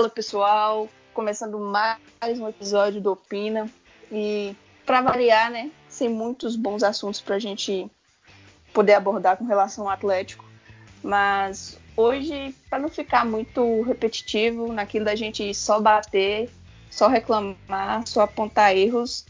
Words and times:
Fala 0.00 0.08
pessoal, 0.08 0.88
começando 1.12 1.58
mais 1.58 2.40
um 2.40 2.48
episódio 2.48 3.02
do 3.02 3.12
Opina 3.12 3.68
e 4.10 4.56
para 4.86 5.02
variar, 5.02 5.50
né, 5.50 5.70
sem 5.90 6.08
muitos 6.08 6.56
bons 6.56 6.82
assuntos 6.82 7.20
para 7.20 7.34
a 7.34 7.38
gente 7.38 7.86
poder 8.72 8.94
abordar 8.94 9.36
com 9.36 9.44
relação 9.44 9.84
ao 9.84 9.90
Atlético, 9.90 10.42
mas 11.02 11.78
hoje 11.94 12.54
para 12.70 12.78
não 12.78 12.88
ficar 12.88 13.26
muito 13.26 13.82
repetitivo 13.82 14.72
naquilo 14.72 15.04
da 15.04 15.14
gente 15.14 15.52
só 15.52 15.78
bater, 15.78 16.48
só 16.90 17.06
reclamar, 17.06 18.06
só 18.06 18.22
apontar 18.22 18.74
erros, 18.74 19.26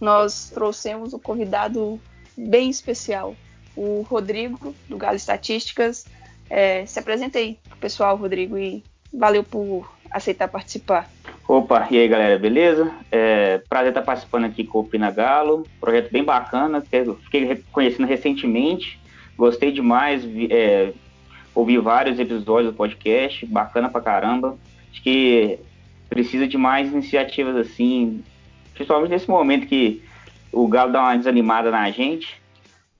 nós 0.00 0.50
trouxemos 0.50 1.14
um 1.14 1.20
convidado 1.20 2.00
bem 2.36 2.68
especial, 2.68 3.36
o 3.76 4.02
Rodrigo 4.02 4.74
do 4.88 4.96
Galo 4.96 5.14
Estatísticas. 5.14 6.06
É, 6.50 6.84
se 6.86 6.98
apresenta 6.98 7.38
aí 7.38 7.56
pro 7.68 7.78
pessoal, 7.78 8.16
Rodrigo, 8.16 8.58
e 8.58 8.82
valeu 9.12 9.44
por 9.44 9.88
aceitar 10.10 10.48
participar. 10.48 11.08
Opa, 11.46 11.88
e 11.90 11.98
aí 11.98 12.08
galera, 12.08 12.38
beleza? 12.38 12.90
É, 13.10 13.58
prazer 13.68 13.90
estar 13.90 14.02
participando 14.02 14.44
aqui 14.44 14.64
com 14.64 14.80
o 14.80 14.84
Pina 14.84 15.10
Galo, 15.10 15.66
projeto 15.80 16.10
bem 16.10 16.22
bacana, 16.22 16.80
fiquei 16.80 17.64
conhecendo 17.72 18.06
recentemente, 18.06 19.00
gostei 19.36 19.72
demais, 19.72 20.22
é, 20.50 20.92
ouvi 21.54 21.78
vários 21.78 22.18
episódios 22.18 22.72
do 22.72 22.76
podcast, 22.76 23.46
bacana 23.46 23.88
pra 23.88 24.00
caramba. 24.00 24.58
Acho 24.90 25.02
que 25.02 25.58
precisa 26.08 26.46
de 26.46 26.56
mais 26.56 26.92
iniciativas 26.92 27.56
assim, 27.56 28.22
principalmente 28.74 29.10
nesse 29.10 29.28
momento 29.28 29.66
que 29.66 30.02
o 30.52 30.66
Galo 30.66 30.92
dá 30.92 31.00
uma 31.02 31.16
desanimada 31.16 31.70
na 31.70 31.90
gente, 31.90 32.40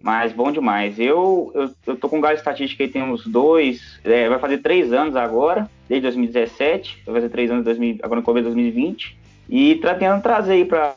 mas 0.03 0.33
bom 0.33 0.53
demais. 0.53 0.99
Eu, 0.99 1.51
eu, 1.55 1.71
eu 1.87 1.97
tô 1.97 2.09
com 2.09 2.21
Galo 2.21 2.37
Estatística 2.37 2.85
aí 2.85 2.91
tem 2.91 3.03
uns 3.03 3.27
dois, 3.27 4.01
é, 4.05 4.29
vai 4.29 4.39
fazer 4.39 4.59
três 4.59 4.93
anos 4.93 5.17
agora, 5.17 5.69
desde 5.89 6.03
2017, 6.03 7.03
vai 7.05 7.17
fazer 7.17 7.29
três 7.29 7.51
anos 7.51 7.63
em 7.63 7.65
2000 7.65 7.99
agora 8.03 8.21
no 8.21 8.25
começo 8.25 8.49
de 8.49 8.55
2020. 8.55 9.19
E 9.51 9.77
tá 9.77 9.95
tentando 9.95 10.23
trazer 10.23 10.53
aí 10.53 10.65
para 10.65 10.95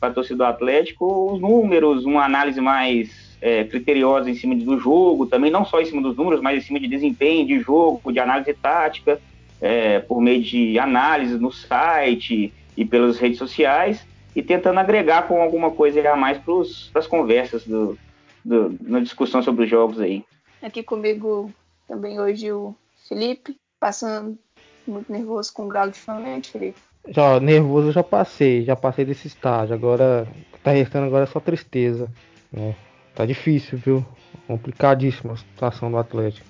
a 0.00 0.10
torcida 0.10 0.36
do 0.36 0.44
Atlético 0.44 1.32
os 1.32 1.40
números, 1.40 2.04
uma 2.04 2.24
análise 2.24 2.60
mais 2.60 3.36
é, 3.40 3.64
criteriosa 3.64 4.30
em 4.30 4.34
cima 4.34 4.54
do 4.54 4.78
jogo, 4.78 5.26
também 5.26 5.50
não 5.50 5.64
só 5.64 5.80
em 5.80 5.86
cima 5.86 6.02
dos 6.02 6.16
números, 6.16 6.40
mas 6.40 6.58
em 6.58 6.66
cima 6.66 6.78
de 6.78 6.86
desempenho 6.86 7.46
de 7.46 7.58
jogo, 7.60 8.12
de 8.12 8.20
análise 8.20 8.52
tática, 8.54 9.18
é, 9.60 10.00
por 10.00 10.20
meio 10.20 10.42
de 10.42 10.78
análise 10.78 11.38
no 11.38 11.50
site 11.50 12.52
e 12.76 12.84
pelas 12.84 13.18
redes 13.18 13.38
sociais, 13.38 14.06
e 14.36 14.42
tentando 14.42 14.78
agregar 14.78 15.26
com 15.26 15.40
alguma 15.40 15.70
coisa 15.70 16.08
a 16.10 16.16
mais 16.16 16.38
para 16.38 17.00
as 17.00 17.06
conversas 17.06 17.66
do, 17.66 17.98
do, 18.44 18.76
na 18.80 19.00
discussão 19.00 19.42
sobre 19.42 19.64
os 19.64 19.70
jogos 19.70 20.00
aí. 20.00 20.24
Aqui 20.62 20.82
comigo 20.82 21.52
também 21.88 22.20
hoje 22.20 22.52
o 22.52 22.74
Felipe, 23.08 23.56
passando 23.78 24.38
muito 24.86 25.10
nervoso 25.10 25.52
com 25.52 25.64
o 25.64 25.68
Galo 25.68 25.88
ultimamente, 25.88 26.50
Felipe. 26.50 26.78
Já 27.08 27.40
nervoso 27.40 27.88
eu 27.88 27.92
já 27.92 28.02
passei, 28.02 28.64
já 28.64 28.76
passei 28.76 29.04
desse 29.04 29.26
estágio. 29.26 29.74
Agora 29.74 30.26
o 30.28 30.56
que 30.56 30.62
tá 30.62 30.70
restando 30.70 31.06
agora 31.06 31.24
é 31.24 31.26
só 31.26 31.40
tristeza. 31.40 32.08
Né? 32.52 32.76
Tá 33.14 33.26
difícil, 33.26 33.78
viu? 33.78 34.04
Complicadíssima 34.46 35.34
a 35.34 35.36
situação 35.36 35.90
do 35.90 35.98
Atlético. 35.98 36.46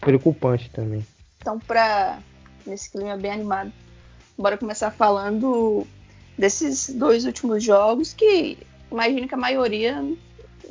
Preocupante 0.00 0.70
também. 0.70 1.04
Então, 1.40 1.58
pra, 1.58 2.18
nesse 2.66 2.90
clima 2.90 3.16
bem 3.16 3.32
animado, 3.32 3.72
bora 4.38 4.56
começar 4.56 4.90
falando 4.90 5.86
desses 6.38 6.90
dois 6.90 7.24
últimos 7.24 7.64
jogos 7.64 8.12
que 8.12 8.58
imagino 8.90 9.26
que 9.26 9.34
a 9.34 9.38
maioria 9.38 10.04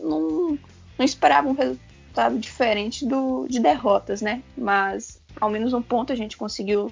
não, 0.05 0.57
não 0.97 1.05
esperava 1.05 1.47
um 1.47 1.53
resultado 1.53 2.37
diferente 2.39 3.05
do, 3.05 3.47
de 3.47 3.59
derrotas, 3.59 4.21
né? 4.21 4.41
Mas 4.57 5.21
ao 5.39 5.49
menos 5.49 5.73
um 5.73 5.81
ponto 5.81 6.13
a 6.13 6.15
gente 6.15 6.37
conseguiu 6.37 6.91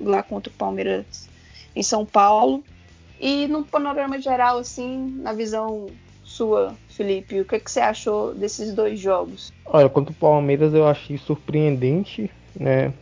lá 0.00 0.22
contra 0.22 0.52
o 0.52 0.56
Palmeiras 0.56 1.28
em 1.74 1.82
São 1.82 2.04
Paulo. 2.04 2.64
E 3.20 3.46
no 3.46 3.64
panorama 3.64 4.20
geral, 4.20 4.58
assim, 4.58 5.18
na 5.22 5.32
visão 5.32 5.86
sua, 6.24 6.74
Felipe, 6.88 7.40
o 7.40 7.44
que, 7.44 7.60
que 7.60 7.70
você 7.70 7.80
achou 7.80 8.34
desses 8.34 8.74
dois 8.74 8.98
jogos? 8.98 9.52
Olha, 9.66 9.88
contra 9.88 10.12
o 10.12 10.16
Palmeiras 10.16 10.74
eu 10.74 10.86
achei 10.86 11.16
surpreendente, 11.16 12.30
né? 12.58 12.92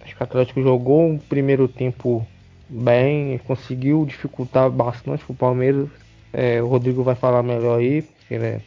Acho 0.00 0.14
que 0.16 0.20
o 0.20 0.24
Atlético 0.24 0.62
jogou 0.62 1.06
um 1.06 1.18
primeiro 1.18 1.68
tempo 1.68 2.26
bem, 2.68 3.38
conseguiu 3.46 4.04
dificultar 4.04 4.70
bastante 4.70 5.24
o 5.28 5.34
Palmeiras. 5.34 5.88
É, 6.32 6.60
o 6.62 6.66
Rodrigo 6.66 7.02
vai 7.02 7.14
falar 7.14 7.42
melhor 7.42 7.78
aí, 7.78 8.02
porque 8.02 8.34
ele 8.34 8.46
é 8.46 8.60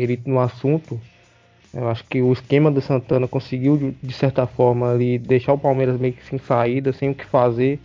perito 0.00 0.30
no 0.30 0.40
assunto. 0.40 0.98
Eu 1.74 1.88
acho 1.88 2.04
que 2.04 2.22
o 2.22 2.32
esquema 2.32 2.70
do 2.70 2.80
Santana 2.80 3.28
conseguiu, 3.28 3.94
de- 4.02 4.12
certa 4.14 4.46
forma, 4.46 4.90
ali 4.90 5.18
deixar 5.18 5.52
o 5.52 5.58
Palmeiras 5.58 6.00
meio 6.00 6.14
que 6.14 6.24
sem 6.24 6.38
saída, 6.38 6.92
sem 6.92 7.10
o 7.10 7.14
que 7.14 7.24
fazer. 7.26 7.78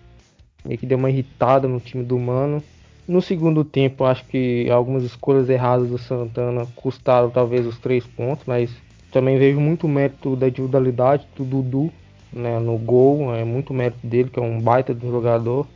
Meio 0.66 0.80
que 0.80 0.86
deu 0.86 0.98
uma 0.98 1.10
irritada 1.10 1.68
no 1.68 1.80
time 1.80 2.04
do 2.04 2.18
Mano. 2.18 2.64
No 3.08 3.22
segundo 3.22 3.64
tempo, 3.64 4.06
acho 4.06 4.26
que 4.26 4.68
algumas 4.72 5.04
escolhas 5.04 5.50
erradas 5.50 5.90
do 5.90 5.98
Santana 5.98 6.66
custaram 6.76 7.30
talvez 7.30 7.68
os 7.68 7.78
três 7.78 8.06
pontos, 8.08 8.46
mas 8.48 8.72
também 9.12 9.38
vejo 9.38 9.60
muito 9.60 9.88
mérito 9.88 10.36
da 10.36 10.48
individualidade 10.48 11.28
do 11.36 11.44
Dudu 11.44 11.92
né, 12.34 12.58
no 12.60 12.78
gol, 12.78 13.36
é 13.36 13.44
muito 13.44 13.74
mérito 13.74 14.08
dele, 14.08 14.30
que 14.30 14.40
é 14.40 14.42
um 14.42 14.60
baita 14.60 14.96
de 14.96 15.06
um 15.06 15.12
jogador. 15.12 15.68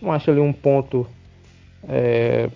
Não 0.00 0.12
acho 0.12 0.30
ali 0.30 0.40
um 0.40 0.52
ponto 0.52 1.04
é, 1.88 2.48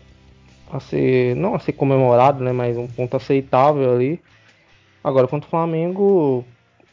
a 0.70 0.80
ser, 0.80 1.36
não 1.36 1.54
a 1.54 1.58
ser 1.58 1.72
comemorado, 1.72 2.42
né, 2.42 2.52
mas 2.52 2.76
um 2.76 2.86
ponto 2.86 3.16
aceitável 3.16 3.92
ali. 3.92 4.20
Agora, 5.02 5.28
contra 5.28 5.46
o 5.46 5.50
Flamengo, 5.50 6.44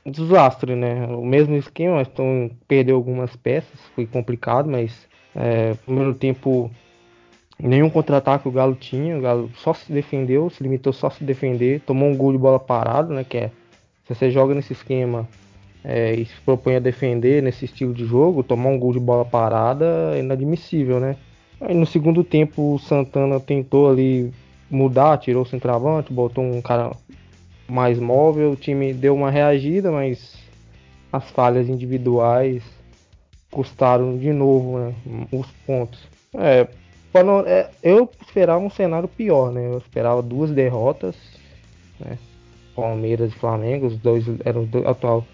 desastre, 0.06 0.76
né? 0.76 1.06
O 1.08 1.26
mesmo 1.26 1.56
esquema, 1.56 2.02
então 2.02 2.50
perdeu 2.68 2.96
algumas 2.96 3.36
peças, 3.36 3.80
foi 3.96 4.06
complicado, 4.06 4.70
mas 4.70 5.08
é, 5.36 5.74
primeiro 5.86 6.14
tempo 6.14 6.70
nenhum 7.60 7.90
contra-ataque 7.90 8.48
o 8.48 8.52
Galo 8.52 8.76
tinha, 8.76 9.18
o 9.18 9.22
Galo 9.22 9.52
só 9.56 9.74
se 9.74 9.92
defendeu, 9.92 10.50
se 10.50 10.64
limitou 10.64 10.92
só 10.92 11.08
a 11.08 11.12
se 11.12 11.24
defender, 11.24 11.82
tomou 11.82 12.10
um 12.10 12.18
gol 12.18 12.32
de 12.32 12.38
bola 12.38 12.60
parada, 12.60 13.14
né? 13.14 13.24
Que 13.24 13.38
é 13.38 13.52
se 14.06 14.16
você 14.16 14.32
joga 14.32 14.56
nesse 14.56 14.74
esquema 14.74 15.28
é, 15.84 16.14
e 16.14 16.26
se 16.26 16.36
propõe 16.42 16.76
a 16.76 16.80
defender 16.80 17.42
nesse 17.42 17.66
estilo 17.66 17.94
de 17.94 18.06
jogo, 18.06 18.44
tomar 18.44 18.70
um 18.70 18.80
gol 18.80 18.92
de 18.92 19.00
bola 19.00 19.24
parada 19.24 20.12
é 20.16 20.20
inadmissível, 20.20 21.00
né? 21.00 21.16
Aí 21.62 21.76
no 21.76 21.86
segundo 21.86 22.24
tempo 22.24 22.74
o 22.76 22.80
Santana 22.80 23.40
tentou 23.40 23.90
ali 23.90 24.32
mudar, 24.70 25.18
tirou 25.18 25.44
o 25.44 25.46
centroavante, 25.46 26.12
botou 26.12 26.44
um 26.44 26.62
cara 26.62 26.92
mais 27.68 28.00
móvel, 28.00 28.52
o 28.52 28.56
time 28.56 28.94
deu 28.94 29.16
uma 29.16 29.32
reagida, 29.32 29.92
mas 29.92 30.36
as 31.12 31.30
falhas 31.32 31.70
individuais 31.70 32.64
custaram 33.52 34.18
de 34.18 34.32
novo 34.32 34.80
né, 34.80 34.96
os 35.32 35.48
pontos. 35.66 36.00
É, 36.34 36.68
pano- 37.12 37.46
é, 37.46 37.70
eu 37.84 38.10
esperava 38.22 38.64
um 38.64 38.70
cenário 38.70 39.08
pior, 39.08 39.52
né? 39.52 39.68
Eu 39.68 39.78
esperava 39.78 40.22
duas 40.22 40.52
derrotas, 40.52 41.16
né? 42.00 42.18
Palmeiras 42.76 43.32
e 43.34 43.36
Flamengo, 43.36 43.88
os 43.88 43.98
dois 43.98 44.26
eram 44.46 44.66
dois- 44.66 44.86
atual, 44.86 45.26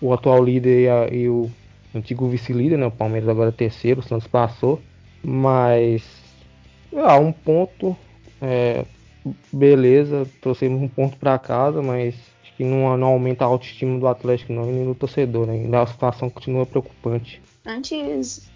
o 0.00 0.12
atual 0.12 0.42
líder 0.44 0.82
e, 0.82 0.88
a- 0.88 1.08
e 1.12 1.28
o 1.28 1.50
antigo 1.94 2.28
vice-líder, 2.28 2.78
né? 2.78 2.86
O 2.86 2.90
Palmeiras 2.90 3.28
agora 3.28 3.50
é 3.50 3.52
terceiro, 3.52 4.00
o 4.00 4.02
Santos 4.02 4.26
passou, 4.26 4.80
mas 5.22 6.02
ah, 6.96 7.16
um 7.16 7.32
ponto, 7.32 7.96
é, 8.40 8.84
beleza, 9.52 10.28
trouxemos 10.40 10.80
um 10.82 10.88
ponto 10.88 11.16
para 11.16 11.38
casa, 11.38 11.82
mas 11.82 12.14
acho 12.42 12.54
que 12.56 12.64
não, 12.64 12.96
não 12.96 13.08
aumenta 13.08 13.44
a 13.44 13.48
autoestima 13.48 13.98
do 13.98 14.06
Atlético 14.06 14.52
não 14.52 14.68
e 14.68 14.72
nem 14.72 14.84
do 14.84 14.94
torcedor, 14.94 15.46
né? 15.46 15.54
Ainda 15.54 15.82
a 15.82 15.86
situação 15.86 16.28
continua 16.28 16.66
preocupante. 16.66 17.40
Antes 17.64 18.50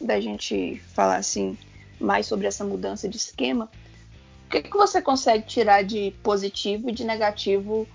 da 0.00 0.20
gente 0.20 0.80
falar 0.94 1.16
assim 1.16 1.56
mais 2.00 2.26
sobre 2.26 2.46
essa 2.46 2.64
mudança 2.64 3.08
de 3.08 3.16
esquema, 3.16 3.70
o 4.46 4.50
que, 4.50 4.62
que 4.62 4.76
você 4.76 5.00
consegue 5.00 5.46
tirar 5.46 5.82
de 5.82 6.12
positivo 6.22 6.90
e 6.90 6.92
de 6.92 7.04
negativo 7.04 7.86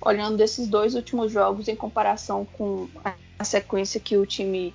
olhando 0.00 0.40
esses 0.40 0.66
dois 0.68 0.94
últimos 0.94 1.32
jogos 1.32 1.68
em 1.68 1.76
comparação 1.76 2.46
com 2.56 2.88
a 3.38 3.44
sequência 3.44 4.00
que 4.00 4.16
o 4.16 4.24
time 4.24 4.72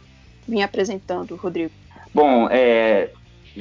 vinha 0.48 0.66
apresentando, 0.66 1.36
Rodrigo? 1.36 1.72
Bom, 2.14 2.48
é, 2.50 3.10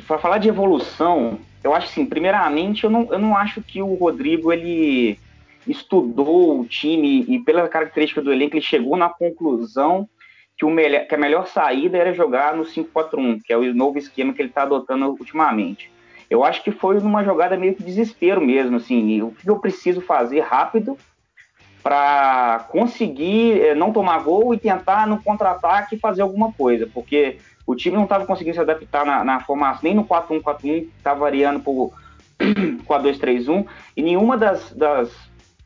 para 0.06 0.18
falar 0.18 0.38
de 0.38 0.48
evolução, 0.48 1.38
eu 1.62 1.74
acho 1.74 1.86
assim, 1.86 2.06
primeiramente, 2.06 2.84
eu 2.84 2.90
não, 2.90 3.12
eu 3.12 3.18
não 3.18 3.36
acho 3.36 3.62
que 3.62 3.82
o 3.82 3.94
Rodrigo 3.94 4.52
ele 4.52 5.18
estudou 5.66 6.60
o 6.60 6.64
time 6.64 7.24
e 7.28 7.38
pela 7.38 7.68
característica 7.68 8.22
do 8.22 8.32
elenco 8.32 8.56
ele 8.56 8.64
chegou 8.64 8.96
na 8.96 9.08
conclusão 9.08 10.08
que, 10.56 10.64
o 10.64 10.70
melhor, 10.70 11.06
que 11.06 11.14
a 11.14 11.18
melhor 11.18 11.46
saída 11.46 11.96
era 11.96 12.12
jogar 12.12 12.56
no 12.56 12.64
5-4-1, 12.64 13.40
que 13.44 13.52
é 13.52 13.56
o 13.56 13.74
novo 13.74 13.98
esquema 13.98 14.32
que 14.32 14.42
ele 14.42 14.48
está 14.48 14.62
adotando 14.62 15.06
ultimamente. 15.06 15.90
Eu 16.28 16.44
acho 16.44 16.62
que 16.62 16.70
foi 16.70 16.98
numa 17.00 17.24
jogada 17.24 17.56
meio 17.56 17.74
que 17.74 17.82
desespero 17.82 18.40
mesmo, 18.40 18.76
assim, 18.76 19.20
o 19.22 19.32
que 19.32 19.48
eu 19.48 19.58
preciso 19.58 20.00
fazer 20.00 20.40
rápido 20.40 20.96
para 21.82 22.66
conseguir 22.70 23.60
é, 23.60 23.74
não 23.74 23.92
tomar 23.92 24.22
gol 24.22 24.54
e 24.54 24.58
tentar 24.58 25.06
no 25.06 25.22
contra-ataque 25.22 25.98
fazer 25.98 26.22
alguma 26.22 26.52
coisa, 26.52 26.86
porque 26.92 27.38
o 27.70 27.76
time 27.76 27.96
não 27.96 28.04
estava 28.04 28.26
conseguindo 28.26 28.54
se 28.54 28.60
adaptar 28.60 29.06
na, 29.06 29.24
na 29.24 29.40
formação, 29.40 29.80
nem 29.84 29.94
no 29.94 30.04
4-1-4-1, 30.04 30.88
estava 30.96 31.20
variando 31.20 31.60
por 31.60 31.92
4-2-3-1, 32.40 33.66
e 33.96 34.02
nenhuma 34.02 34.36
das, 34.36 34.72
das, 34.72 35.10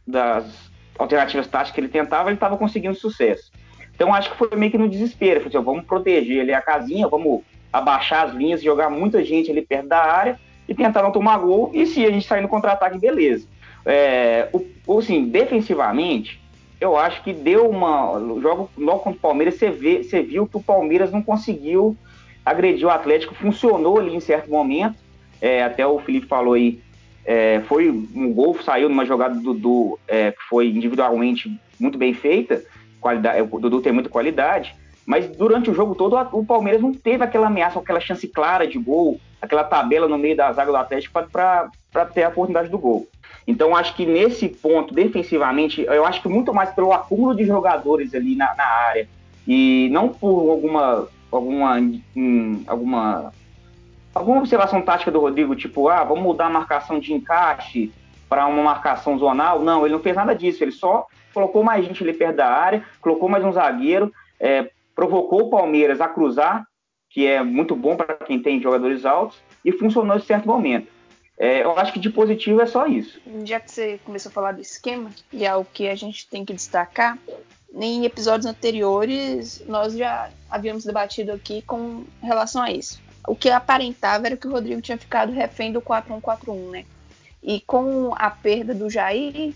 das 0.06 0.70
alternativas 0.98 1.46
táticas 1.46 1.74
que 1.74 1.80
ele 1.80 1.88
tentava, 1.88 2.28
ele 2.28 2.36
estava 2.36 2.56
conseguindo 2.56 2.94
sucesso. 2.94 3.50
Então 3.94 4.12
acho 4.12 4.30
que 4.30 4.36
foi 4.36 4.50
meio 4.56 4.70
que 4.70 4.78
no 4.78 4.88
desespero, 4.88 5.40
falei 5.40 5.56
assim, 5.56 5.64
vamos 5.64 5.84
proteger 5.84 6.42
ali 6.42 6.52
a 6.52 6.60
casinha, 6.60 7.08
vamos 7.08 7.42
abaixar 7.72 8.26
as 8.26 8.34
linhas, 8.34 8.62
jogar 8.62 8.90
muita 8.90 9.24
gente 9.24 9.50
ali 9.50 9.62
perto 9.62 9.88
da 9.88 9.98
área 9.98 10.38
e 10.68 10.74
tentar 10.74 11.02
não 11.02 11.10
tomar 11.10 11.38
gol, 11.38 11.70
e 11.72 11.86
se 11.86 12.04
a 12.04 12.10
gente 12.10 12.26
sair 12.26 12.40
no 12.42 12.48
contra-ataque, 12.48 12.98
beleza. 12.98 13.46
É, 13.86 14.48
o, 14.52 14.98
assim, 14.98 15.26
defensivamente, 15.26 16.40
eu 16.84 16.96
acho 16.96 17.22
que 17.22 17.32
deu 17.32 17.68
uma. 17.68 18.18
Jogo 18.40 18.70
logo 18.76 19.00
contra 19.00 19.18
o 19.18 19.20
Palmeiras, 19.20 19.54
você, 19.54 19.70
vê, 19.70 20.02
você 20.02 20.22
viu 20.22 20.46
que 20.46 20.56
o 20.56 20.62
Palmeiras 20.62 21.10
não 21.10 21.22
conseguiu 21.22 21.96
agredir 22.44 22.86
o 22.86 22.90
Atlético, 22.90 23.34
funcionou 23.34 23.98
ali 23.98 24.14
em 24.14 24.20
certo 24.20 24.50
momento. 24.50 24.96
É, 25.40 25.62
até 25.62 25.86
o 25.86 25.98
Felipe 25.98 26.26
falou 26.26 26.54
aí, 26.54 26.80
é, 27.24 27.60
foi 27.66 27.90
um 27.90 28.32
gol, 28.32 28.56
saiu 28.62 28.88
numa 28.88 29.04
jogada 29.04 29.34
do 29.34 29.54
Dudu 29.54 29.98
é, 30.06 30.32
que 30.32 30.42
foi 30.48 30.68
individualmente 30.68 31.58
muito 31.78 31.98
bem 31.98 32.12
feita. 32.12 32.62
Qualidade, 33.00 33.48
o 33.50 33.58
Dudu 33.58 33.80
tem 33.80 33.92
muita 33.92 34.08
qualidade, 34.08 34.74
mas 35.04 35.26
durante 35.28 35.70
o 35.70 35.74
jogo 35.74 35.94
todo 35.94 36.16
o 36.32 36.44
Palmeiras 36.44 36.80
não 36.80 36.92
teve 36.92 37.22
aquela 37.22 37.48
ameaça, 37.48 37.78
aquela 37.78 38.00
chance 38.00 38.26
clara 38.28 38.66
de 38.66 38.78
gol, 38.78 39.20
aquela 39.40 39.64
tabela 39.64 40.08
no 40.08 40.16
meio 40.16 40.36
da 40.36 40.52
zaga 40.52 40.70
do 40.70 40.76
Atlético 40.76 41.22
para 41.30 41.70
ter 42.12 42.24
a 42.24 42.28
oportunidade 42.28 42.68
do 42.68 42.78
gol. 42.78 43.06
Então, 43.46 43.76
acho 43.76 43.94
que 43.94 44.06
nesse 44.06 44.48
ponto, 44.48 44.94
defensivamente, 44.94 45.82
eu 45.82 46.04
acho 46.04 46.22
que 46.22 46.28
muito 46.28 46.52
mais 46.52 46.70
pelo 46.70 46.92
acúmulo 46.92 47.34
de 47.34 47.44
jogadores 47.44 48.14
ali 48.14 48.34
na, 48.34 48.54
na 48.54 48.64
área 48.64 49.08
e 49.46 49.88
não 49.92 50.08
por 50.08 50.50
alguma 50.50 51.08
alguma 51.30 51.78
hum, 52.16 52.62
alguma 52.66 53.32
alguma 54.14 54.38
observação 54.38 54.80
tática 54.80 55.10
do 55.10 55.20
Rodrigo, 55.20 55.56
tipo, 55.56 55.88
ah, 55.88 56.04
vamos 56.04 56.22
mudar 56.22 56.46
a 56.46 56.50
marcação 56.50 56.98
de 56.98 57.12
encaixe 57.12 57.92
para 58.28 58.46
uma 58.46 58.62
marcação 58.62 59.18
zonal. 59.18 59.60
Não, 59.60 59.84
ele 59.84 59.94
não 59.94 60.00
fez 60.00 60.16
nada 60.16 60.34
disso, 60.34 60.62
ele 60.62 60.72
só 60.72 61.06
colocou 61.32 61.62
mais 61.62 61.84
gente 61.84 62.02
ali 62.02 62.12
perto 62.12 62.36
da 62.36 62.48
área, 62.48 62.84
colocou 63.00 63.28
mais 63.28 63.44
um 63.44 63.52
zagueiro, 63.52 64.12
é, 64.38 64.70
provocou 64.94 65.42
o 65.42 65.50
Palmeiras 65.50 66.00
a 66.00 66.08
cruzar, 66.08 66.64
que 67.10 67.26
é 67.26 67.42
muito 67.42 67.74
bom 67.74 67.96
para 67.96 68.14
quem 68.14 68.40
tem 68.40 68.62
jogadores 68.62 69.04
altos, 69.04 69.36
e 69.64 69.72
funcionou 69.72 70.16
em 70.16 70.20
certo 70.20 70.46
momento. 70.46 70.93
É, 71.36 71.62
eu 71.62 71.76
acho 71.76 71.92
que 71.92 71.98
de 71.98 72.10
positivo 72.10 72.60
é 72.60 72.66
só 72.66 72.86
isso. 72.86 73.20
Já 73.44 73.58
que 73.58 73.70
você 73.70 73.98
começou 74.04 74.30
a 74.30 74.32
falar 74.32 74.52
do 74.52 74.60
esquema, 74.60 75.10
e 75.32 75.44
é 75.44 75.54
o 75.54 75.64
que 75.64 75.88
a 75.88 75.94
gente 75.94 76.26
tem 76.28 76.44
que 76.44 76.52
destacar, 76.52 77.18
em 77.74 78.04
episódios 78.04 78.46
anteriores 78.46 79.62
nós 79.66 79.94
já 79.94 80.30
havíamos 80.48 80.84
debatido 80.84 81.32
aqui 81.32 81.62
com 81.62 82.04
relação 82.22 82.62
a 82.62 82.70
isso. 82.70 83.02
O 83.26 83.34
que 83.34 83.50
aparentava 83.50 84.26
era 84.26 84.36
que 84.36 84.46
o 84.46 84.52
Rodrigo 84.52 84.80
tinha 84.80 84.98
ficado 84.98 85.32
refém 85.32 85.72
do 85.72 85.80
4-1-4-1, 85.80 86.70
né? 86.70 86.84
E 87.42 87.60
com 87.60 88.14
a 88.14 88.30
perda 88.30 88.74
do 88.74 88.88
Jair, 88.88 89.52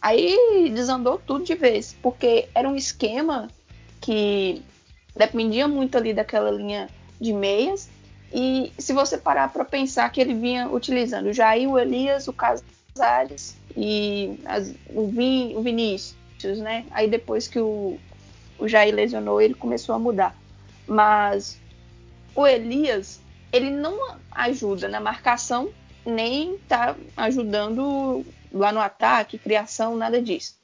aí 0.00 0.70
desandou 0.74 1.20
tudo 1.24 1.44
de 1.44 1.54
vez, 1.54 1.96
porque 2.02 2.48
era 2.54 2.68
um 2.68 2.76
esquema 2.76 3.48
que 4.00 4.62
dependia 5.16 5.66
muito 5.66 5.96
ali 5.96 6.12
daquela 6.12 6.50
linha 6.50 6.88
de 7.20 7.32
meias 7.32 7.88
e 8.34 8.72
se 8.78 8.92
você 8.92 9.18
parar 9.18 9.52
para 9.52 9.64
pensar 9.64 10.10
que 10.10 10.20
ele 10.20 10.34
vinha 10.34 10.68
utilizando 10.68 11.26
o 11.26 11.32
Jair, 11.32 11.68
o 11.68 11.78
Elias, 11.78 12.26
o 12.28 12.32
Casares 12.32 13.56
e 13.76 14.40
as, 14.46 14.74
o, 14.88 15.06
Vin, 15.08 15.54
o 15.54 15.62
Vinícius, 15.62 16.58
né? 16.58 16.86
Aí 16.90 17.08
depois 17.08 17.46
que 17.46 17.58
o, 17.58 17.98
o 18.58 18.66
Jair 18.66 18.94
lesionou, 18.94 19.40
ele 19.40 19.54
começou 19.54 19.94
a 19.94 19.98
mudar. 19.98 20.34
Mas 20.86 21.60
o 22.34 22.46
Elias, 22.46 23.20
ele 23.52 23.70
não 23.70 24.16
ajuda 24.30 24.88
na 24.88 24.98
marcação, 24.98 25.70
nem 26.06 26.56
tá 26.66 26.96
ajudando 27.16 28.24
lá 28.50 28.72
no 28.72 28.80
ataque, 28.80 29.38
criação, 29.38 29.94
nada 29.94 30.22
disso. 30.22 30.56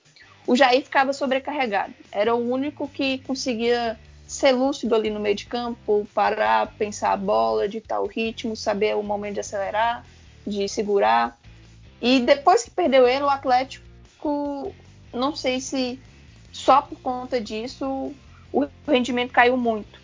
O 0.46 0.56
Jair 0.56 0.82
ficava 0.82 1.12
sobrecarregado. 1.12 1.92
Era 2.10 2.34
o 2.34 2.50
único 2.50 2.88
que 2.88 3.18
conseguia 3.18 3.98
ser 4.28 4.52
lúcido 4.52 4.94
ali 4.94 5.08
no 5.08 5.18
meio 5.18 5.34
de 5.34 5.46
campo, 5.46 6.06
parar, 6.14 6.74
pensar 6.76 7.12
a 7.12 7.16
bola, 7.16 7.66
ditar 7.66 8.00
o 8.00 8.06
ritmo, 8.06 8.54
saber 8.54 8.94
o 8.94 9.02
momento 9.02 9.34
de 9.34 9.40
acelerar, 9.40 10.04
de 10.46 10.68
segurar. 10.68 11.38
E 12.00 12.20
depois 12.20 12.62
que 12.62 12.70
perdeu 12.70 13.08
ele, 13.08 13.24
o 13.24 13.28
Atlético, 13.30 14.72
não 15.12 15.34
sei 15.34 15.60
se 15.60 15.98
só 16.52 16.82
por 16.82 17.00
conta 17.00 17.40
disso 17.40 18.12
o 18.52 18.66
rendimento 18.86 19.32
caiu 19.32 19.56
muito. 19.56 19.98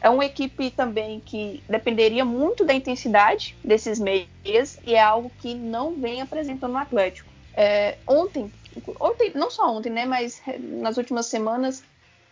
É 0.00 0.08
uma 0.08 0.24
equipe 0.24 0.70
também 0.70 1.18
que 1.18 1.60
dependeria 1.68 2.24
muito 2.24 2.64
da 2.64 2.72
intensidade 2.72 3.56
desses 3.64 3.98
meias 3.98 4.78
e 4.86 4.94
é 4.94 5.00
algo 5.00 5.30
que 5.40 5.54
não 5.54 5.94
vem 5.94 6.20
apresentando 6.20 6.72
no 6.72 6.78
Atlético. 6.78 7.28
É, 7.54 7.96
ontem, 8.06 8.52
ontem, 9.00 9.32
não 9.34 9.50
só 9.50 9.74
ontem, 9.74 9.90
né, 9.90 10.04
mas 10.04 10.40
nas 10.58 10.96
últimas 10.96 11.26
semanas, 11.26 11.82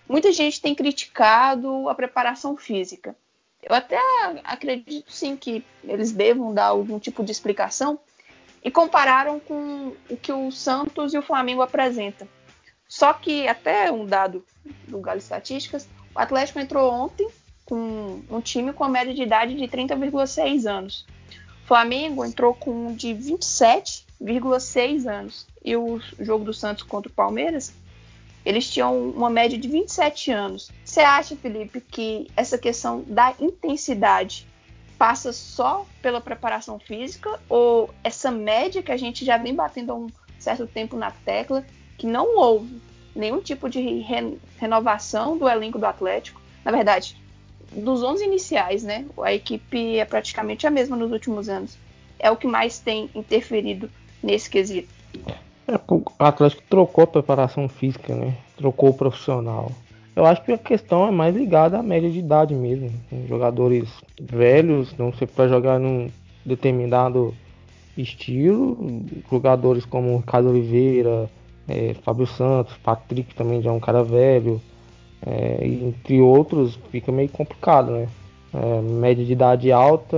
Muita 0.08 0.32
gente 0.32 0.60
tem 0.60 0.74
criticado 0.74 1.88
a 1.88 1.94
preparação 1.94 2.56
física. 2.56 3.16
Eu 3.62 3.74
até 3.74 3.98
acredito 4.44 5.10
sim 5.10 5.36
que 5.36 5.64
eles 5.82 6.12
devam 6.12 6.52
dar 6.52 6.66
algum 6.66 6.98
tipo 6.98 7.24
de 7.24 7.32
explicação 7.32 7.98
e 8.62 8.70
compararam 8.70 9.40
com 9.40 9.94
o 10.08 10.16
que 10.16 10.32
o 10.32 10.50
Santos 10.50 11.14
e 11.14 11.18
o 11.18 11.22
Flamengo 11.22 11.62
apresentam. 11.62 12.28
Só 12.86 13.14
que 13.14 13.48
até 13.48 13.90
um 13.90 14.04
dado 14.04 14.44
do 14.86 15.00
Galo 15.00 15.18
Estatísticas, 15.18 15.88
o 16.14 16.18
Atlético 16.18 16.60
entrou 16.60 16.92
ontem 16.92 17.26
com 17.64 18.22
um 18.30 18.40
time 18.40 18.74
com 18.74 18.84
a 18.84 18.88
média 18.88 19.14
de 19.14 19.22
idade 19.22 19.54
de 19.54 19.64
30,6 19.66 20.70
anos. 20.70 21.06
O 21.64 21.66
Flamengo 21.66 22.22
entrou 22.24 22.54
com 22.54 22.88
um 22.88 22.94
de 22.94 23.08
27,6 23.14 25.10
anos. 25.10 25.46
E 25.64 25.74
o 25.74 25.98
jogo 26.20 26.44
do 26.44 26.52
Santos 26.52 26.82
contra 26.82 27.10
o 27.10 27.14
Palmeiras 27.14 27.72
eles 28.44 28.68
tinham 28.70 29.08
uma 29.10 29.30
média 29.30 29.58
de 29.58 29.68
27 29.68 30.30
anos. 30.30 30.70
Você 30.84 31.00
acha, 31.00 31.34
Felipe, 31.36 31.80
que 31.80 32.28
essa 32.36 32.58
questão 32.58 33.02
da 33.06 33.34
intensidade 33.40 34.46
passa 34.98 35.32
só 35.32 35.86
pela 36.00 36.20
preparação 36.20 36.78
física 36.78 37.40
ou 37.48 37.92
essa 38.02 38.30
média 38.30 38.82
que 38.82 38.92
a 38.92 38.96
gente 38.96 39.24
já 39.24 39.36
vem 39.36 39.54
batendo 39.54 39.92
há 39.92 39.94
um 39.94 40.08
certo 40.38 40.66
tempo 40.66 40.96
na 40.96 41.10
tecla, 41.10 41.64
que 41.96 42.06
não 42.06 42.36
houve 42.36 42.80
nenhum 43.14 43.40
tipo 43.40 43.68
de 43.68 43.80
re 43.80 44.38
renovação 44.58 45.38
do 45.38 45.48
elenco 45.48 45.78
do 45.78 45.86
Atlético? 45.86 46.40
Na 46.64 46.70
verdade, 46.70 47.16
dos 47.72 48.02
11 48.02 48.24
iniciais, 48.24 48.82
né? 48.82 49.06
A 49.22 49.32
equipe 49.32 49.98
é 49.98 50.04
praticamente 50.04 50.66
a 50.66 50.70
mesma 50.70 50.96
nos 50.96 51.10
últimos 51.10 51.48
anos. 51.48 51.76
É 52.18 52.30
o 52.30 52.36
que 52.36 52.46
mais 52.46 52.78
tem 52.78 53.10
interferido 53.14 53.90
nesse 54.22 54.48
quesito. 54.48 54.92
É, 55.66 55.80
o 55.88 56.02
Atlético 56.18 56.62
trocou 56.68 57.04
a 57.04 57.06
preparação 57.06 57.68
física, 57.68 58.14
né? 58.14 58.34
Trocou 58.56 58.90
o 58.90 58.94
profissional. 58.94 59.72
Eu 60.14 60.24
acho 60.26 60.44
que 60.44 60.52
a 60.52 60.58
questão 60.58 61.08
é 61.08 61.10
mais 61.10 61.34
ligada 61.34 61.78
à 61.78 61.82
média 61.82 62.10
de 62.10 62.18
idade 62.18 62.54
mesmo. 62.54 62.90
Jogadores 63.28 63.88
velhos, 64.20 64.94
não 64.96 65.12
sei 65.12 65.26
para 65.26 65.48
jogar 65.48 65.80
num 65.80 66.08
determinado 66.44 67.34
estilo. 67.96 69.02
Jogadores 69.30 69.84
como 69.84 70.18
Ricardo 70.18 70.50
Oliveira, 70.50 71.28
é, 71.66 71.94
Fábio 72.02 72.26
Santos, 72.26 72.76
Patrick 72.82 73.34
também 73.34 73.60
já 73.60 73.70
é 73.70 73.72
um 73.72 73.80
cara 73.80 74.04
velho. 74.04 74.60
É, 75.26 75.66
entre 75.66 76.20
outros, 76.20 76.78
fica 76.90 77.10
meio 77.10 77.30
complicado, 77.30 77.90
né? 77.90 78.08
É, 78.54 78.80
média 78.80 79.24
de 79.24 79.32
idade 79.32 79.72
alta, 79.72 80.16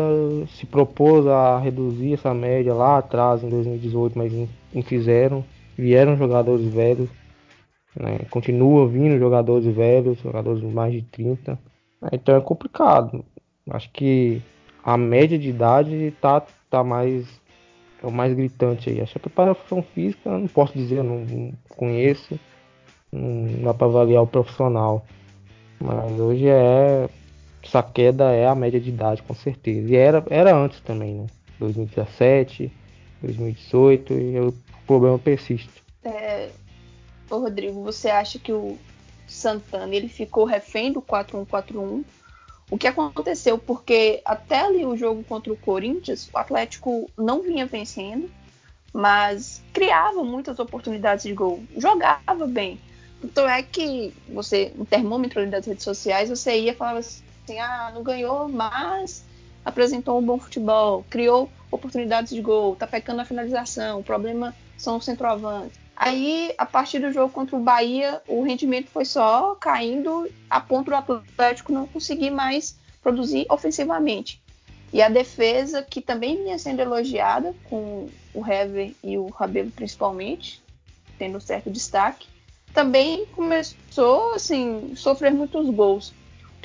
se 0.59 0.67
propôs 0.67 1.27
a 1.27 1.59
reduzir 1.59 2.13
essa 2.13 2.35
média 2.35 2.75
lá 2.75 2.99
atrás, 2.99 3.43
em 3.43 3.49
2018, 3.49 4.19
mas 4.19 4.33
não 4.75 4.83
fizeram. 4.83 5.43
Vieram 5.77 6.17
jogadores 6.17 6.67
velhos, 6.67 7.09
né? 7.99 8.19
continua 8.31 8.87
vindo 8.87 9.19
jogadores 9.19 9.67
velhos, 9.75 10.19
jogadores 10.21 10.63
mais 10.63 10.93
de 10.93 11.03
30. 11.03 11.59
Então 12.13 12.37
é 12.37 12.41
complicado. 12.41 13.25
Acho 13.71 13.91
que 13.91 14.43
a 14.85 14.97
média 14.97 15.39
de 15.39 15.49
idade 15.49 16.15
tá, 16.21 16.43
tá 16.71 16.85
mais 16.85 17.27
é 18.03 18.07
o 18.07 18.13
mais 18.13 18.35
gritante 18.35 18.91
aí. 18.91 19.01
Acho 19.01 19.13
que 19.13 19.19
a 19.19 19.23
preparação 19.23 19.83
física, 19.83 20.31
não 20.31 20.47
posso 20.47 20.73
dizer, 20.75 21.03
não, 21.03 21.21
não 21.21 21.53
conheço, 21.69 22.39
não 23.11 23.63
dá 23.65 23.75
para 23.75 23.87
avaliar 23.87 24.23
o 24.23 24.27
profissional. 24.27 25.05
Mas 25.81 26.19
hoje 26.21 26.47
é 26.47 27.09
essa 27.67 27.83
queda 27.83 28.33
é 28.33 28.47
a 28.47 28.55
média 28.55 28.81
de 28.81 28.91
idade, 28.91 29.23
com 29.23 29.35
certeza. 29.35 29.91
E 29.91 29.97
era, 29.97 30.25
era 30.31 30.57
antes 30.57 30.81
também, 30.81 31.15
né? 31.15 31.27
2017, 31.59 32.71
2018 33.23 34.13
e 34.13 34.41
o 34.41 34.55
problema 34.87 35.19
persiste. 35.19 35.71
É, 36.05 36.51
ô 37.31 37.39
Rodrigo, 37.39 37.83
você 37.83 38.09
acha 38.09 38.39
que 38.39 38.53
o 38.53 38.79
Santana 39.27 39.95
ele 39.95 40.09
ficou 40.09 40.45
refém 40.45 40.93
do 40.93 41.03
4-1-4-1? 41.03 42.05
O 42.71 42.77
que 42.77 42.87
aconteceu? 42.87 43.59
Porque 43.59 44.21
até 44.25 44.61
ali 44.61 44.85
o 44.85 44.97
jogo 44.97 45.23
contra 45.25 45.53
o 45.53 45.57
Corinthians, 45.57 46.29
o 46.33 46.39
Atlético 46.39 47.11
não 47.17 47.43
vinha 47.43 47.65
vencendo, 47.65 48.29
mas 48.93 49.63
criava 49.73 50.23
muitas 50.25 50.59
oportunidades 50.59 51.25
de 51.25 51.33
gol, 51.33 51.63
jogava 51.77 52.47
bem. 52.47 52.81
Então 53.23 53.49
é 53.49 53.63
que 53.63 54.13
você, 54.29 54.73
um 54.79 54.85
termômetro 54.85 55.49
das 55.49 55.67
redes 55.67 55.85
sociais, 55.85 56.29
você 56.29 56.61
ia 56.61 56.73
e 56.73 56.75
falava 56.75 56.99
assim, 56.99 57.23
ah, 57.53 57.91
não 57.95 58.03
ganhou, 58.03 58.49
mas 58.49 59.25
apresentou 59.65 60.19
um 60.19 60.23
bom 60.23 60.39
futebol, 60.39 61.05
criou 61.11 61.51
oportunidades 61.71 62.33
de 62.35 62.41
gol, 62.41 62.77
tá 62.77 62.87
pecando 62.87 63.19
na 63.19 63.25
finalização, 63.25 64.01
o 64.01 64.05
problema 64.05 64.55
são 64.77 64.97
os 64.97 65.05
centroavantes. 65.05 65.79
Aí, 65.97 66.55
a 66.59 66.67
partir 66.67 66.99
do 66.99 67.11
jogo 67.11 67.33
contra 67.33 67.57
o 67.57 67.61
Bahia, 67.61 68.21
o 68.29 68.43
rendimento 68.43 68.89
foi 68.91 69.07
só 69.07 69.55
caindo 69.55 70.31
a 70.49 70.61
ponto 70.61 70.91
do 70.91 70.95
Atlético 70.95 71.73
não 71.73 71.87
conseguir 71.87 72.31
mais 72.31 72.79
produzir 73.03 73.47
ofensivamente. 73.49 74.41
E 74.93 75.01
a 75.01 75.09
defesa, 75.09 75.83
que 75.83 76.01
também 76.01 76.37
vinha 76.37 76.59
sendo 76.59 76.81
elogiada, 76.81 77.55
com 77.65 78.09
o 78.35 78.47
Hever 78.47 78.95
e 79.03 79.17
o 79.17 79.29
Rabelo 79.29 79.71
principalmente, 79.71 80.63
tendo 81.19 81.41
certo 81.41 81.71
destaque, 81.71 82.29
também 82.75 83.25
começou 83.35 84.35
assim, 84.35 84.91
a 84.93 84.97
sofrer 84.97 85.33
muitos 85.33 85.69
gols. 85.71 86.13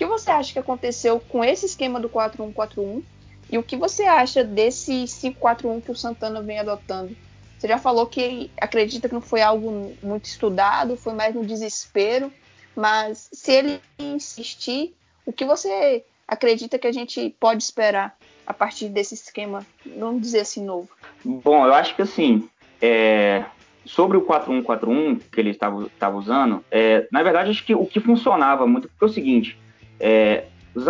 Que 0.02 0.06
você 0.08 0.32
acha 0.32 0.52
que 0.52 0.58
aconteceu 0.58 1.20
com 1.20 1.44
esse 1.44 1.68
esquema 1.68 2.00
do 2.00 2.10
4-1-4-1 2.10 3.04
e 3.52 3.58
o 3.60 3.62
que 3.62 3.78
você 3.78 4.02
acha 4.02 4.44
desse 4.44 5.04
5-4-1 5.04 5.84
que 5.84 5.92
o 5.92 5.96
Santana 5.96 6.42
vem 6.42 6.58
adotando? 6.58 7.16
Você 7.56 7.68
já 7.68 7.78
falou 7.78 8.08
que 8.08 8.50
acredita 8.60 9.08
que 9.08 9.14
não 9.14 9.22
foi 9.22 9.44
algo 9.44 9.96
muito 10.02 10.26
estudado, 10.26 10.98
foi 10.98 11.14
mais 11.14 11.36
no 11.36 11.46
desespero, 11.46 12.34
mas 12.76 13.30
se 13.32 13.52
ele 13.52 13.80
insistir, 14.00 14.96
o 15.24 15.32
que 15.32 15.46
você 15.46 16.04
acredita 16.28 16.80
que 16.80 16.88
a 16.88 16.92
gente 16.92 17.36
pode 17.40 17.62
esperar 17.62 18.18
a 18.48 18.56
partir 18.56 18.90
desse 18.90 19.14
esquema, 19.14 19.64
vamos 19.86 20.24
dizer 20.24 20.40
assim, 20.40 20.66
novo? 20.66 20.90
Bom, 21.24 21.64
eu 21.64 21.76
acho 21.76 21.96
que 21.96 22.02
assim, 22.02 22.50
é, 22.82 23.46
sobre 23.86 24.18
o 24.18 24.26
4-1-4-1 24.26 25.22
que 25.32 25.40
ele 25.40 25.52
estava, 25.52 26.18
usando, 26.18 26.66
é, 26.72 27.08
na 27.12 27.22
verdade, 27.22 27.52
acho 27.52 27.64
que 27.64 27.76
o 27.76 27.86
que 27.86 28.00
funcionava 28.00 28.66
muito 28.66 28.90
foi 28.98 29.08
o 29.08 29.14
seguinte: 29.14 29.62
é, 30.02 30.44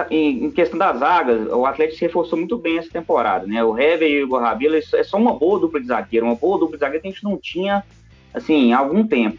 em, 0.09 0.49
questão 0.51 0.79
das 0.79 0.99
zagas, 0.99 1.47
o 1.51 1.65
Atlético 1.65 1.99
se 1.99 2.05
reforçou 2.05 2.37
muito 2.37 2.57
bem 2.57 2.77
essa 2.77 2.89
temporada, 2.89 3.45
né? 3.45 3.63
O 3.63 3.77
Hever 3.77 4.09
e 4.09 4.21
o 4.21 4.25
Igor 4.25 4.41
Rabelo 4.41 4.75
é 4.75 5.03
só 5.03 5.17
uma 5.17 5.33
boa 5.33 5.59
dupla 5.59 5.79
de 5.79 5.87
zagueiro, 5.87 6.25
uma 6.25 6.35
boa 6.35 6.57
dupla 6.57 6.77
de 6.77 6.79
zagueiro 6.79 7.01
que 7.01 7.07
a 7.07 7.11
gente 7.11 7.23
não 7.23 7.37
tinha, 7.37 7.83
assim, 8.33 8.73
há 8.73 8.79
algum 8.79 9.05
tempo. 9.05 9.37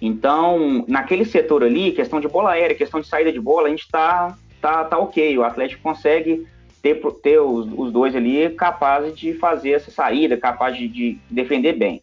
Então, 0.00 0.84
naquele 0.86 1.24
setor 1.24 1.64
ali, 1.64 1.92
questão 1.92 2.20
de 2.20 2.28
bola 2.28 2.52
aérea, 2.52 2.76
questão 2.76 3.00
de 3.00 3.06
saída 3.06 3.32
de 3.32 3.40
bola, 3.40 3.66
a 3.66 3.70
gente 3.70 3.88
tá, 3.88 4.36
tá, 4.60 4.84
tá 4.84 4.98
ok. 4.98 5.36
O 5.36 5.44
Atlético 5.44 5.82
consegue 5.82 6.46
ter, 6.80 7.00
ter 7.22 7.38
os, 7.40 7.68
os 7.76 7.92
dois 7.92 8.14
ali 8.16 8.48
capazes 8.50 9.18
de 9.18 9.34
fazer 9.34 9.72
essa 9.72 9.90
saída, 9.90 10.36
capazes 10.36 10.78
de, 10.78 10.88
de 10.88 11.18
defender 11.28 11.74
bem. 11.74 12.02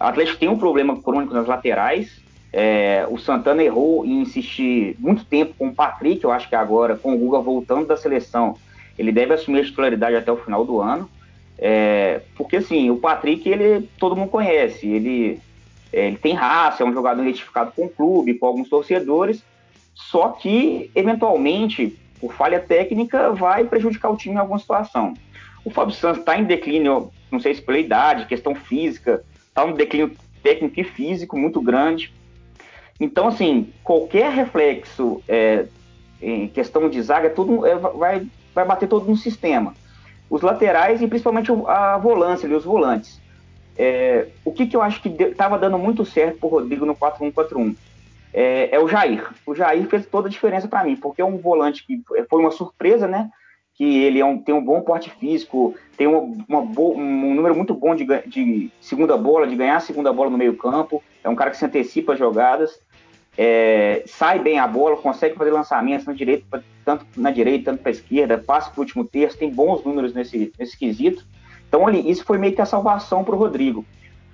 O 0.00 0.04
Atlético 0.04 0.38
tem 0.38 0.48
um 0.48 0.58
problema 0.58 1.00
crônico 1.00 1.34
nas 1.34 1.46
laterais. 1.46 2.20
É, 2.58 3.06
o 3.10 3.18
Santana 3.18 3.62
errou 3.62 4.06
em 4.06 4.22
insistir 4.22 4.96
muito 4.98 5.26
tempo 5.26 5.52
com 5.58 5.68
o 5.68 5.74
Patrick. 5.74 6.24
Eu 6.24 6.32
acho 6.32 6.48
que 6.48 6.54
agora, 6.54 6.96
com 6.96 7.12
o 7.14 7.18
Guga 7.18 7.38
voltando 7.38 7.86
da 7.86 7.98
seleção, 7.98 8.56
ele 8.98 9.12
deve 9.12 9.34
assumir 9.34 9.60
a 9.60 9.64
titularidade 9.64 10.16
até 10.16 10.32
o 10.32 10.38
final 10.38 10.64
do 10.64 10.80
ano. 10.80 11.06
É, 11.58 12.22
porque 12.34 12.56
assim, 12.56 12.88
o 12.88 12.96
Patrick, 12.96 13.46
ele 13.46 13.86
todo 13.98 14.16
mundo 14.16 14.30
conhece. 14.30 14.86
Ele, 14.86 15.38
é, 15.92 16.06
ele 16.06 16.16
tem 16.16 16.32
raça, 16.32 16.82
é 16.82 16.86
um 16.86 16.94
jogador 16.94 17.20
identificado 17.20 17.72
com 17.76 17.84
o 17.84 17.90
clube, 17.90 18.32
com 18.32 18.46
alguns 18.46 18.70
torcedores. 18.70 19.44
Só 19.94 20.28
que, 20.28 20.90
eventualmente, 20.94 21.94
por 22.18 22.32
falha 22.32 22.58
técnica, 22.58 23.32
vai 23.32 23.64
prejudicar 23.64 24.08
o 24.08 24.16
time 24.16 24.34
em 24.34 24.38
alguma 24.38 24.58
situação. 24.58 25.12
O 25.62 25.68
Fábio 25.68 25.94
Santos 25.94 26.20
está 26.20 26.38
em 26.38 26.44
declínio, 26.44 27.10
não 27.30 27.38
sei 27.38 27.54
se 27.54 27.60
pela 27.60 27.78
idade, 27.78 28.24
questão 28.24 28.54
física, 28.54 29.22
está 29.46 29.62
um 29.62 29.74
declínio 29.74 30.12
técnico 30.42 30.80
e 30.80 30.84
físico 30.84 31.36
muito 31.36 31.60
grande. 31.60 32.14
Então, 32.98 33.28
assim, 33.28 33.72
qualquer 33.84 34.30
reflexo 34.30 35.22
é, 35.28 35.66
em 36.20 36.48
questão 36.48 36.88
de 36.88 37.00
zaga, 37.02 37.30
tudo 37.30 37.66
é, 37.66 37.76
vai, 37.76 38.26
vai 38.54 38.64
bater 38.64 38.88
todo 38.88 39.06
no 39.06 39.16
sistema. 39.16 39.74
Os 40.28 40.42
laterais 40.42 41.02
e 41.02 41.06
principalmente 41.06 41.50
a 41.66 41.98
volância, 41.98 42.46
ali, 42.46 42.54
os 42.54 42.64
volantes. 42.64 43.20
É, 43.78 44.28
o 44.44 44.52
que, 44.52 44.66
que 44.66 44.74
eu 44.76 44.82
acho 44.82 45.02
que 45.02 45.08
estava 45.08 45.58
dando 45.58 45.78
muito 45.78 46.04
certo 46.04 46.38
para 46.38 46.46
o 46.46 46.50
Rodrigo 46.50 46.86
no 46.86 46.96
4-1-4-1 46.96 47.76
é, 48.32 48.74
é, 48.74 48.80
o 48.80 48.88
Jair. 48.88 49.28
O 49.46 49.54
Jair 49.54 49.86
fez 49.86 50.06
toda 50.06 50.28
a 50.28 50.30
diferença 50.30 50.66
para 50.66 50.84
mim, 50.84 50.96
porque 50.96 51.20
é 51.20 51.24
um 51.24 51.36
volante 51.36 51.86
que 51.86 52.02
foi 52.28 52.40
uma 52.40 52.50
surpresa, 52.50 53.06
né? 53.06 53.30
que 53.76 53.84
ele 54.04 54.18
é 54.18 54.24
um, 54.24 54.38
tem 54.38 54.54
um 54.54 54.64
bom 54.64 54.80
porte 54.80 55.10
físico, 55.10 55.74
tem 55.98 56.06
uma, 56.06 56.20
uma 56.48 56.60
um 56.60 57.34
número 57.34 57.54
muito 57.54 57.74
bom 57.74 57.94
de, 57.94 58.06
de, 58.26 58.70
segunda 58.80 59.18
bola, 59.18 59.46
de 59.46 59.54
ganhar 59.54 59.76
a 59.76 59.80
segunda 59.80 60.10
bola 60.12 60.30
no 60.30 60.38
meio 60.38 60.56
campo, 60.56 61.02
é 61.22 61.28
um 61.28 61.34
cara 61.34 61.50
que 61.50 61.58
se 61.58 61.64
antecipa 61.66 62.14
as 62.14 62.18
jogadas, 62.18 62.80
é, 63.36 64.02
sai 64.06 64.38
bem 64.38 64.58
a 64.58 64.66
bola, 64.66 64.96
consegue 64.96 65.36
fazer 65.36 65.50
lançamentos 65.50 66.06
na 66.06 66.12
direita, 66.12 66.64
tanto 66.84 67.04
na 67.16 67.30
direita, 67.30 67.70
tanto 67.70 67.82
para 67.82 67.90
a 67.90 67.92
esquerda, 67.92 68.38
passa 68.38 68.70
para 68.70 68.80
o 68.80 68.82
último 68.82 69.04
terço, 69.04 69.36
tem 69.36 69.50
bons 69.50 69.84
números 69.84 70.14
nesse, 70.14 70.52
nesse 70.58 70.78
quesito. 70.78 71.24
Então, 71.68 71.86
ali, 71.86 72.08
isso 72.08 72.24
foi 72.24 72.38
meio 72.38 72.54
que 72.54 72.62
a 72.62 72.66
salvação 72.66 73.24
para 73.24 73.34
o 73.34 73.38
Rodrigo. 73.38 73.84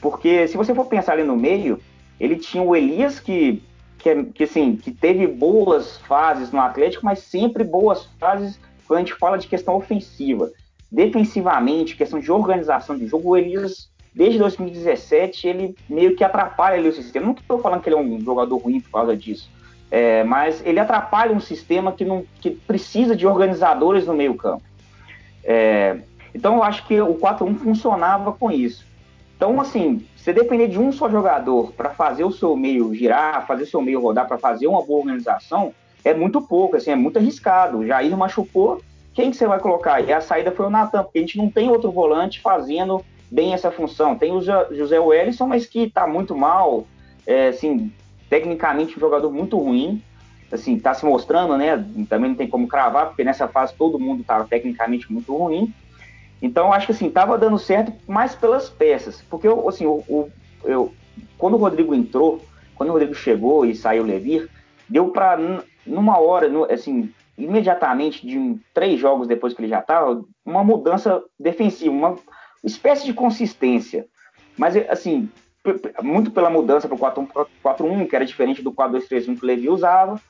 Porque 0.01 0.47
se 0.47 0.57
você 0.57 0.75
for 0.75 0.87
pensar 0.87 1.13
ali 1.13 1.25
no 1.25 1.37
meio, 1.37 1.81
ele 2.21 2.37
tinha 2.37 2.63
o 2.63 2.77
Elias 2.77 3.19
que, 3.19 3.63
que, 3.99 4.25
que, 4.25 4.45
assim, 4.45 4.77
que 4.77 4.91
teve 4.91 5.27
boas 5.27 5.97
fases 5.99 6.53
no 6.53 6.61
Atlético, 6.61 7.05
mas 7.05 7.21
sempre 7.21 7.65
boas 7.65 8.05
fases 8.19 8.61
quando 8.87 8.99
a 8.99 9.01
gente 9.03 9.15
fala 9.15 9.39
de 9.39 9.49
questão 9.49 9.75
ofensiva. 9.75 10.51
Defensivamente, 10.91 11.97
questão 11.97 12.21
de 12.21 12.31
organização 12.31 12.99
de 12.99 13.07
jogo, 13.07 13.31
o 13.31 13.37
Elias, 13.37 13.91
desde 14.15 14.39
2017, 14.39 15.47
ele 15.47 15.77
meio 15.89 16.15
que 16.15 16.23
atrapalha 16.23 16.77
ali 16.77 16.89
o 16.89 16.93
sistema. 16.93 17.27
Não 17.27 17.33
estou 17.33 17.59
falando 17.59 17.81
que 17.81 17.89
ele 17.89 17.97
é 17.97 17.99
um 17.99 18.21
jogador 18.21 18.57
ruim 18.57 18.81
por 18.81 18.91
causa 18.91 19.17
disso, 19.17 19.51
é, 19.91 20.23
mas 20.25 20.65
ele 20.65 20.79
atrapalha 20.79 21.33
um 21.33 21.41
sistema 21.41 21.93
que, 21.93 22.05
não, 22.05 22.25
que 22.41 22.51
precisa 22.51 23.17
de 23.17 23.27
organizadores 23.27 24.07
no 24.07 24.15
meio 24.15 24.35
campo. 24.35 24.63
É, 25.45 25.99
então 26.35 26.57
eu 26.57 26.63
acho 26.63 26.87
que 26.87 27.01
o 27.01 27.15
4-1 27.15 27.59
funcionava 27.59 28.33
com 28.33 28.51
isso. 28.51 28.87
Então, 29.37 29.61
assim, 29.61 30.07
você 30.17 30.33
depender 30.33 30.69
de 30.69 30.79
um 30.79 30.93
só 30.93 31.11
jogador 31.11 31.73
para 31.73 31.91
fazer 31.91 32.23
o 32.23 32.31
seu 32.31 32.55
meio 32.55 32.95
girar, 32.95 33.45
fazer 33.45 33.65
o 33.65 33.67
seu 33.67 33.83
meio 33.83 34.01
rodar, 34.01 34.29
para 34.29 34.39
fazer 34.39 34.69
uma 34.69 34.83
boa 34.83 35.01
organização, 35.01 35.75
é 36.05 36.15
muito 36.15 36.41
pouco, 36.41 36.77
assim, 36.77 36.93
é 36.93 36.97
muito 36.97 37.19
arriscado. 37.19 37.79
O 37.79 37.87
Jair 37.87 38.17
machucou, 38.17 38.81
quem 39.13 39.31
que 39.31 39.37
você 39.37 39.47
vai 39.47 39.59
colocar? 39.59 40.01
E 40.01 40.13
a 40.13 40.21
saída 40.21 40.53
foi 40.53 40.67
o 40.67 40.71
Natan, 40.71 41.03
porque 41.03 41.19
a 41.19 41.23
gente 41.23 41.39
não 41.39 41.51
tem 41.51 41.69
outro 41.69 41.91
volante 41.91 42.41
fazendo 42.41 43.05
bem 43.33 43.55
essa 43.55 43.71
função. 43.71 44.15
Tem 44.15 44.31
o 44.31 44.43
José 44.43 45.01
Wellison, 45.01 45.47
mas 45.47 45.65
que 45.65 45.85
está 45.85 46.07
muito 46.07 46.37
mal, 46.37 46.87
é, 47.27 47.49
assim, 47.49 47.91
tecnicamente 48.29 48.97
um 48.97 49.01
jogador 49.01 49.33
muito 49.33 49.57
ruim, 49.57 50.03
assim, 50.53 50.77
está 50.77 50.93
se 50.93 51.03
mostrando, 51.07 51.57
né? 51.57 51.83
Também 52.11 52.29
não 52.29 52.37
tem 52.37 52.47
como 52.47 52.69
cravar, 52.69 53.07
porque 53.07 53.25
nessa 53.25 53.49
fase 53.49 53.73
todo 53.75 53.99
mundo 53.99 54.21
estava 54.21 54.45
tecnicamente 54.45 55.11
muito 55.11 55.35
ruim. 55.35 55.73
Então, 56.43 56.73
acho 56.75 56.87
que 56.87 56.93
assim, 56.93 57.07
estava 57.07 57.39
dando 57.39 57.59
certo 57.59 57.91
mais 58.07 58.35
pelas 58.35 58.69
peças, 58.69 59.23
porque 59.31 59.49
assim, 59.67 59.87
o, 59.87 60.03
o, 60.09 60.31
eu, 60.65 60.93
quando 61.39 61.55
o 61.55 61.59
Rodrigo 61.59 61.95
entrou, 61.95 62.45
quando 62.75 62.91
o 62.91 62.93
Rodrigo 62.93 63.15
chegou 63.15 63.65
e 63.65 63.75
saiu 63.75 64.03
o 64.03 64.07
Levir, 64.07 64.51
deu 64.89 65.09
para 65.09 65.39
numa 65.87 66.19
hora, 66.19 66.51
assim, 66.71 67.11
imediatamente 67.39 68.27
de 68.27 68.61
três 68.75 69.01
jogos 69.01 69.27
depois 69.27 69.55
que 69.55 69.63
ele 69.63 69.69
já 69.69 69.79
estava, 69.79 70.23
uma 70.45 70.63
mudança 70.63 71.23
defensiva, 71.39 71.91
uma 71.91 72.17
espécie 72.65 73.05
de 73.05 73.13
consistência. 73.13 74.07
Mas, 74.57 74.77
assim, 74.89 75.29
muito 76.03 76.31
pela 76.31 76.51
mudança 76.51 76.89
para 76.89 76.95
o 76.95 77.27
4-1-4-1, 77.65 78.09
que 78.09 78.17
era 78.17 78.27
diferente 78.27 78.63
do 78.63 78.73
4-2-3-1 78.73 79.39
que 79.39 79.45
o 79.45 79.47
Levi 79.47 79.69
usava, 79.69 80.21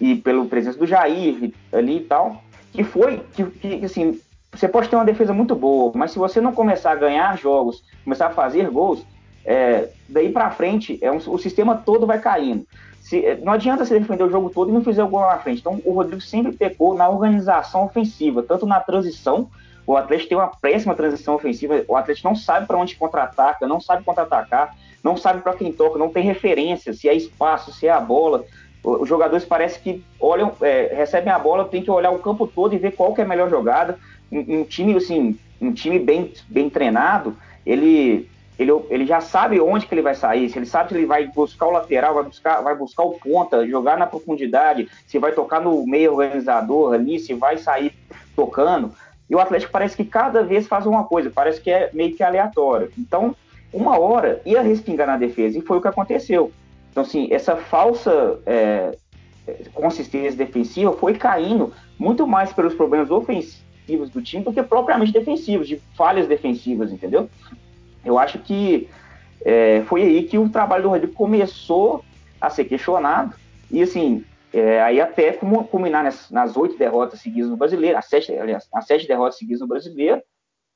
e 0.00 0.14
pela 0.14 0.44
presença 0.44 0.78
do 0.78 0.86
Jair 0.86 1.52
ali 1.72 1.98
e 1.98 2.04
tal, 2.04 2.42
que 2.72 2.84
foi, 2.84 3.20
que, 3.34 3.44
que, 3.44 3.84
assim, 3.84 4.20
você 4.52 4.68
pode 4.68 4.88
ter 4.88 4.96
uma 4.96 5.04
defesa 5.04 5.32
muito 5.32 5.54
boa, 5.54 5.92
mas 5.94 6.12
se 6.12 6.18
você 6.18 6.40
não 6.40 6.52
começar 6.52 6.92
a 6.92 6.96
ganhar 6.96 7.36
jogos, 7.36 7.84
começar 8.04 8.28
a 8.28 8.30
fazer 8.30 8.70
gols, 8.70 9.04
é, 9.44 9.88
daí 10.08 10.30
para 10.30 10.50
frente 10.50 10.98
é 11.02 11.10
um, 11.10 11.16
o 11.16 11.38
sistema 11.38 11.76
todo 11.76 12.06
vai 12.06 12.20
caindo. 12.20 12.66
Se, 13.00 13.24
eh, 13.24 13.38
não 13.42 13.54
adianta 13.54 13.84
você 13.84 13.98
defender 13.98 14.24
o 14.24 14.30
jogo 14.30 14.50
todo 14.50 14.70
e 14.70 14.72
não 14.74 14.84
fizer 14.84 15.02
o 15.02 15.08
gol 15.08 15.22
na 15.22 15.38
frente. 15.38 15.60
Então, 15.60 15.80
o 15.84 15.92
Rodrigo 15.92 16.20
sempre 16.20 16.52
pecou 16.52 16.94
na 16.94 17.08
organização 17.08 17.84
ofensiva, 17.84 18.42
tanto 18.42 18.66
na 18.66 18.80
transição. 18.80 19.48
O 19.88 19.96
Atlético 19.96 20.28
tem 20.28 20.36
uma 20.36 20.48
péssima 20.48 20.94
transição 20.94 21.34
ofensiva. 21.34 21.82
O 21.88 21.96
Atlético 21.96 22.28
não 22.28 22.36
sabe 22.36 22.66
para 22.66 22.76
onde 22.76 22.94
contra-ataca, 22.94 23.66
não 23.66 23.80
sabe 23.80 24.04
contra-atacar, 24.04 24.76
não 25.02 25.16
sabe 25.16 25.40
para 25.40 25.54
quem 25.54 25.72
toca, 25.72 25.98
não 25.98 26.10
tem 26.10 26.22
referência, 26.22 26.92
se 26.92 27.08
é 27.08 27.14
espaço, 27.14 27.72
se 27.72 27.86
é 27.86 27.90
a 27.90 27.98
bola. 27.98 28.44
Os 28.84 29.08
jogadores 29.08 29.46
parece 29.46 29.80
que 29.80 30.04
olham, 30.20 30.52
é, 30.60 30.92
recebem 30.94 31.32
a 31.32 31.38
bola, 31.38 31.64
tem 31.64 31.82
que 31.82 31.90
olhar 31.90 32.10
o 32.10 32.18
campo 32.18 32.46
todo 32.46 32.74
e 32.74 32.78
ver 32.78 32.92
qual 32.92 33.14
que 33.14 33.22
é 33.22 33.24
a 33.24 33.26
melhor 33.26 33.48
jogada. 33.48 33.98
Um, 34.30 34.60
um 34.60 34.64
time 34.64 34.94
assim 34.94 35.38
um 35.60 35.72
time 35.72 35.98
bem, 35.98 36.32
bem 36.48 36.70
treinado, 36.70 37.36
ele, 37.66 38.28
ele, 38.58 38.70
ele 38.90 39.06
já 39.06 39.20
sabe 39.20 39.58
onde 39.60 39.86
que 39.86 39.94
ele 39.94 40.02
vai 40.02 40.14
sair, 40.14 40.48
se 40.48 40.58
ele 40.58 40.66
sabe 40.66 40.90
se 40.90 40.96
ele 40.96 41.06
vai 41.06 41.26
buscar 41.26 41.66
o 41.66 41.72
lateral, 41.72 42.14
vai 42.14 42.24
buscar, 42.24 42.60
vai 42.60 42.76
buscar 42.76 43.04
o 43.04 43.14
ponta, 43.14 43.66
jogar 43.66 43.98
na 43.98 44.06
profundidade, 44.06 44.88
se 45.06 45.18
vai 45.18 45.32
tocar 45.32 45.60
no 45.60 45.86
meio 45.86 46.12
organizador 46.12 46.94
ali, 46.94 47.18
se 47.18 47.34
vai 47.34 47.58
sair 47.58 47.92
tocando. 48.36 48.92
E 49.28 49.34
o 49.34 49.40
Atlético 49.40 49.72
parece 49.72 49.96
que 49.96 50.04
cada 50.04 50.42
vez 50.42 50.66
faz 50.66 50.86
uma 50.86 51.04
coisa, 51.04 51.30
parece 51.30 51.60
que 51.60 51.70
é 51.70 51.90
meio 51.92 52.14
que 52.14 52.22
aleatório. 52.22 52.90
Então, 52.98 53.36
uma 53.72 53.98
hora 53.98 54.40
ia 54.44 54.62
respingar 54.62 55.06
na 55.06 55.16
defesa, 55.16 55.58
e 55.58 55.62
foi 55.62 55.76
o 55.76 55.80
que 55.80 55.88
aconteceu. 55.88 56.50
Então, 56.90 57.02
assim, 57.02 57.28
essa 57.30 57.56
falsa 57.56 58.40
é, 58.46 58.96
consistência 59.74 60.36
defensiva 60.36 60.92
foi 60.92 61.14
caindo 61.14 61.72
muito 61.98 62.26
mais 62.26 62.52
pelos 62.52 62.74
problemas 62.74 63.10
ofensivos 63.10 64.10
do 64.10 64.22
time 64.22 64.44
do 64.44 64.52
que 64.52 64.62
propriamente 64.62 65.12
defensivos, 65.12 65.68
de 65.68 65.80
falhas 65.96 66.26
defensivas, 66.26 66.92
entendeu? 66.92 67.28
Eu 68.04 68.18
acho 68.18 68.38
que 68.38 68.88
é, 69.44 69.82
foi 69.86 70.02
aí 70.02 70.22
que 70.24 70.38
o 70.38 70.48
trabalho 70.48 70.84
do 70.84 70.88
Rodrigo 70.90 71.12
começou 71.12 72.04
a 72.40 72.48
ser 72.50 72.64
questionado, 72.64 73.34
e 73.70 73.82
assim, 73.82 74.24
é, 74.52 74.80
aí 74.82 75.00
até 75.00 75.32
culminar 75.32 76.04
nas, 76.04 76.30
nas 76.30 76.56
oito 76.56 76.78
derrotas 76.78 77.20
seguidas 77.20 77.50
no 77.50 77.56
brasileiro, 77.56 77.98
as 77.98 78.06
sete, 78.06 78.32
aliás, 78.32 78.68
as 78.72 78.86
sete 78.86 79.06
derrotas 79.06 79.38
seguidas 79.38 79.60
no 79.60 79.66
brasileiro, 79.66 80.22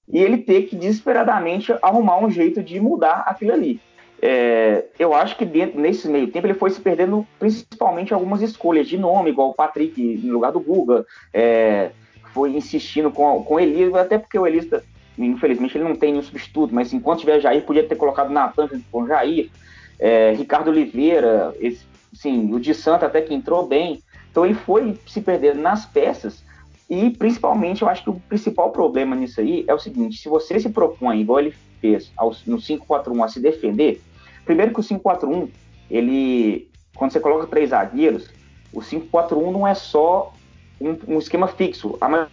e 0.09 0.19
ele 0.19 0.39
ter 0.39 0.63
que 0.63 0.77
desesperadamente 0.77 1.73
arrumar 1.81 2.19
um 2.19 2.31
jeito 2.31 2.63
de 2.63 2.81
mudar 2.81 3.25
aquilo 3.27 3.53
ali. 3.53 3.81
É, 4.21 4.85
eu 4.99 5.15
acho 5.15 5.37
que 5.37 5.45
dentro, 5.45 5.81
nesse 5.81 6.09
meio 6.09 6.31
tempo 6.31 6.47
ele 6.47 6.55
foi 6.55 6.71
se 6.71 6.81
perdendo 6.81 7.27
principalmente 7.41 8.15
algumas 8.15 8.41
escolhas 8.41 8.87
de 8.87 8.97
nome, 8.97 9.31
igual 9.31 9.51
o 9.51 9.55
Patrick 9.55 10.01
no 10.23 10.35
lugar 10.35 10.53
do 10.53 10.61
Guga, 10.61 11.05
é, 11.35 11.91
foi 12.33 12.51
insistindo 12.55 13.11
com, 13.11 13.43
com 13.43 13.55
o 13.55 13.61
Elias, 13.61 13.95
até 13.95 14.19
porque 14.19 14.39
o 14.39 14.47
Elias, 14.47 14.67
infelizmente, 15.19 15.77
ele 15.77 15.85
não 15.85 15.97
tem 15.97 16.13
nenhum 16.13 16.23
substituto, 16.23 16.75
mas 16.75 16.93
enquanto 16.93 17.21
tiver 17.21 17.41
Jair, 17.41 17.65
podia 17.65 17.87
ter 17.87 17.97
colocado 17.97 18.31
Natan 18.31 18.69
com 18.93 19.07
Jair, 19.07 19.51
é, 19.99 20.33
Ricardo 20.33 20.69
Oliveira, 20.69 21.55
esse, 21.61 21.85
sim, 22.13 22.53
o 22.53 22.61
de 22.61 22.75
Santa 22.75 23.07
até 23.07 23.21
que 23.21 23.35
entrou 23.35 23.67
bem. 23.67 24.03
Então 24.31 24.45
ele 24.45 24.55
foi 24.55 24.99
se 25.07 25.21
perdendo 25.21 25.61
nas 25.61 25.85
peças 25.85 26.43
e 26.93 27.09
principalmente 27.09 27.81
eu 27.81 27.89
acho 27.89 28.03
que 28.03 28.11
o 28.11 28.21
principal 28.29 28.71
problema 28.71 29.17
nisso 29.17 29.41
aí 29.41 29.65
é 29.67 29.73
o 29.73 29.79
seguinte: 29.79 30.19
se 30.19 30.29
você 30.29 30.61
se 30.61 30.69
propõe, 30.69 31.23
igual 31.23 31.41
ele 31.41 31.55
fez 31.81 32.13
no 32.47 32.59
5-4-1, 32.59 33.25
a 33.25 33.29
se 33.29 33.41
defender, 33.41 34.03
primeiro 34.45 34.75
que 34.75 34.81
o 34.81 34.83
5-4-1, 34.83 35.49
ele, 35.91 36.69
quando 36.95 37.13
você 37.13 37.19
coloca 37.19 37.47
três 37.47 37.71
zagueiros, 37.71 38.29
o 38.73 38.81
5-4-1 38.81 39.51
não 39.51 39.67
é 39.67 39.75
só 39.75 40.35
um, 40.79 41.15
um, 41.15 41.19
esquema 41.19 41.49
fixo. 41.49 41.97
A 41.99 42.29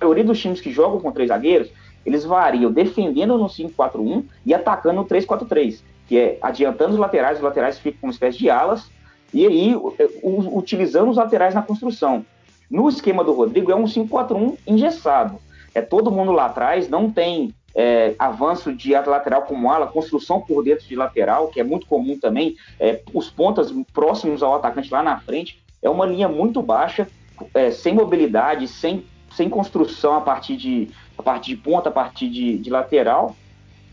maioria 0.00 0.24
dos 0.24 0.40
times 0.40 0.60
que 0.60 0.72
jogam 0.72 0.98
com 0.98 1.12
três 1.12 1.28
zagueiros, 1.28 1.70
eles 2.04 2.24
variam 2.24 2.72
defendendo 2.72 3.38
no 3.38 3.46
5-4-1 3.46 4.24
e 4.44 4.52
atacando 4.52 5.00
no 5.00 5.06
3-4-3, 5.06 5.80
que 6.08 6.18
é 6.18 6.38
adiantando 6.42 6.94
os 6.94 6.98
laterais, 6.98 7.38
os 7.38 7.44
laterais 7.44 7.78
ficam 7.78 8.00
uma 8.08 8.12
espécie 8.12 8.38
de 8.38 8.50
alas, 8.50 8.90
e 9.36 9.46
aí 9.46 9.76
utilizando 10.22 11.10
os 11.10 11.18
laterais 11.18 11.54
na 11.54 11.60
construção. 11.60 12.24
No 12.70 12.88
esquema 12.88 13.22
do 13.22 13.34
Rodrigo, 13.34 13.70
é 13.70 13.76
um 13.76 13.84
5-4-1 13.84 14.56
engessado. 14.66 15.38
É 15.74 15.82
todo 15.82 16.10
mundo 16.10 16.32
lá 16.32 16.46
atrás, 16.46 16.88
não 16.88 17.10
tem 17.10 17.54
é, 17.74 18.14
avanço 18.18 18.72
de 18.72 18.92
lateral 18.94 19.42
como 19.42 19.70
ala, 19.70 19.86
construção 19.86 20.40
por 20.40 20.64
dentro 20.64 20.86
de 20.86 20.96
lateral, 20.96 21.48
que 21.48 21.60
é 21.60 21.64
muito 21.64 21.86
comum 21.86 22.18
também, 22.18 22.56
é, 22.80 23.02
os 23.12 23.28
pontas 23.28 23.70
próximos 23.92 24.42
ao 24.42 24.54
atacante 24.54 24.90
lá 24.90 25.02
na 25.02 25.20
frente. 25.20 25.62
É 25.82 25.90
uma 25.90 26.06
linha 26.06 26.30
muito 26.30 26.62
baixa, 26.62 27.06
é, 27.52 27.70
sem 27.70 27.92
mobilidade, 27.92 28.66
sem, 28.66 29.04
sem 29.32 29.50
construção 29.50 30.14
a 30.14 30.22
partir 30.22 30.56
de, 30.56 30.88
a 31.18 31.22
partir 31.22 31.54
de 31.54 31.60
ponta, 31.60 31.90
a 31.90 31.92
partir 31.92 32.30
de, 32.30 32.56
de 32.56 32.70
lateral, 32.70 33.36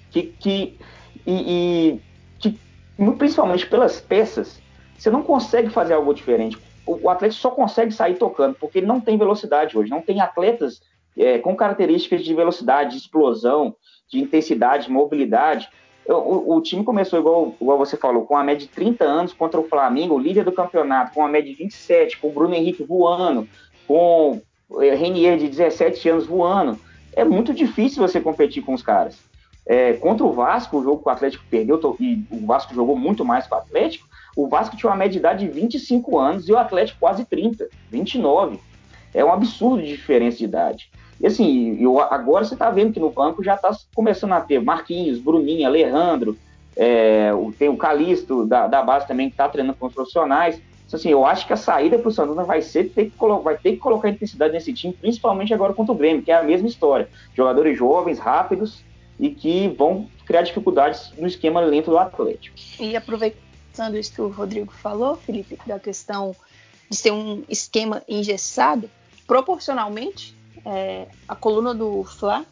que, 0.10 0.24
que, 0.40 0.78
e, 1.28 1.34
e 1.34 2.02
que, 2.40 2.58
principalmente 3.18 3.68
pelas 3.68 4.00
peças, 4.00 4.63
você 5.04 5.10
não 5.10 5.22
consegue 5.22 5.70
fazer 5.70 5.94
algo 5.94 6.14
diferente 6.14 6.58
o 6.86 7.10
Atlético 7.10 7.42
só 7.42 7.52
consegue 7.52 7.92
sair 7.92 8.16
tocando, 8.16 8.56
porque 8.56 8.80
ele 8.80 8.88
não 8.88 9.00
tem 9.00 9.18
velocidade 9.18 9.78
hoje, 9.78 9.90
não 9.90 10.02
tem 10.02 10.20
atletas 10.20 10.82
é, 11.18 11.38
com 11.40 11.56
características 11.56 12.24
de 12.24 12.34
velocidade, 12.34 12.92
de 12.92 12.98
explosão, 12.98 13.76
de 14.10 14.20
intensidade, 14.20 14.86
de 14.86 14.92
mobilidade. 14.92 15.70
O, 16.06 16.56
o, 16.56 16.62
time 16.62 16.84
começou, 16.84 17.20
igual, 17.20 17.56
igual 17.62 17.78
você 17.78 17.96
falou, 17.96 18.26
com 18.26 18.34
uma 18.34 18.44
média 18.44 18.68
de 18.68 18.74
30 18.74 19.06
anos 19.06 19.34
contra 19.34 19.60
o 19.60 19.64
Flamengo, 19.64 20.20
líder 20.20 20.44
do 20.44 20.52
campeonato, 20.52 21.14
com 21.14 21.22
uma 21.22 21.30
média 21.30 21.50
de 21.50 21.58
27, 21.58 22.18
com 22.18 22.28
o 22.28 22.32
Bruno 22.32 22.54
Henrique 22.54 22.84
voando, 22.84 23.48
com 23.88 24.42
é, 24.82 24.94
Renier 24.96 25.38
de 25.38 25.48
17 25.48 26.10
anos 26.10 26.28
voando. 26.28 26.78
É 27.16 27.24
muito 27.24 27.54
difícil 27.54 28.06
você 28.06 28.20
competir 28.20 28.64
com 28.64 28.74
os 28.74 28.84
caras. 28.84 29.18
É, 29.66 29.94
contra 29.94 30.26
o 30.26 30.34
Vasco, 30.34 30.78
o 30.78 30.84
jogo 30.84 31.02
que 31.02 31.08
o 31.08 31.12
Atlético 31.12 31.46
perdeu, 31.50 31.80
e 32.02 32.26
o 32.30 32.46
Vasco 32.46 32.76
jogou 32.76 32.98
muito 32.98 33.24
mais 33.24 33.48
com 33.48 33.56
o 33.56 33.60
Atlético, 33.60 34.06
o 34.36 34.48
Vasco 34.48 34.76
tinha 34.76 34.90
uma 34.90 34.96
média 34.96 35.12
de 35.12 35.18
idade 35.20 35.46
de 35.46 35.52
25 35.52 36.18
anos 36.18 36.48
e 36.48 36.52
o 36.52 36.58
Atlético 36.58 37.00
quase 37.00 37.24
30, 37.26 37.68
29. 37.92 38.60
É 39.14 39.24
um 39.24 39.32
absurdo 39.32 39.84
de 39.84 39.90
diferença 39.90 40.38
de 40.38 40.46
idade. 40.46 40.90
E 41.20 41.28
assim, 41.28 41.78
eu, 41.80 42.00
agora 42.00 42.44
você 42.44 42.56
está 42.56 42.70
vendo 42.70 42.94
que 42.94 43.00
no 43.00 43.12
banco 43.12 43.44
já 43.44 43.56
está 43.56 43.72
começando 43.94 44.34
a 44.34 44.42
ter 44.42 44.60
Marquinhos, 44.60 45.20
Bruninho, 45.20 45.68
Alejandro, 45.68 46.38
é, 46.76 47.32
tem 47.60 47.70
o 47.70 47.78
Calisto 47.78 48.46
da, 48.46 48.68
da 48.68 48.82
base 48.82 49.08
também 49.08 49.30
que 49.30 49.36
está 49.36 49.48
treinando 49.48 49.78
com 49.78 49.86
os 49.86 49.94
profissionais. 49.94 50.60
Então, 50.88 51.00
assim, 51.00 51.10
eu 51.10 51.26
acho 51.26 51.46
que 51.48 51.54
a 51.54 51.58
saída 51.58 51.98
para 51.98 52.10
o 52.10 52.12
Santana 52.12 52.44
vai 52.44 52.62
ser 52.62 52.90
ter 52.90 53.06
que 53.06 53.14
vai 53.44 53.58
ter 53.58 53.74
que 53.74 53.78
colocar 53.78 54.10
intensidade 54.10 54.54
nesse 54.54 54.74
time, 54.74 54.94
principalmente 54.94 55.54
agora 55.54 55.74
contra 55.74 55.94
o 55.94 55.98
Grêmio, 55.98 56.24
que 56.24 56.32
é 56.32 56.36
a 56.36 56.44
mesma 56.44 56.68
história. 56.68 57.08
Jogadores 57.36 57.78
jovens, 57.78 58.20
rápidos 58.20 58.84
e 59.20 59.30
que 59.30 59.68
vão 59.70 60.08
criar 60.26 60.42
dificuldades 60.42 61.14
no 61.18 61.28
esquema 61.28 61.62
lento 61.62 61.92
do 61.92 61.98
Atlético. 61.98 62.56
E 62.80 62.96
aproveitar 62.96 63.38
reforçando 63.74 63.98
isso 63.98 64.14
que 64.14 64.22
o 64.22 64.30
Rodrigo 64.30 64.72
falou, 64.72 65.16
Felipe, 65.16 65.58
da 65.66 65.80
questão 65.80 66.36
de 66.90 66.96
ser 66.96 67.12
um 67.12 67.44
esquema 67.50 68.04
engessado, 68.08 68.90
proporcionalmente, 69.26 70.36
é, 70.64 71.08
a 71.28 71.36
coluna 71.36 71.74
do 71.74 72.04
Fla 72.04 72.46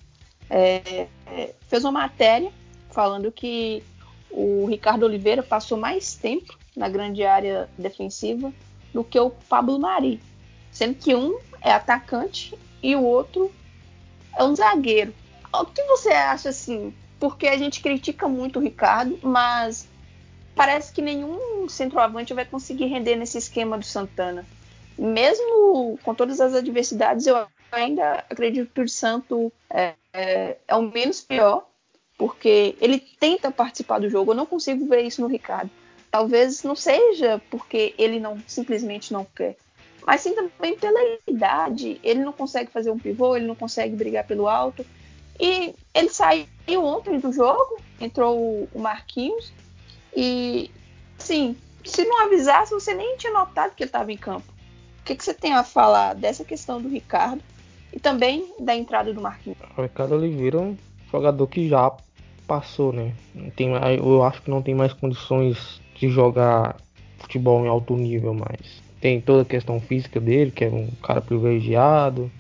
é, 0.49 1.07
é, 1.27 1.53
fez 1.67 1.83
uma 1.83 1.91
matéria 1.91 2.51
falando 2.89 3.31
que 3.31 3.83
o 4.31 4.65
Ricardo 4.65 5.03
Oliveira 5.03 5.43
passou 5.43 5.77
mais 5.77 6.15
tempo 6.15 6.57
na 6.75 6.89
grande 6.89 7.23
área 7.23 7.69
defensiva 7.77 8.51
do 8.93 9.03
que 9.03 9.19
o 9.19 9.29
Pablo 9.29 9.79
Mari, 9.79 10.19
sendo 10.71 10.95
que 10.95 11.13
um 11.13 11.39
é 11.61 11.71
atacante 11.71 12.57
e 12.81 12.95
o 12.95 13.03
outro 13.03 13.51
é 14.35 14.43
um 14.43 14.55
zagueiro. 14.55 15.13
O 15.53 15.65
que 15.65 15.83
você 15.83 16.09
acha 16.09 16.49
assim? 16.49 16.93
Porque 17.19 17.47
a 17.47 17.57
gente 17.57 17.81
critica 17.81 18.27
muito 18.27 18.57
o 18.57 18.61
Ricardo, 18.61 19.19
mas 19.21 19.87
parece 20.55 20.91
que 20.91 21.01
nenhum 21.01 21.67
centroavante 21.69 22.33
vai 22.33 22.45
conseguir 22.45 22.85
render 22.85 23.15
nesse 23.15 23.37
esquema 23.37 23.77
do 23.77 23.85
Santana. 23.85 24.45
Mesmo 24.97 25.97
com 26.03 26.13
todas 26.13 26.39
as 26.41 26.53
adversidades, 26.53 27.25
eu 27.25 27.47
ainda 27.71 28.25
acredito 28.29 28.73
que 28.73 28.81
o 28.81 28.89
Santo 28.89 29.51
é, 29.69 29.93
é, 30.13 30.57
é 30.67 30.75
o 30.75 30.81
menos 30.81 31.21
pior, 31.21 31.65
porque 32.17 32.75
ele 32.79 32.99
tenta 32.99 33.49
participar 33.51 33.99
do 33.99 34.09
jogo. 34.09 34.31
Eu 34.31 34.35
não 34.35 34.45
consigo 34.45 34.85
ver 34.87 35.01
isso 35.01 35.21
no 35.21 35.27
Ricardo. 35.27 35.71
Talvez 36.11 36.61
não 36.63 36.75
seja 36.75 37.41
porque 37.49 37.95
ele 37.97 38.19
não 38.19 38.37
simplesmente 38.45 39.13
não 39.13 39.23
quer, 39.23 39.55
mas 40.05 40.21
sim 40.21 40.35
também 40.35 40.77
pela 40.77 40.99
idade. 41.25 41.99
Ele 42.03 42.19
não 42.19 42.33
consegue 42.33 42.69
fazer 42.69 42.91
um 42.91 42.99
pivô, 42.99 43.35
ele 43.35 43.47
não 43.47 43.55
consegue 43.55 43.95
brigar 43.95 44.27
pelo 44.27 44.47
alto. 44.47 44.85
E 45.39 45.73
ele 45.93 46.09
saiu 46.09 46.83
ontem 46.83 47.17
do 47.17 47.31
jogo, 47.31 47.79
entrou 47.99 48.67
o 48.73 48.79
Marquinhos, 48.79 49.51
e, 50.15 50.69
sim, 51.17 51.55
se 51.83 52.03
não 52.03 52.25
avisasse, 52.25 52.73
você 52.73 52.93
nem 52.93 53.17
tinha 53.17 53.33
notado 53.33 53.73
que 53.75 53.83
ele 53.83 53.89
estava 53.89 54.11
em 54.11 54.17
campo. 54.17 54.51
O 54.99 55.03
que, 55.03 55.15
que 55.15 55.23
você 55.23 55.33
tem 55.33 55.53
a 55.53 55.63
falar 55.63 56.13
dessa 56.13 56.43
questão 56.43 56.81
do 56.81 56.87
Ricardo 56.87 57.41
e 57.91 57.99
também 57.99 58.53
da 58.59 58.75
entrada 58.75 59.13
do 59.13 59.21
Marquinhos? 59.21 59.57
O 59.75 59.81
Ricardo 59.81 60.15
Oliveira 60.15 60.57
é 60.57 60.61
um 60.61 60.77
jogador 61.11 61.47
que 61.47 61.67
já 61.67 61.91
passou, 62.47 62.93
né? 62.93 63.13
Tem, 63.55 63.69
eu 63.97 64.23
acho 64.23 64.41
que 64.41 64.49
não 64.49 64.61
tem 64.61 64.75
mais 64.75 64.93
condições 64.93 65.81
de 65.95 66.09
jogar 66.09 66.75
futebol 67.17 67.65
em 67.65 67.67
alto 67.67 67.95
nível 67.95 68.33
mais. 68.33 68.81
Tem 68.99 69.19
toda 69.19 69.41
a 69.41 69.45
questão 69.45 69.79
física 69.79 70.19
dele, 70.19 70.51
que 70.51 70.65
é 70.65 70.69
um 70.69 70.87
cara 71.01 71.21
privilegiado, 71.21 72.31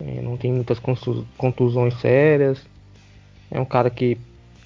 é, 0.00 0.20
não 0.22 0.36
tem 0.36 0.52
muitas 0.52 0.78
contusões 1.36 1.94
sérias. 2.00 2.64
É 3.50 3.58
um 3.60 3.64
cara 3.64 3.90
que, 3.90 4.16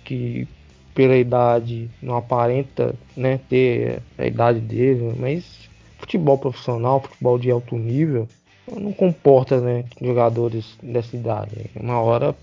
que 0.05 0.47
pela 0.95 1.17
idade 1.17 1.91
não 2.03 2.17
aparenta 2.17 2.95
né, 3.17 3.41
ter 3.49 4.03
a 4.19 4.27
idade 4.27 4.61
dele, 4.61 5.15
mas 5.19 5.69
futebol 5.99 6.37
profissional, 6.39 7.01
futebol 7.01 7.39
de 7.39 7.51
alto 7.51 7.77
nível, 7.77 8.29
não 8.71 8.93
comporta 8.93 9.61
né, 9.61 9.85
jogadores 10.01 10.77
dessa 10.83 11.17
idade. 11.17 11.71
Uma 11.75 12.01
hora 12.01 12.35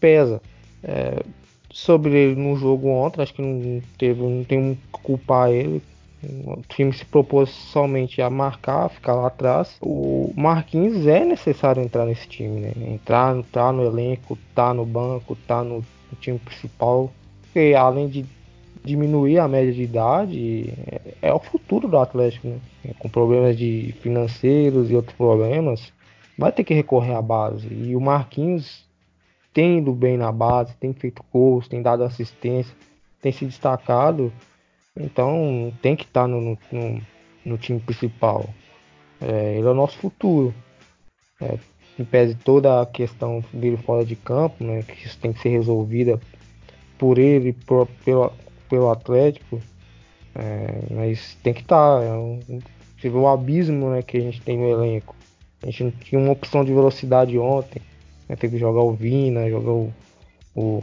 pesa. 0.00 0.40
É, 0.82 1.22
sobre 1.70 2.14
ele 2.14 2.40
no 2.40 2.56
jogo 2.56 2.88
ontem, 2.88 3.20
acho 3.20 3.34
que 3.34 3.42
não 3.42 3.82
teve, 3.98 4.22
não 4.22 4.44
tem 4.44 4.74
que 4.74 5.00
culpar 5.02 5.50
ele. 5.50 5.82
O 6.22 6.62
time 6.68 6.92
se 6.92 7.04
propôs 7.04 7.50
somente 7.50 8.22
a 8.22 8.30
marcar, 8.30 8.88
ficar 8.88 9.14
lá 9.14 9.26
atrás. 9.26 9.76
O 9.80 10.32
Marquinhos 10.34 11.06
é 11.06 11.24
necessário 11.24 11.82
entrar 11.82 12.06
nesse 12.06 12.26
time, 12.26 12.60
né? 12.60 12.72
Entrar, 12.88 13.36
entrar 13.36 13.72
no 13.72 13.84
elenco, 13.84 14.38
tá 14.54 14.72
no 14.72 14.86
banco, 14.86 15.36
tá 15.46 15.62
no, 15.62 15.76
no 15.76 16.18
time 16.18 16.38
principal. 16.38 17.12
E 17.58 17.74
além 17.74 18.06
de 18.06 18.26
diminuir 18.84 19.38
a 19.38 19.48
média 19.48 19.72
de 19.72 19.82
idade, 19.82 20.74
é, 20.86 21.28
é 21.28 21.32
o 21.32 21.38
futuro 21.38 21.88
do 21.88 21.96
Atlético, 21.98 22.48
né? 22.48 22.60
Com 22.98 23.08
problemas 23.08 23.56
de 23.56 23.94
financeiros 24.02 24.90
e 24.90 24.94
outros 24.94 25.16
problemas, 25.16 25.90
vai 26.36 26.52
ter 26.52 26.64
que 26.64 26.74
recorrer 26.74 27.14
à 27.14 27.22
base. 27.22 27.66
E 27.72 27.96
o 27.96 28.00
Marquinhos 28.00 28.84
tem 29.54 29.78
ido 29.78 29.92
bem 29.92 30.18
na 30.18 30.30
base, 30.30 30.76
tem 30.76 30.92
feito 30.92 31.24
gols, 31.32 31.66
tem 31.66 31.80
dado 31.80 32.04
assistência, 32.04 32.76
tem 33.22 33.32
se 33.32 33.46
destacado. 33.46 34.30
Então 34.94 35.72
tem 35.80 35.96
que 35.96 36.04
estar 36.04 36.22
tá 36.22 36.28
no, 36.28 36.58
no, 36.70 37.02
no, 37.42 37.56
time 37.56 37.80
principal. 37.80 38.48
É, 39.18 39.56
ele 39.56 39.66
é 39.66 39.70
o 39.70 39.74
nosso 39.74 39.96
futuro. 39.96 40.54
É, 41.40 41.58
em 41.98 42.04
pese 42.04 42.34
toda 42.34 42.82
a 42.82 42.86
questão 42.86 43.42
dele 43.50 43.78
fora 43.78 44.04
de 44.04 44.14
campo, 44.14 44.62
né, 44.62 44.82
que 44.82 45.06
isso 45.06 45.18
tem 45.18 45.32
que 45.32 45.40
ser 45.40 45.48
resolvida 45.48 46.20
por 46.98 47.18
ele, 47.18 47.52
por, 47.52 47.86
pelo, 48.04 48.32
pelo 48.68 48.90
Atlético, 48.90 49.60
é, 50.34 50.82
mas 50.90 51.36
tem 51.42 51.54
que 51.54 51.62
estar. 51.62 52.00
Tá, 52.00 52.04
é 52.04 52.12
um, 52.12 52.40
você 52.98 53.08
vê 53.08 53.16
o 53.16 53.28
abismo 53.28 53.90
né, 53.90 54.02
que 54.02 54.16
a 54.16 54.20
gente 54.20 54.40
tem 54.40 54.58
no 54.58 54.68
elenco. 54.68 55.14
A 55.62 55.66
gente 55.66 55.84
não 55.84 55.90
tinha 55.90 56.20
uma 56.20 56.32
opção 56.32 56.64
de 56.64 56.72
velocidade 56.72 57.38
ontem. 57.38 57.82
Né, 58.28 58.36
teve 58.36 58.54
que 58.54 58.60
jogar 58.60 58.82
o 58.82 58.92
Vina, 58.92 59.48
jogar 59.48 59.72
o, 59.72 59.92
o, 60.54 60.82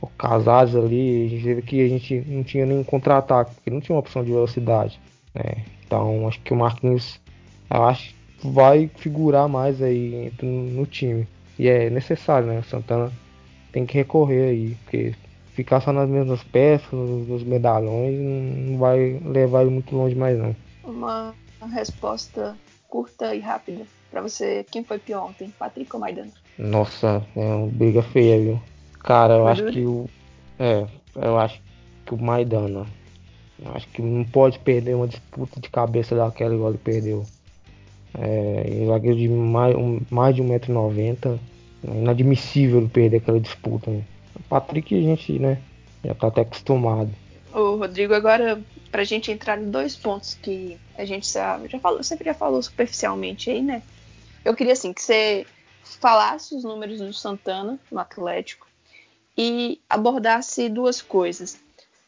o 0.00 0.06
Casares 0.18 0.74
ali. 0.74 1.26
A 1.26 1.28
gente 1.28 1.44
teve 1.44 1.62
que 1.62 1.80
a 1.80 1.88
gente 1.88 2.24
não 2.26 2.42
tinha 2.44 2.66
nenhum 2.66 2.84
contra-ataque, 2.84 3.54
porque 3.54 3.70
não 3.70 3.80
tinha 3.80 3.94
uma 3.94 4.00
opção 4.00 4.22
de 4.22 4.30
velocidade. 4.30 5.00
Né? 5.34 5.64
Então 5.84 6.26
acho 6.28 6.40
que 6.40 6.52
o 6.52 6.56
Marquinhos 6.56 7.20
eu 7.72 7.84
acho, 7.84 8.14
vai 8.44 8.90
figurar 8.96 9.48
mais 9.48 9.80
aí 9.80 10.30
no, 10.42 10.84
time. 10.84 11.26
E 11.58 11.68
é 11.68 11.88
necessário, 11.88 12.48
né? 12.48 12.58
O 12.58 12.64
Santana 12.64 13.10
tem 13.72 13.86
que 13.86 13.94
recorrer 13.94 14.50
aí, 14.50 14.76
porque 14.84 15.14
ficar 15.54 15.80
só 15.80 15.92
nas 15.92 16.08
mesmas 16.08 16.42
peças, 16.44 16.92
nos, 16.92 17.42
medalhões, 17.42 18.18
não 18.18 18.78
vai 18.78 19.20
levar 19.24 19.62
ele 19.62 19.70
muito 19.70 19.94
longe 19.94 20.14
mais 20.14 20.38
não. 20.38 20.54
Uma 20.84 21.34
resposta 21.72 22.56
curta 22.88 23.34
e 23.34 23.40
rápida 23.40 23.86
para 24.10 24.20
você, 24.20 24.64
quem 24.70 24.84
foi 24.84 24.98
pior 24.98 25.28
ontem, 25.28 25.52
Patrick 25.58 25.94
ou 25.94 26.00
Maidana? 26.00 26.30
Nossa, 26.58 27.24
é 27.34 27.40
uma 27.40 27.66
briga 27.66 28.02
feia, 28.02 28.38
viu? 28.38 28.62
Cara, 29.00 29.34
eu 29.34 29.48
acho 29.48 29.64
que 29.66 29.84
o 29.84 30.08
é, 30.58 30.86
eu 31.16 31.38
acho 31.38 31.60
que 32.04 32.14
o 32.14 32.22
Maidana 32.22 32.86
eu 33.64 33.72
acho 33.74 33.88
que 33.88 34.02
não 34.02 34.24
pode 34.24 34.58
perder 34.58 34.94
uma 34.94 35.06
disputa 35.06 35.60
de 35.60 35.68
cabeça 35.68 36.16
daquela 36.16 36.54
igual 36.54 36.70
ele 36.70 36.78
perdeu. 36.78 37.24
É, 38.14 38.84
zagueiro 38.86 39.16
de 39.16 39.28
mais, 39.28 39.74
um, 39.76 40.00
mais 40.10 40.34
de 40.34 40.42
1,90m. 40.42 41.38
É 41.86 41.90
inadmissível 41.90 42.88
perder 42.92 43.18
aquela 43.18 43.40
disputa. 43.40 43.90
Né? 43.90 44.02
Patrick 44.52 44.94
a 44.94 45.00
gente, 45.00 45.38
né, 45.38 45.58
já 46.04 46.14
tá 46.14 46.26
até 46.26 46.42
acostumado. 46.42 47.10
Ô, 47.54 47.76
Rodrigo, 47.76 48.12
agora 48.12 48.62
pra 48.90 49.02
gente 49.02 49.32
entrar 49.32 49.58
em 49.58 49.70
dois 49.70 49.96
pontos 49.96 50.34
que 50.34 50.78
a 50.98 51.06
gente 51.06 51.32
já, 51.32 51.58
já 51.66 51.78
falou, 51.78 52.02
sempre 52.02 52.26
já 52.26 52.34
falou 52.34 52.62
superficialmente 52.62 53.48
aí, 53.48 53.62
né? 53.62 53.82
Eu 54.44 54.54
queria 54.54 54.74
assim 54.74 54.92
que 54.92 55.00
você 55.00 55.46
falasse 55.82 56.54
os 56.54 56.64
números 56.64 56.98
do 56.98 57.12
Santana 57.14 57.80
no 57.90 57.98
Atlético 57.98 58.66
e 59.38 59.80
abordasse 59.88 60.68
duas 60.68 61.00
coisas. 61.00 61.58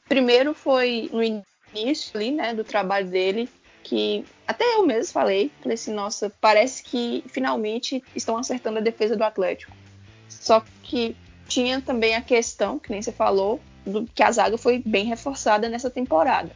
Primeiro 0.06 0.52
foi 0.52 1.08
no 1.10 1.22
início 1.74 2.14
ali, 2.14 2.30
né, 2.30 2.52
do 2.52 2.62
trabalho 2.62 3.08
dele, 3.08 3.48
que 3.82 4.22
até 4.46 4.64
eu 4.74 4.84
mesmo 4.84 5.14
falei, 5.14 5.50
falei 5.62 5.74
assim, 5.74 5.94
nossa, 5.94 6.30
parece 6.40 6.82
que 6.82 7.24
finalmente 7.28 8.04
estão 8.14 8.36
acertando 8.36 8.78
a 8.78 8.82
defesa 8.82 9.16
do 9.16 9.24
Atlético. 9.24 9.72
Só 10.28 10.62
que 10.82 11.16
tinha 11.48 11.80
também 11.80 12.14
a 12.14 12.20
questão, 12.20 12.78
que 12.78 12.90
nem 12.90 13.02
você 13.02 13.12
falou, 13.12 13.60
do, 13.84 14.06
que 14.14 14.22
a 14.22 14.30
zaga 14.30 14.56
foi 14.56 14.82
bem 14.84 15.06
reforçada 15.06 15.68
nessa 15.68 15.90
temporada. 15.90 16.50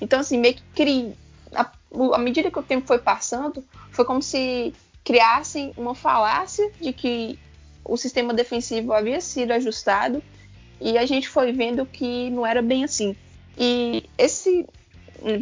Então, 0.00 0.20
assim, 0.20 0.38
meio 0.38 0.56
que 0.74 1.14
à 1.54 2.18
medida 2.18 2.50
que 2.50 2.58
o 2.58 2.62
tempo 2.62 2.86
foi 2.86 2.98
passando, 2.98 3.64
foi 3.90 4.04
como 4.04 4.22
se 4.22 4.72
criassem 5.04 5.72
uma 5.76 5.94
falácia 5.94 6.70
de 6.80 6.92
que 6.92 7.38
o 7.84 7.96
sistema 7.96 8.32
defensivo 8.32 8.92
havia 8.92 9.20
sido 9.20 9.52
ajustado 9.52 10.22
e 10.80 10.96
a 10.96 11.04
gente 11.04 11.28
foi 11.28 11.52
vendo 11.52 11.84
que 11.84 12.30
não 12.30 12.46
era 12.46 12.62
bem 12.62 12.84
assim. 12.84 13.14
E 13.58 14.04
esse, 14.16 14.66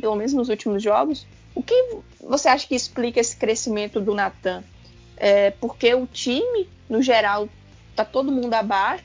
pelo 0.00 0.16
menos 0.16 0.32
nos 0.32 0.48
últimos 0.48 0.82
jogos, 0.82 1.26
o 1.54 1.62
que 1.62 1.96
você 2.20 2.48
acha 2.48 2.66
que 2.66 2.74
explica 2.74 3.20
esse 3.20 3.36
crescimento 3.36 4.00
do 4.00 4.14
Natan? 4.14 4.64
É 5.16 5.50
porque 5.52 5.94
o 5.94 6.06
time, 6.06 6.68
no 6.88 7.02
geral, 7.02 7.48
tá 7.94 8.04
todo 8.04 8.32
mundo 8.32 8.54
abaixo, 8.54 9.04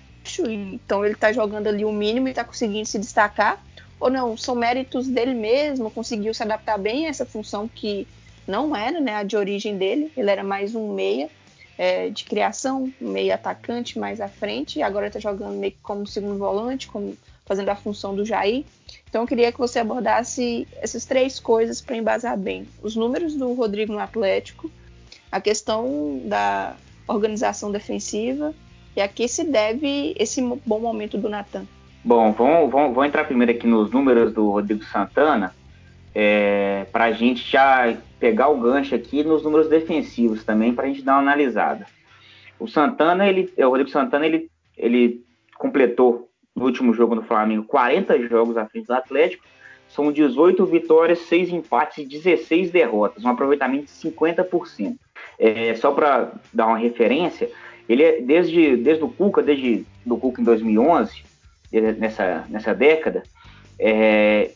então 0.49 1.05
ele 1.05 1.15
tá 1.15 1.31
jogando 1.31 1.67
ali 1.67 1.85
o 1.85 1.91
mínimo 1.91 2.27
e 2.27 2.33
tá 2.33 2.43
conseguindo 2.43 2.87
se 2.87 2.99
destacar. 2.99 3.63
Ou 3.99 4.09
não, 4.09 4.35
são 4.35 4.55
méritos 4.55 5.07
dele 5.07 5.33
mesmo, 5.33 5.89
conseguiu 5.89 6.33
se 6.33 6.43
adaptar 6.43 6.77
bem 6.77 7.05
a 7.05 7.09
essa 7.09 7.25
função 7.25 7.67
que 7.67 8.07
não 8.47 8.75
era 8.75 8.99
né, 8.99 9.15
a 9.15 9.23
de 9.23 9.35
origem 9.35 9.77
dele, 9.77 10.11
ele 10.15 10.29
era 10.29 10.43
mais 10.43 10.75
um 10.75 10.93
meia 10.93 11.29
é, 11.77 12.09
de 12.09 12.23
criação, 12.25 12.91
meia 12.99 13.35
atacante 13.35 13.97
mais 13.97 14.21
à 14.21 14.27
frente, 14.27 14.79
e 14.79 14.83
agora 14.83 15.07
está 15.07 15.19
jogando 15.19 15.57
meio 15.57 15.73
como 15.81 16.05
segundo 16.05 16.37
volante, 16.37 16.87
como, 16.87 17.17
fazendo 17.45 17.69
a 17.69 17.75
função 17.75 18.15
do 18.15 18.25
Jair. 18.25 18.63
Então 19.09 19.23
eu 19.23 19.27
queria 19.27 19.51
que 19.51 19.57
você 19.57 19.79
abordasse 19.79 20.67
essas 20.81 21.05
três 21.05 21.39
coisas 21.39 21.81
para 21.81 21.95
embasar 21.95 22.37
bem. 22.37 22.67
Os 22.81 22.95
números 22.95 23.35
do 23.35 23.53
Rodrigo 23.53 23.93
no 23.93 23.99
Atlético, 23.99 24.69
a 25.31 25.41
questão 25.41 26.21
da 26.25 26.75
organização 27.07 27.71
defensiva 27.71 28.53
e 28.95 29.01
a 29.01 29.07
que 29.07 29.27
se 29.27 29.43
deve 29.43 30.15
esse 30.17 30.41
bom 30.65 30.79
momento 30.79 31.17
do 31.17 31.29
Natan? 31.29 31.65
Bom, 32.03 32.31
vamos, 32.31 32.71
vamos, 32.71 32.93
vamos 32.93 33.07
entrar 33.07 33.25
primeiro 33.25 33.51
aqui 33.51 33.67
nos 33.67 33.91
números 33.91 34.31
do 34.33 34.49
Rodrigo 34.51 34.83
Santana, 34.85 35.53
é, 36.13 36.85
para 36.91 37.05
a 37.05 37.11
gente 37.11 37.43
já 37.49 37.97
pegar 38.19 38.47
o 38.47 38.57
gancho 38.57 38.95
aqui 38.95 39.23
nos 39.23 39.43
números 39.43 39.67
defensivos 39.67 40.43
também, 40.43 40.73
para 40.73 40.85
a 40.85 40.87
gente 40.87 41.01
dar 41.01 41.13
uma 41.13 41.21
analisada. 41.21 41.85
O 42.59 42.67
Santana, 42.67 43.27
ele, 43.27 43.51
o 43.57 43.69
Rodrigo 43.69 43.89
Santana, 43.89 44.25
ele, 44.25 44.49
ele 44.77 45.25
completou 45.57 46.29
no 46.55 46.63
último 46.65 46.93
jogo 46.93 47.15
no 47.15 47.21
Flamengo 47.21 47.65
40 47.65 48.27
jogos 48.27 48.55
à 48.55 48.65
frente 48.65 48.87
do 48.87 48.93
Atlético, 48.93 49.43
são 49.89 50.11
18 50.11 50.65
vitórias, 50.65 51.19
6 51.19 51.49
empates 51.49 51.97
e 51.97 52.05
16 52.05 52.71
derrotas, 52.71 53.23
um 53.23 53.29
aproveitamento 53.29 53.85
de 53.85 53.91
50%. 53.91 54.95
É, 55.37 55.73
só 55.75 55.91
para 55.91 56.31
dar 56.53 56.67
uma 56.67 56.77
referência, 56.77 57.49
ele 57.87 58.03
é 58.03 58.21
desde, 58.21 58.77
desde 58.77 59.03
o 59.03 59.09
Cuca, 59.09 59.41
desde 59.41 59.85
do 60.05 60.17
Cuca 60.17 60.41
em 60.41 60.43
2011, 60.43 61.23
nessa, 61.97 62.45
nessa 62.49 62.73
década, 62.73 63.23
é, 63.79 64.51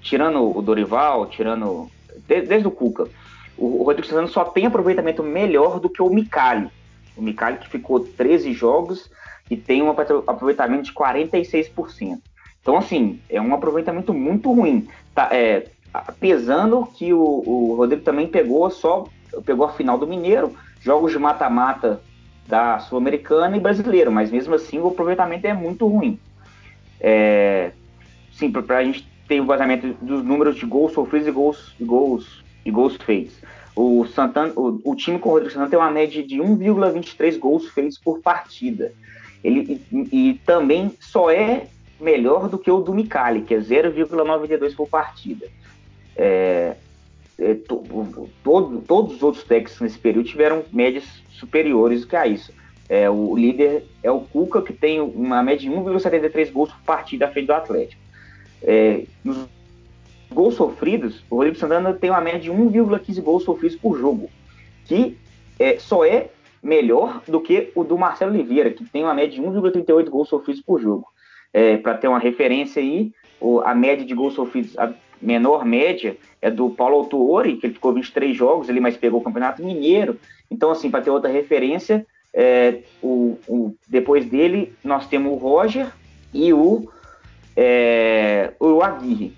tirando 0.00 0.56
o 0.56 0.62
Dorival, 0.62 1.26
tirando 1.26 1.90
desde, 2.26 2.48
desde 2.48 2.68
o 2.68 2.70
Cuca, 2.70 3.08
o, 3.56 3.82
o 3.82 3.82
Rodrigo 3.84 4.06
Santana 4.06 4.28
só 4.28 4.44
tem 4.44 4.66
aproveitamento 4.66 5.22
melhor 5.22 5.80
do 5.80 5.88
que 5.88 6.02
o 6.02 6.10
Micali. 6.10 6.68
O 7.16 7.22
Micali 7.22 7.58
que 7.58 7.68
ficou 7.68 8.00
13 8.00 8.52
jogos 8.52 9.10
e 9.50 9.56
tem 9.56 9.82
um 9.82 9.90
aproveitamento 9.90 10.84
de 10.84 10.92
46%. 10.92 12.18
Então, 12.60 12.76
assim, 12.76 13.20
é 13.30 13.40
um 13.40 13.54
aproveitamento 13.54 14.12
muito 14.12 14.52
ruim. 14.52 14.88
Tá, 15.14 15.28
é, 15.32 15.68
pesando 16.18 16.84
que 16.94 17.12
o, 17.12 17.20
o 17.20 17.74
Rodrigo 17.76 18.02
também 18.02 18.26
pegou 18.26 18.68
só 18.70 19.06
pegou 19.44 19.66
a 19.66 19.72
final 19.72 19.98
do 19.98 20.06
Mineiro, 20.06 20.54
jogos 20.80 21.12
de 21.12 21.18
mata-mata 21.18 22.00
da 22.46 22.78
Sul-Americana 22.78 23.56
e 23.56 23.60
brasileiro, 23.60 24.10
mas 24.10 24.30
mesmo 24.30 24.54
assim 24.54 24.78
o 24.78 24.88
aproveitamento 24.88 25.46
é 25.46 25.52
muito 25.52 25.86
ruim. 25.86 26.18
É, 27.00 27.72
sim, 28.32 28.50
para 28.50 28.78
a 28.78 28.84
gente 28.84 29.06
ter 29.28 29.40
o 29.40 29.46
vazamento 29.46 29.94
dos 30.00 30.24
números 30.24 30.56
de 30.56 30.64
gols 30.64 30.92
sofridos 30.92 31.28
e 31.28 31.32
gols, 31.32 31.74
gols, 31.80 32.44
e 32.64 32.70
gols 32.70 32.96
feitos. 32.96 33.34
O, 33.74 34.06
Santana, 34.06 34.52
o, 34.56 34.80
o 34.84 34.94
time 34.94 35.18
com 35.18 35.28
o 35.28 35.32
Rodrigo 35.32 35.52
Santana 35.52 35.70
tem 35.70 35.78
uma 35.78 35.90
média 35.90 36.22
de 36.22 36.36
1,23 36.36 37.38
gols 37.38 37.68
feitos 37.68 37.98
por 37.98 38.20
partida. 38.20 38.92
Ele, 39.44 39.80
e, 39.92 40.30
e, 40.30 40.34
também 40.46 40.92
só 40.98 41.30
é 41.30 41.66
melhor 42.00 42.48
do 42.48 42.58
que 42.58 42.70
o 42.70 42.80
do 42.80 42.94
Micali, 42.94 43.42
que 43.42 43.54
é 43.54 43.58
0,92 43.58 44.74
por 44.74 44.88
partida. 44.88 45.46
É, 46.16 46.74
é, 47.38 47.54
to, 47.54 47.82
todo, 48.42 48.80
todos 48.80 49.16
os 49.16 49.22
outros 49.22 49.44
técnicos 49.44 49.80
nesse 49.80 49.98
período 49.98 50.28
tiveram 50.28 50.64
médias 50.72 51.04
superiores 51.30 52.02
do 52.02 52.06
que 52.06 52.16
a 52.16 52.26
isso. 52.26 52.52
É, 52.88 53.10
o 53.10 53.36
líder 53.36 53.84
é 54.02 54.10
o 54.10 54.20
Cuca, 54.20 54.62
que 54.62 54.72
tem 54.72 55.00
uma 55.00 55.42
média 55.42 55.68
de 55.68 55.76
1,73 55.76 56.52
gols 56.52 56.70
por 56.70 56.80
partida 56.82 57.26
à 57.26 57.30
frente 57.30 57.46
do 57.46 57.52
Atlético. 57.52 58.00
É, 58.62 59.04
nos 59.24 59.48
gols 60.32 60.54
sofridos, 60.54 61.24
o 61.28 61.36
Rodrigo 61.36 61.56
Santana 61.56 61.92
tem 61.92 62.10
uma 62.10 62.20
média 62.20 62.40
de 62.40 62.50
1,15 62.50 63.22
gols 63.22 63.44
sofridos 63.44 63.76
por 63.76 63.98
jogo, 63.98 64.30
que 64.84 65.16
é, 65.58 65.78
só 65.78 66.04
é 66.04 66.30
melhor 66.62 67.22
do 67.26 67.40
que 67.40 67.70
o 67.74 67.84
do 67.84 67.98
Marcelo 67.98 68.32
Oliveira, 68.32 68.70
que 68.70 68.84
tem 68.84 69.02
uma 69.02 69.14
média 69.14 69.40
de 69.40 69.42
1,38 69.42 70.08
gols 70.08 70.28
sofridos 70.28 70.62
por 70.62 70.80
jogo. 70.80 71.06
É, 71.52 71.76
Para 71.76 71.94
ter 71.94 72.08
uma 72.08 72.18
referência 72.18 72.80
aí, 72.80 73.12
o, 73.40 73.60
a 73.60 73.74
média 73.74 74.04
de 74.04 74.14
gols 74.14 74.34
sofridos 74.34 74.76
menor 75.20 75.64
média 75.64 76.16
é 76.40 76.50
do 76.50 76.70
Paulo 76.70 76.96
Autuori, 76.96 77.56
que 77.56 77.66
ele 77.66 77.74
ficou 77.74 77.92
23 77.92 78.36
jogos 78.36 78.68
ali, 78.68 78.80
mas 78.80 78.96
pegou 78.96 79.20
o 79.20 79.24
Campeonato 79.24 79.64
Mineiro. 79.64 80.18
Então, 80.50 80.70
assim, 80.70 80.90
para 80.90 81.02
ter 81.02 81.10
outra 81.10 81.30
referência, 81.30 82.06
é, 82.32 82.80
o, 83.02 83.38
o, 83.48 83.74
depois 83.88 84.26
dele 84.26 84.74
nós 84.84 85.06
temos 85.06 85.32
o 85.32 85.36
Roger 85.36 85.86
e 86.32 86.52
o, 86.52 86.88
é, 87.56 88.52
o 88.60 88.82
Aguirre. 88.82 89.34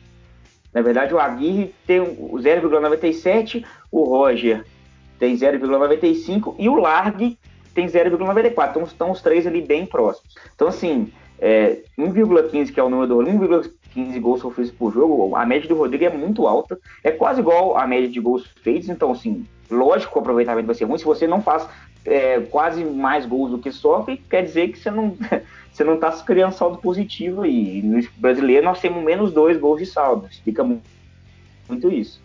Na 0.74 0.82
verdade, 0.82 1.14
o 1.14 1.18
Aguirre 1.18 1.74
tem 1.86 2.00
o 2.00 2.36
0,97, 2.36 3.64
o 3.90 4.04
Roger 4.04 4.64
tem 5.18 5.34
0,95 5.34 6.54
e 6.58 6.68
o 6.68 6.74
Largue 6.76 7.38
tem 7.74 7.86
0,94. 7.86 8.70
Então 8.70 8.82
estão 8.82 9.10
os 9.10 9.22
três 9.22 9.46
ali 9.46 9.62
bem 9.62 9.86
próximos. 9.86 10.34
Então, 10.54 10.68
assim, 10.68 11.12
é, 11.40 11.78
1,15 11.98 12.72
que 12.72 12.80
é 12.80 12.82
o 12.82 12.90
número 12.90 13.08
do 13.08 13.30
1,15 13.30 14.20
gols 14.20 14.40
sofridos 14.40 14.72
por 14.72 14.92
jogo, 14.92 15.34
a 15.36 15.46
média 15.46 15.68
do 15.68 15.76
Rodrigo 15.76 16.04
é 16.04 16.10
muito 16.10 16.46
alta. 16.46 16.78
É 17.02 17.10
quase 17.10 17.40
igual 17.40 17.76
à 17.76 17.86
média 17.86 18.08
de 18.08 18.20
gols 18.20 18.46
feitos. 18.62 18.88
Então, 18.88 19.12
assim, 19.12 19.46
lógico 19.70 20.18
o 20.18 20.20
aproveitamento 20.20 20.66
vai 20.66 20.74
ser 20.74 20.84
ruim. 20.84 20.98
Se 20.98 21.04
você 21.04 21.26
não 21.26 21.40
faz 21.40 21.68
é, 22.04 22.40
quase 22.40 22.84
mais 22.84 23.24
gols 23.24 23.50
do 23.50 23.58
que 23.58 23.70
sofre, 23.70 24.16
quer 24.28 24.42
dizer 24.42 24.68
que 24.68 24.78
você 24.78 24.90
não 24.90 25.16
você 25.72 25.84
não 25.84 25.94
está 25.94 26.10
criando 26.22 26.52
saldo 26.52 26.78
positivo 26.78 27.42
aí. 27.42 27.82
No 27.82 28.02
brasileiro 28.16 28.64
nós 28.64 28.80
temos 28.80 29.02
menos 29.02 29.32
dois 29.32 29.56
gols 29.56 29.78
de 29.78 29.86
saldo. 29.86 30.26
Explica 30.28 30.64
muito 30.64 31.92
isso. 31.92 32.20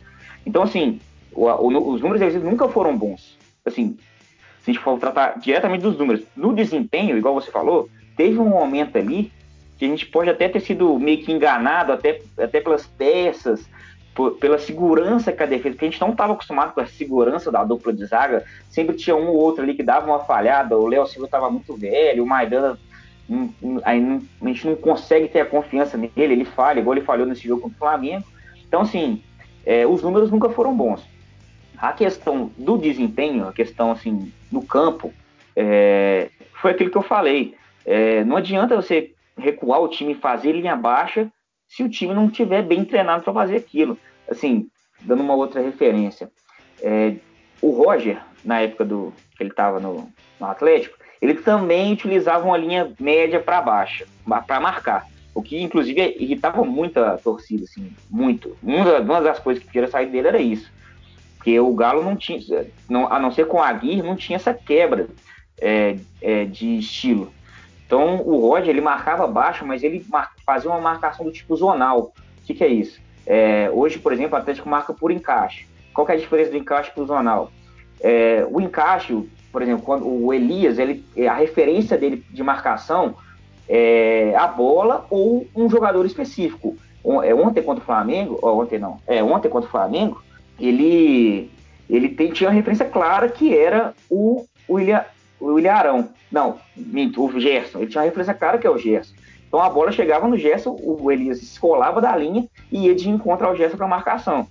Então, 0.46 0.64
assim, 0.64 1.00
o, 1.32 1.46
o, 1.46 1.94
os 1.94 2.02
números 2.02 2.22
eles 2.22 2.44
nunca 2.44 2.68
foram 2.68 2.98
bons. 2.98 3.38
Assim, 3.64 3.98
se 4.64 4.72
a 4.72 4.74
gente 4.74 4.84
for 4.84 4.98
tratar 4.98 5.40
diretamente 5.40 5.84
dos 5.84 5.98
números, 5.98 6.24
no 6.36 6.54
desempenho, 6.54 7.18
igual 7.18 7.36
você 7.36 7.52
falou, 7.52 7.90
teve 8.16 8.40
um 8.40 8.50
momento 8.50 8.98
ali 8.98 9.32
que 9.78 9.86
a 9.86 9.88
gente 9.88 10.06
pode 10.06 10.30
até 10.30 10.48
ter 10.48 10.60
sido 10.60 10.98
meio 11.00 11.24
que 11.24 11.32
enganado, 11.32 11.92
até, 11.92 12.22
até 12.38 12.62
pelas 12.62 12.86
peças, 12.86 13.68
por, 14.14 14.32
pela 14.38 14.58
segurança 14.58 15.32
que 15.32 15.42
a 15.42 15.46
defesa, 15.46 15.72
porque 15.72 15.86
a 15.86 15.90
gente 15.90 16.02
não 16.02 16.12
estava 16.12 16.34
acostumado 16.34 16.74
com 16.74 16.82
a 16.82 16.86
segurança 16.86 17.52
da 17.52 17.64
dupla 17.64 17.92
de 17.92 18.06
zaga, 18.06 18.46
sempre 18.70 18.96
tinha 18.96 19.16
um 19.16 19.28
ou 19.28 19.36
outro 19.36 19.64
ali 19.64 19.74
que 19.74 19.84
dava 19.84 20.06
uma 20.06 20.20
falhada, 20.20 20.78
o 20.78 20.88
Léo 20.88 21.08
Silva 21.08 21.26
estava 21.26 21.50
muito 21.50 21.76
velho, 21.76 22.24
o 22.24 22.28
Maidana, 22.28 22.78
aí 23.84 24.00
não, 24.00 24.22
a 24.42 24.48
gente 24.48 24.68
não 24.68 24.76
consegue 24.76 25.28
ter 25.28 25.42
a 25.42 25.46
confiança 25.46 25.98
nele, 25.98 26.12
ele 26.16 26.46
falha, 26.46 26.80
igual 26.80 26.96
ele 26.96 27.06
falhou 27.06 27.26
nesse 27.26 27.48
jogo 27.48 27.64
contra 27.64 27.76
o 27.76 27.80
Flamengo. 27.80 28.26
Então, 28.68 28.82
assim, 28.82 29.22
é, 29.66 29.86
os 29.86 30.02
números 30.02 30.30
nunca 30.30 30.50
foram 30.50 30.76
bons. 30.76 31.04
A 31.78 31.92
questão 31.92 32.52
do 32.58 32.78
desempenho, 32.78 33.48
a 33.48 33.54
questão, 33.54 33.92
assim, 33.92 34.32
no 34.52 34.64
campo, 34.64 35.12
é, 35.56 36.30
foi 36.62 36.72
aquilo 36.72 36.90
que 36.90 36.98
eu 36.98 37.02
falei. 37.02 37.56
É, 37.86 38.24
não 38.24 38.38
adianta 38.38 38.76
você 38.76 39.14
recuar 39.38 39.82
o 39.82 39.88
time 39.88 40.14
e 40.14 40.16
fazer 40.18 40.52
linha 40.52 40.76
baixa 40.76 41.32
se 41.68 41.84
o 41.84 41.90
time 41.90 42.14
não 42.14 42.28
estiver 42.28 42.62
bem 42.62 42.86
treinado 42.86 43.24
para 43.24 43.34
fazer 43.34 43.58
aquilo. 43.58 43.98
Assim, 44.30 44.68
dando 45.02 45.24
uma 45.24 45.34
outra 45.36 45.62
referência, 45.62 46.30
é, 46.82 47.16
o 47.62 47.72
Roger, 47.72 48.22
na 48.44 48.60
época 48.62 48.86
do 48.86 49.14
que 49.36 49.44
ele 49.44 49.50
estava 49.50 49.80
no, 49.80 50.10
no, 50.40 50.46
Atlético, 50.46 50.98
ele 51.22 51.36
também 51.36 51.94
utilizava 51.94 52.46
uma 52.46 52.58
linha 52.58 52.92
média 53.00 53.40
para 53.40 53.62
baixa, 53.62 54.06
para 54.46 54.60
marcar. 54.60 55.08
O 55.34 55.42
que, 55.42 55.60
inclusive, 55.62 56.16
irritava 56.20 56.64
muito 56.64 57.00
a 57.00 57.18
torcida, 57.18 57.64
assim, 57.64 57.92
muito. 58.10 58.56
Uma, 58.62 59.00
uma 59.00 59.22
das 59.22 59.40
coisas 59.40 59.64
que 59.64 59.72
queria 59.72 59.88
sair 59.88 60.08
dele 60.08 60.28
era 60.28 60.40
isso. 60.40 60.72
Porque 61.38 61.60
o 61.60 61.74
Galo 61.74 62.04
não 62.04 62.16
tinha, 62.16 62.40
não, 62.88 63.12
a 63.12 63.20
não 63.20 63.32
ser 63.32 63.48
com 63.48 63.62
a 63.62 63.68
Aguirre, 63.68 64.02
não 64.02 64.16
tinha 64.16 64.36
essa 64.36 64.54
quebra 64.54 65.08
é, 65.60 65.98
é, 66.22 66.46
de 66.46 66.78
estilo. 66.78 67.34
Então 67.86 68.22
o 68.22 68.40
Roger 68.40 68.70
ele 68.70 68.82
marcava 68.82 69.28
baixo, 69.28 69.66
mas 69.66 69.84
ele 69.84 70.06
fazia 70.46 70.70
uma 70.70 70.82
marcação 70.82 71.26
do 71.26 71.32
tipo 71.32 71.56
zonal. 71.56 72.14
O 72.42 72.46
que, 72.46 72.54
que 72.54 72.64
é 72.64 72.68
isso? 72.68 73.00
É, 73.26 73.70
hoje, 73.72 74.00
por 74.00 74.12
exemplo, 74.12 74.36
o 74.36 74.40
Atlético 74.40 74.68
marca 74.68 74.94
por 74.94 75.12
encaixe. 75.12 75.68
Qual 75.94 76.08
é 76.10 76.14
a 76.14 76.18
diferença 76.18 76.52
do 76.52 76.58
encaixe 76.58 76.92
para 76.92 77.04
o 77.04 77.06
zonal? 77.06 77.52
É, 78.02 78.46
o 78.50 78.60
encaixe, 78.60 79.18
por 79.52 79.62
exemplo, 79.62 79.84
quando 79.84 80.08
o 80.08 80.34
Elias, 80.34 80.80
ele, 80.80 81.06
a 81.30 81.34
referência 81.34 81.98
dele 81.98 82.24
de 82.30 82.44
marcação 82.44 83.16
é 83.70 84.36
a 84.36 84.48
bola 84.48 85.06
ou 85.10 85.48
um 85.56 85.70
jogador 85.70 86.06
específico. 86.06 86.76
É, 87.24 87.34
ontem 87.34 87.62
contra 87.62 87.82
o 87.82 87.86
Flamengo, 87.86 88.40
ontem 88.42 88.80
não, 88.80 88.98
é 89.06 89.22
ontem 89.24 89.50
contra 89.50 89.68
o 89.68 89.72
Flamengo, 89.72 90.22
ele 90.60 91.52
ele 91.90 92.10
tem, 92.10 92.32
tinha 92.32 92.50
uma 92.50 92.56
referência 92.56 92.86
clara 92.86 93.28
que 93.28 93.56
era 93.56 93.94
o 94.10 94.46
William, 94.70 95.04
o 95.44 95.54
William 95.56 95.74
Arão. 95.74 96.10
Não, 96.32 96.60
minto, 96.76 97.24
o 97.24 97.40
Gerson. 97.40 97.80
Ele 97.80 97.88
tinha 97.88 98.02
uma 98.02 98.06
referência 98.06 98.34
clara 98.34 98.58
que 98.58 98.68
é 98.68 98.70
o 98.70 98.78
Gerson. 98.78 99.14
Então 99.48 99.62
a 99.62 99.70
bola 99.70 99.92
chegava 99.92 100.28
no 100.28 100.38
Gerson, 100.38 100.76
o 100.82 101.12
Elias 101.12 101.42
escolava 101.42 102.02
da 102.02 102.16
linha 102.16 102.48
e 102.72 102.88
ia 102.88 102.96
de 102.96 103.10
encontro 103.10 103.46
ao 103.46 103.56
Gerson 103.56 103.78
para 103.78 103.88
marcação. 103.88 104.48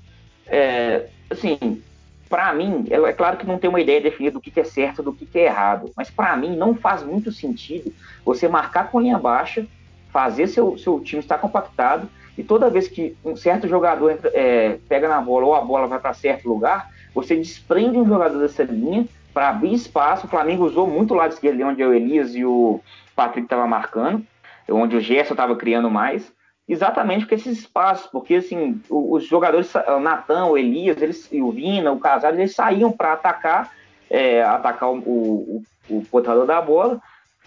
É, 0.46 1.06
assim, 1.28 1.82
para 2.28 2.52
mim, 2.54 2.84
é, 2.88 2.94
é, 2.94 3.12
claro 3.12 3.36
que 3.36 3.46
não 3.46 3.58
tem 3.58 3.68
uma 3.68 3.80
ideia 3.80 4.00
definida 4.00 4.34
do 4.34 4.40
que, 4.40 4.58
é 4.60 4.64
certo 4.64 5.02
do 5.02 5.12
que, 5.12 5.26
que 5.26 5.38
é 5.38 5.46
errado, 5.46 5.90
mas 5.96 6.08
para 6.08 6.36
mim 6.36 6.56
não 6.56 6.74
faz 6.74 7.02
muito 7.02 7.32
sentido 7.32 7.92
você 8.24 8.46
marcar 8.46 8.90
com 8.90 9.00
linha 9.00 9.18
baixa, 9.18 9.66
fazer 10.12 10.46
seu, 10.46 10.78
seu 10.78 11.00
time 11.00 11.20
estar 11.20 11.38
compactado 11.38 12.08
e 12.38 12.44
toda 12.44 12.70
vez 12.70 12.86
que 12.86 13.16
um 13.24 13.34
certo 13.34 13.66
jogador 13.66 14.10
entra, 14.10 14.30
é, 14.34 14.78
pega 14.88 15.08
na 15.08 15.20
bola 15.20 15.46
ou 15.46 15.54
a 15.54 15.60
bola 15.60 15.86
vai 15.86 15.98
para 15.98 16.14
certo 16.14 16.48
lugar, 16.48 16.90
você 17.14 17.36
desprende 17.36 17.98
um 17.98 18.06
jogador 18.06 18.38
dessa 18.38 18.62
linha 18.62 19.06
para 19.32 19.48
abrir 19.48 19.74
espaço. 19.74 20.26
O 20.26 20.30
Flamengo 20.30 20.64
usou 20.64 20.86
muito 20.86 21.14
o 21.14 21.16
lado 21.16 21.32
esquerdo, 21.32 21.62
onde 21.62 21.82
o 21.82 21.92
Elias 21.92 22.34
e 22.34 22.44
o 22.44 22.80
Patrick 23.14 23.46
estavam 23.46 23.68
marcando, 23.68 24.24
onde 24.68 24.96
o 24.96 25.00
Gerson 25.00 25.34
estava 25.34 25.56
criando 25.56 25.90
mais. 25.90 26.32
Exatamente 26.68 27.20
porque 27.20 27.34
esses 27.34 27.58
espaços, 27.58 28.06
porque 28.06 28.36
assim, 28.36 28.80
os 28.88 29.26
jogadores, 29.26 29.74
o 29.74 30.00
Natan, 30.00 30.46
o 30.46 30.56
Elias, 30.56 31.02
eles, 31.02 31.28
o 31.32 31.50
Vina, 31.50 31.90
o 31.90 31.98
Casares, 31.98 32.38
eles 32.38 32.54
saíam 32.54 32.92
para 32.92 33.12
atacar, 33.14 33.72
é, 34.08 34.42
atacar 34.42 34.88
o, 34.90 34.98
o, 34.98 35.62
o 35.90 36.04
portador 36.10 36.46
da 36.46 36.60
bola 36.62 37.00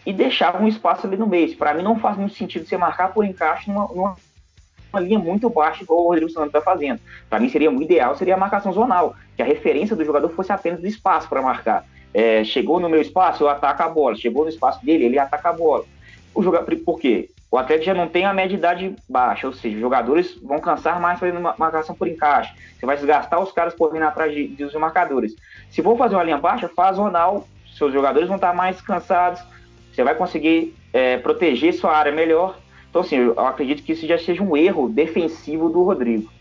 e 0.05 0.13
deixavam 0.13 0.63
um 0.63 0.67
espaço 0.67 1.07
ali 1.07 1.17
no 1.17 1.25
meio. 1.25 1.55
Para 1.57 1.73
mim 1.73 1.81
não 1.81 1.97
faz 1.97 2.17
muito 2.17 2.35
sentido 2.35 2.67
você 2.67 2.77
marcar 2.77 3.13
por 3.13 3.25
encaixe 3.25 3.71
numa, 3.71 3.87
numa 3.87 4.15
uma 4.95 5.01
linha 5.01 5.19
muito 5.19 5.49
baixa, 5.49 5.83
igual 5.83 6.01
o 6.01 6.07
Rodrigo 6.07 6.29
Santos 6.29 6.47
está 6.47 6.61
fazendo. 6.61 6.99
Para 7.29 7.39
mim, 7.39 7.49
seria 7.49 7.69
o 7.69 7.81
ideal 7.81 8.15
seria 8.15 8.35
a 8.35 8.37
marcação 8.37 8.71
zonal, 8.71 9.15
que 9.35 9.41
a 9.41 9.45
referência 9.45 9.95
do 9.95 10.05
jogador 10.05 10.29
fosse 10.29 10.51
apenas 10.51 10.79
do 10.79 10.87
espaço 10.87 11.27
para 11.27 11.41
marcar. 11.41 11.85
É, 12.13 12.43
chegou 12.43 12.79
no 12.79 12.87
meu 12.87 13.01
espaço, 13.01 13.43
eu 13.43 13.49
ataco 13.49 13.83
a 13.83 13.89
bola. 13.89 14.15
Chegou 14.15 14.43
no 14.43 14.49
espaço 14.49 14.85
dele, 14.85 15.05
ele 15.05 15.19
ataca 15.19 15.49
a 15.49 15.53
bola. 15.53 15.83
O 16.33 16.41
jogador, 16.41 16.73
por 16.77 16.99
quê? 16.99 17.29
O 17.51 17.57
atleta 17.57 17.83
já 17.83 17.93
não 17.93 18.07
tem 18.07 18.25
a 18.25 18.33
média 18.33 18.49
de 18.49 18.55
idade 18.55 18.95
baixa, 19.07 19.47
ou 19.47 19.53
seja, 19.53 19.75
os 19.75 19.81
jogadores 19.81 20.37
vão 20.41 20.59
cansar 20.59 20.99
mais 20.99 21.19
fazendo 21.19 21.39
marcação 21.39 21.95
por 21.95 22.07
encaixe. 22.07 22.53
Você 22.77 22.85
vai 22.85 22.95
desgastar 22.95 23.41
os 23.41 23.51
caras 23.51 23.73
correndo 23.73 24.03
atrás 24.03 24.33
de, 24.33 24.47
de, 24.47 24.65
dos 24.65 24.73
marcadores. 24.75 25.35
Se 25.69 25.81
for 25.81 25.97
fazer 25.97 26.15
uma 26.15 26.23
linha 26.23 26.37
baixa, 26.37 26.67
faz 26.67 26.97
zonal, 26.97 27.47
seus 27.77 27.93
jogadores 27.93 28.27
vão 28.27 28.35
estar 28.35 28.53
mais 28.53 28.81
cansados, 28.81 29.41
você 29.93 30.03
vai 30.03 30.15
conseguir 30.15 30.75
é, 30.91 31.17
proteger 31.17 31.73
sua 31.73 31.95
área 31.95 32.11
melhor 32.11 32.57
então, 32.95 33.03
assim, 33.03 33.17
eu 33.17 33.37
acredito 33.45 33.83
que 33.83 33.91
isso 33.91 34.07
já 34.07 34.17
seja 34.17 34.41
um 34.41 34.55
erro 34.55 34.87
defensivo 34.87 35.67
do 35.67 35.83
Rodrigo. 35.83 36.31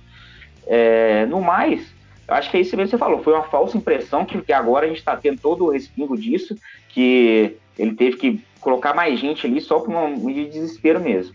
É, 0.68 1.26
no 1.26 1.40
mais, 1.40 1.92
acho 2.28 2.48
que 2.48 2.56
é 2.56 2.60
isso 2.60 2.76
mesmo 2.76 2.90
que 2.90 2.96
você 2.96 2.98
falou, 2.98 3.24
foi 3.24 3.32
uma 3.32 3.42
falsa 3.42 3.76
impressão 3.76 4.24
que, 4.24 4.40
que 4.40 4.52
agora 4.52 4.86
a 4.86 4.88
gente 4.88 4.98
está 4.98 5.16
tendo 5.16 5.40
todo 5.40 5.64
o 5.64 5.70
respingo 5.70 6.16
disso, 6.16 6.56
que 6.90 7.56
ele 7.76 7.96
teve 7.96 8.18
que 8.18 8.40
colocar 8.60 8.94
mais 8.94 9.18
gente 9.18 9.48
ali 9.48 9.60
só 9.60 9.80
por 9.80 9.92
um 9.92 10.32
de 10.32 10.46
desespero 10.46 11.00
mesmo. 11.00 11.34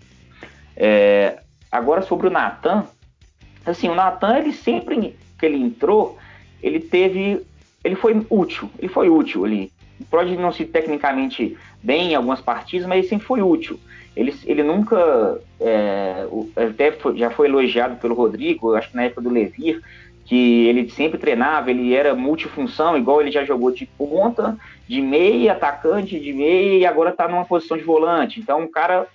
É, 0.77 1.39
agora 1.69 2.01
sobre 2.01 2.27
o 2.27 2.32
Natan, 2.32 2.88
assim, 3.65 3.89
o 3.89 3.95
Natan, 3.95 4.38
ele 4.38 4.53
sempre 4.53 5.17
que 5.38 5.45
ele 5.45 5.58
entrou, 5.58 6.17
ele 6.63 6.79
teve, 6.79 7.45
ele 7.84 7.95
foi 7.95 8.25
útil, 8.29 8.69
ele 8.79 8.88
foi 8.88 9.10
útil 9.10 9.43
ali. 9.43 9.69
Pode 10.10 10.38
não 10.38 10.53
ser 10.53 10.67
tecnicamente 10.67 11.58
bem 11.84 12.13
em 12.13 12.15
algumas 12.15 12.39
partidas, 12.39 12.88
mas 12.88 12.99
ele 12.99 13.08
sempre 13.10 13.27
foi 13.27 13.41
útil. 13.41 13.77
Ele, 14.15 14.34
ele 14.45 14.63
nunca, 14.63 15.39
é, 15.60 16.26
até 16.56 16.93
já 17.15 17.30
foi 17.30 17.48
elogiado 17.48 17.95
pelo 17.98 18.15
Rodrigo, 18.15 18.76
acho 18.76 18.89
que 18.89 18.95
na 18.95 19.04
época 19.04 19.22
do 19.22 19.30
Levir, 19.30 19.82
que 20.26 20.67
ele 20.67 20.89
sempre 20.89 21.17
treinava, 21.17 21.72
ele 21.72 21.93
era 21.93 22.13
multifunção, 22.13 22.98
igual 22.98 23.22
ele 23.22 23.32
já 23.32 23.43
jogou 23.43 23.72
de 23.72 23.86
ponta, 23.86 24.58
de 24.88 25.02
meia, 25.02 25.54
atacante, 25.54 26.19
de 26.19 26.34
meia, 26.34 26.78
e 26.78 26.86
agora 26.86 27.10
está 27.10 27.28
numa 27.28 27.45
posição 27.45 27.78
de 27.78 27.84
volante. 27.84 28.39
Então, 28.39 28.62
um 28.62 28.72
cara 28.72 29.08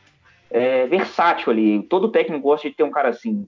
é, 0.51 0.87
versátil 0.87 1.53
ali. 1.53 1.83
Todo 1.83 2.11
técnico 2.11 2.43
gosta 2.43 2.69
de 2.69 2.75
ter 2.75 2.83
um 2.83 2.91
cara 2.91 3.11
assim. 3.11 3.47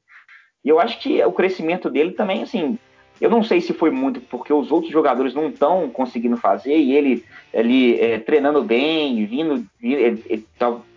E 0.65 0.69
eu 0.69 0.79
acho 0.79 1.01
que 1.01 1.25
o 1.25 1.33
crescimento 1.33 1.89
dele 1.89 2.13
também, 2.13 2.43
assim, 2.43 2.79
eu 3.21 3.31
não 3.31 3.43
sei 3.43 3.61
se 3.61 3.73
foi 3.73 3.91
muito 3.91 4.21
porque 4.21 4.53
os 4.53 4.71
outros 4.71 4.93
jogadores 4.93 5.35
não 5.35 5.49
estão 5.49 5.89
conseguindo 5.89 6.37
fazer 6.37 6.77
e 6.77 6.93
ele 6.93 7.25
ali 7.55 7.99
é, 8.01 8.19
treinando 8.19 8.63
bem, 8.63 9.25
vindo, 9.27 9.65
ele, 9.83 10.23
ele, 10.27 10.47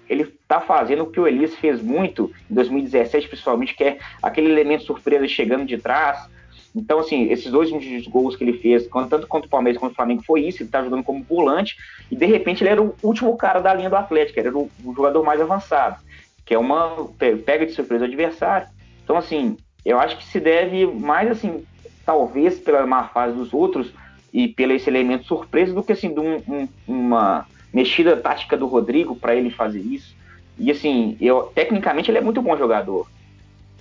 ele 0.09 0.25
tá 0.47 0.59
fazendo 0.59 1.03
o 1.03 1.11
que 1.11 1.19
o 1.19 1.27
Elias 1.27 1.55
fez 1.55 1.81
muito 1.81 2.31
em 2.49 2.55
2017, 2.55 3.27
principalmente, 3.27 3.75
que 3.75 3.83
é 3.83 3.99
aquele 4.21 4.49
elemento 4.49 4.83
surpresa 4.83 5.27
chegando 5.27 5.65
de 5.65 5.77
trás. 5.77 6.27
Então, 6.75 6.99
assim, 6.99 7.29
esses 7.29 7.51
dois 7.51 7.69
gols 8.07 8.35
que 8.35 8.43
ele 8.43 8.57
fez, 8.57 8.87
tanto 9.09 9.27
contra 9.27 9.47
o 9.47 9.49
Palmeiras 9.49 9.79
quanto 9.79 9.93
o 9.93 9.95
Flamengo, 9.95 10.23
foi 10.23 10.41
isso. 10.41 10.63
Ele 10.63 10.69
tá 10.69 10.83
jogando 10.83 11.03
como 11.03 11.23
volante 11.23 11.77
e, 12.11 12.15
de 12.15 12.25
repente, 12.25 12.63
ele 12.63 12.71
era 12.71 12.81
o 12.81 12.95
último 13.03 13.35
cara 13.37 13.59
da 13.59 13.73
linha 13.73 13.89
do 13.89 13.95
Atlético, 13.95 14.39
era 14.39 14.57
o, 14.57 14.69
o 14.83 14.93
jogador 14.93 15.23
mais 15.23 15.39
avançado, 15.39 15.97
que 16.45 16.53
é 16.53 16.57
uma 16.57 17.09
pega 17.45 17.65
de 17.65 17.73
surpresa 17.73 18.05
o 18.05 18.07
adversário. 18.07 18.67
Então, 19.03 19.17
assim, 19.17 19.57
eu 19.85 19.99
acho 19.99 20.17
que 20.17 20.25
se 20.25 20.39
deve 20.39 20.85
mais 20.85 21.29
assim, 21.29 21.63
talvez 22.05 22.59
pela 22.59 22.85
má 22.85 23.07
fase 23.07 23.35
dos 23.35 23.53
outros 23.53 23.91
e 24.33 24.47
pelo 24.47 24.73
esse 24.73 24.89
elemento 24.89 25.25
surpresa 25.25 25.73
do 25.73 25.83
que 25.83 25.93
assim 25.93 26.13
de 26.13 26.19
um, 26.19 26.35
um, 26.47 26.67
uma 26.87 27.45
mexida 27.73 28.17
tática 28.17 28.57
do 28.57 28.67
Rodrigo 28.67 29.15
para 29.15 29.35
ele 29.35 29.49
fazer 29.49 29.79
isso. 29.79 30.15
E 30.57 30.71
assim, 30.71 31.15
eu 31.21 31.43
tecnicamente 31.55 32.11
ele 32.11 32.17
é 32.17 32.21
muito 32.21 32.41
bom 32.41 32.57
jogador. 32.57 33.09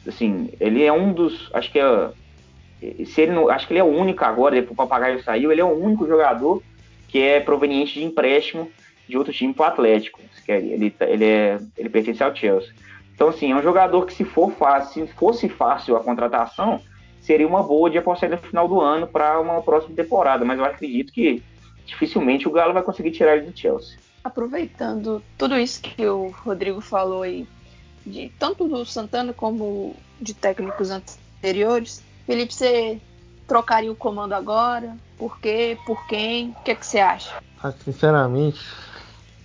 Assim, 0.07 0.51
ele 0.61 0.85
é 0.85 0.93
um 0.93 1.13
dos, 1.13 1.51
acho 1.53 1.71
que 1.71 1.79
é 1.79 2.11
se 3.07 3.21
ele 3.21 3.33
não, 3.33 3.49
acho 3.49 3.67
que 3.67 3.73
ele 3.73 3.81
é 3.81 3.85
o 3.85 3.87
único 3.87 4.25
agora, 4.25 4.55
depois 4.55 4.73
o 4.73 4.77
Papagaio 4.77 5.23
saiu, 5.23 5.51
ele 5.51 5.61
é 5.61 5.65
o 5.65 5.77
único 5.77 6.07
jogador 6.07 6.63
que 7.09 7.21
é 7.21 7.41
proveniente 7.41 7.95
de 7.95 8.05
empréstimo 8.05 8.71
de 9.09 9.17
outro 9.17 9.33
time 9.33 9.53
para 9.53 9.65
o 9.65 9.69
Atlético. 9.69 10.21
Ele, 10.47 10.95
ele, 11.01 11.25
é, 11.25 11.59
ele 11.77 11.89
pertence 11.89 12.23
ao 12.23 12.35
Chelsea. 12.35 12.73
Então, 13.15 13.29
assim, 13.29 13.51
é 13.51 13.57
um 13.57 13.63
jogador 13.63 14.07
que 14.07 14.13
se 14.13 14.25
for 14.25 14.53
fácil, 14.53 15.07
se 15.07 15.13
fosse 15.15 15.49
fácil 15.49 15.97
a 15.97 16.05
contratação, 16.05 16.81
seria 17.21 17.49
uma 17.49 17.63
boa 17.63 17.91
de 17.91 17.99
apostar 17.99 18.31
no 18.31 18.39
final 18.39 18.69
do 18.69 18.81
ano 18.81 19.07
para 19.07 19.41
uma 19.41 19.61
próxima 19.61 19.97
temporada. 19.97 20.45
Mas 20.45 20.59
eu 20.59 20.65
acredito 20.65 21.13
que 21.13 21.43
dificilmente 21.89 22.47
o 22.47 22.53
Galo 22.53 22.75
vai 22.75 22.83
conseguir 22.83 23.11
tirar 23.11 23.37
ele 23.37 23.51
do 23.51 23.59
Chelsea. 23.59 23.99
Aproveitando 24.23 25.23
tudo 25.39 25.57
isso 25.57 25.81
que 25.81 26.07
o 26.07 26.29
Rodrigo 26.29 26.81
falou 26.81 27.23
aí, 27.23 27.49
de 28.07 28.31
tanto 28.39 28.69
do 28.69 28.85
Santana 28.85 29.33
como 29.33 29.97
de 30.21 30.35
técnicos 30.35 30.91
anteriores, 30.91 32.03
Felipe, 32.27 32.53
você 32.53 33.01
trocaria 33.47 33.91
o 33.91 33.97
comando 33.97 34.35
agora? 34.35 34.95
Por 35.17 35.41
quê? 35.41 35.79
Por 35.87 36.07
quem? 36.07 36.51
O 36.51 36.63
que, 36.63 36.73
é 36.73 36.75
que 36.75 36.87
você 36.87 36.99
acha? 36.99 37.43
Ah, 37.63 37.73
sinceramente, 37.73 38.61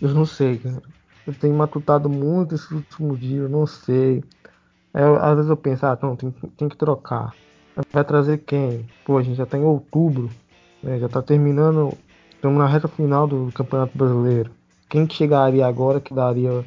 eu 0.02 0.10
não 0.10 0.26
sei, 0.26 0.58
cara. 0.58 0.82
Eu 1.26 1.34
tenho 1.34 1.54
matutado 1.56 2.10
muito 2.10 2.56
esse 2.56 2.74
último 2.74 3.16
dia, 3.16 3.40
eu 3.40 3.50
não 3.50 3.66
sei. 3.66 4.22
Eu, 4.94 5.16
às 5.16 5.36
vezes 5.36 5.50
eu 5.50 5.56
penso, 5.56 5.86
ah, 5.86 5.98
não, 6.02 6.18
tem, 6.18 6.32
tem 6.58 6.68
que 6.68 6.76
trocar. 6.76 7.34
Vai 7.92 8.04
trazer 8.04 8.40
quem? 8.40 8.86
Pô, 9.06 9.18
a 9.18 9.24
gente 9.24 9.38
já 9.38 9.46
tá 9.46 9.58
em 9.58 9.64
outubro, 9.64 10.30
né? 10.84 11.00
já 11.00 11.08
tá 11.08 11.22
terminando, 11.22 11.98
estamos 12.44 12.60
na 12.60 12.68
reta 12.68 12.90
final 12.90 13.26
do 13.26 13.50
Campeonato 13.54 13.98
Brasileiro. 13.98 14.52
Quem 14.90 15.08
que 15.08 15.16
chegaria 15.16 15.66
agora 15.66 16.02
que 16.02 16.14
daria, 16.14 16.66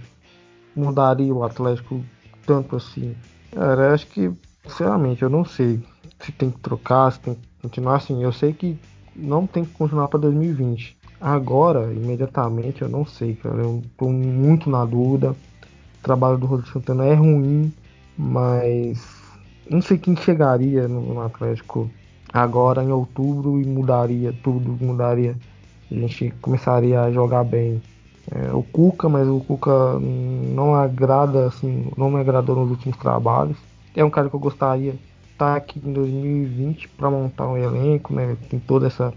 mudaria 0.74 1.34
o 1.34 1.44
Atlético 1.44 2.02
tanto 2.46 2.76
assim? 2.76 3.14
Cara, 3.52 3.92
acho 3.92 4.06
que, 4.06 4.32
sinceramente, 4.66 5.22
eu 5.22 5.28
não 5.28 5.44
sei 5.44 5.78
se 6.18 6.32
tem 6.32 6.50
que 6.50 6.58
trocar, 6.60 7.12
se 7.12 7.20
tem 7.20 7.34
que 7.34 7.40
continuar 7.60 7.96
assim. 7.96 8.22
Eu 8.22 8.32
sei 8.32 8.54
que 8.54 8.78
não 9.14 9.46
tem 9.46 9.66
que 9.66 9.72
continuar 9.74 10.08
para 10.08 10.20
2020. 10.20 10.96
Agora, 11.20 11.92
imediatamente, 11.92 12.80
eu 12.80 12.88
não 12.88 13.04
sei, 13.04 13.34
cara. 13.34 13.56
Eu 13.56 13.82
tô 13.98 14.08
muito 14.08 14.70
na 14.70 14.82
dúvida. 14.82 15.32
O 15.32 16.02
trabalho 16.02 16.38
do 16.38 16.46
Rodrigo 16.46 16.72
Santana 16.72 17.04
é 17.04 17.12
ruim, 17.12 17.70
mas 18.16 18.98
não 19.68 19.82
sei 19.82 19.98
quem 19.98 20.16
chegaria 20.16 20.88
no, 20.88 21.20
Atlético 21.20 21.90
agora 22.32 22.82
em 22.82 22.90
outubro 22.90 23.60
e 23.60 23.66
mudaria 23.66 24.32
tudo, 24.42 24.74
mudaria. 24.82 25.36
A 25.90 25.94
gente 25.94 26.30
começaria 26.40 27.00
a 27.00 27.12
jogar 27.12 27.44
bem. 27.44 27.80
É, 28.30 28.52
o 28.52 28.62
Cuca, 28.62 29.08
mas 29.08 29.28
o 29.28 29.38
Cuca 29.40 29.98
não 30.00 30.74
agrada, 30.74 31.46
assim, 31.46 31.90
não 31.96 32.10
me 32.10 32.20
agradou 32.20 32.56
nos 32.56 32.70
últimos 32.70 32.96
trabalhos. 32.96 33.56
É 33.94 34.04
um 34.04 34.10
cara 34.10 34.28
que 34.28 34.34
eu 34.34 34.40
gostaria 34.40 34.90
estar 35.32 35.52
tá 35.52 35.56
aqui 35.56 35.80
em 35.84 35.92
2020 35.92 36.88
para 36.88 37.10
montar 37.10 37.46
um 37.46 37.56
elenco, 37.56 38.12
né? 38.12 38.36
Tem 38.50 38.58
toda 38.58 38.86
essa 38.86 39.12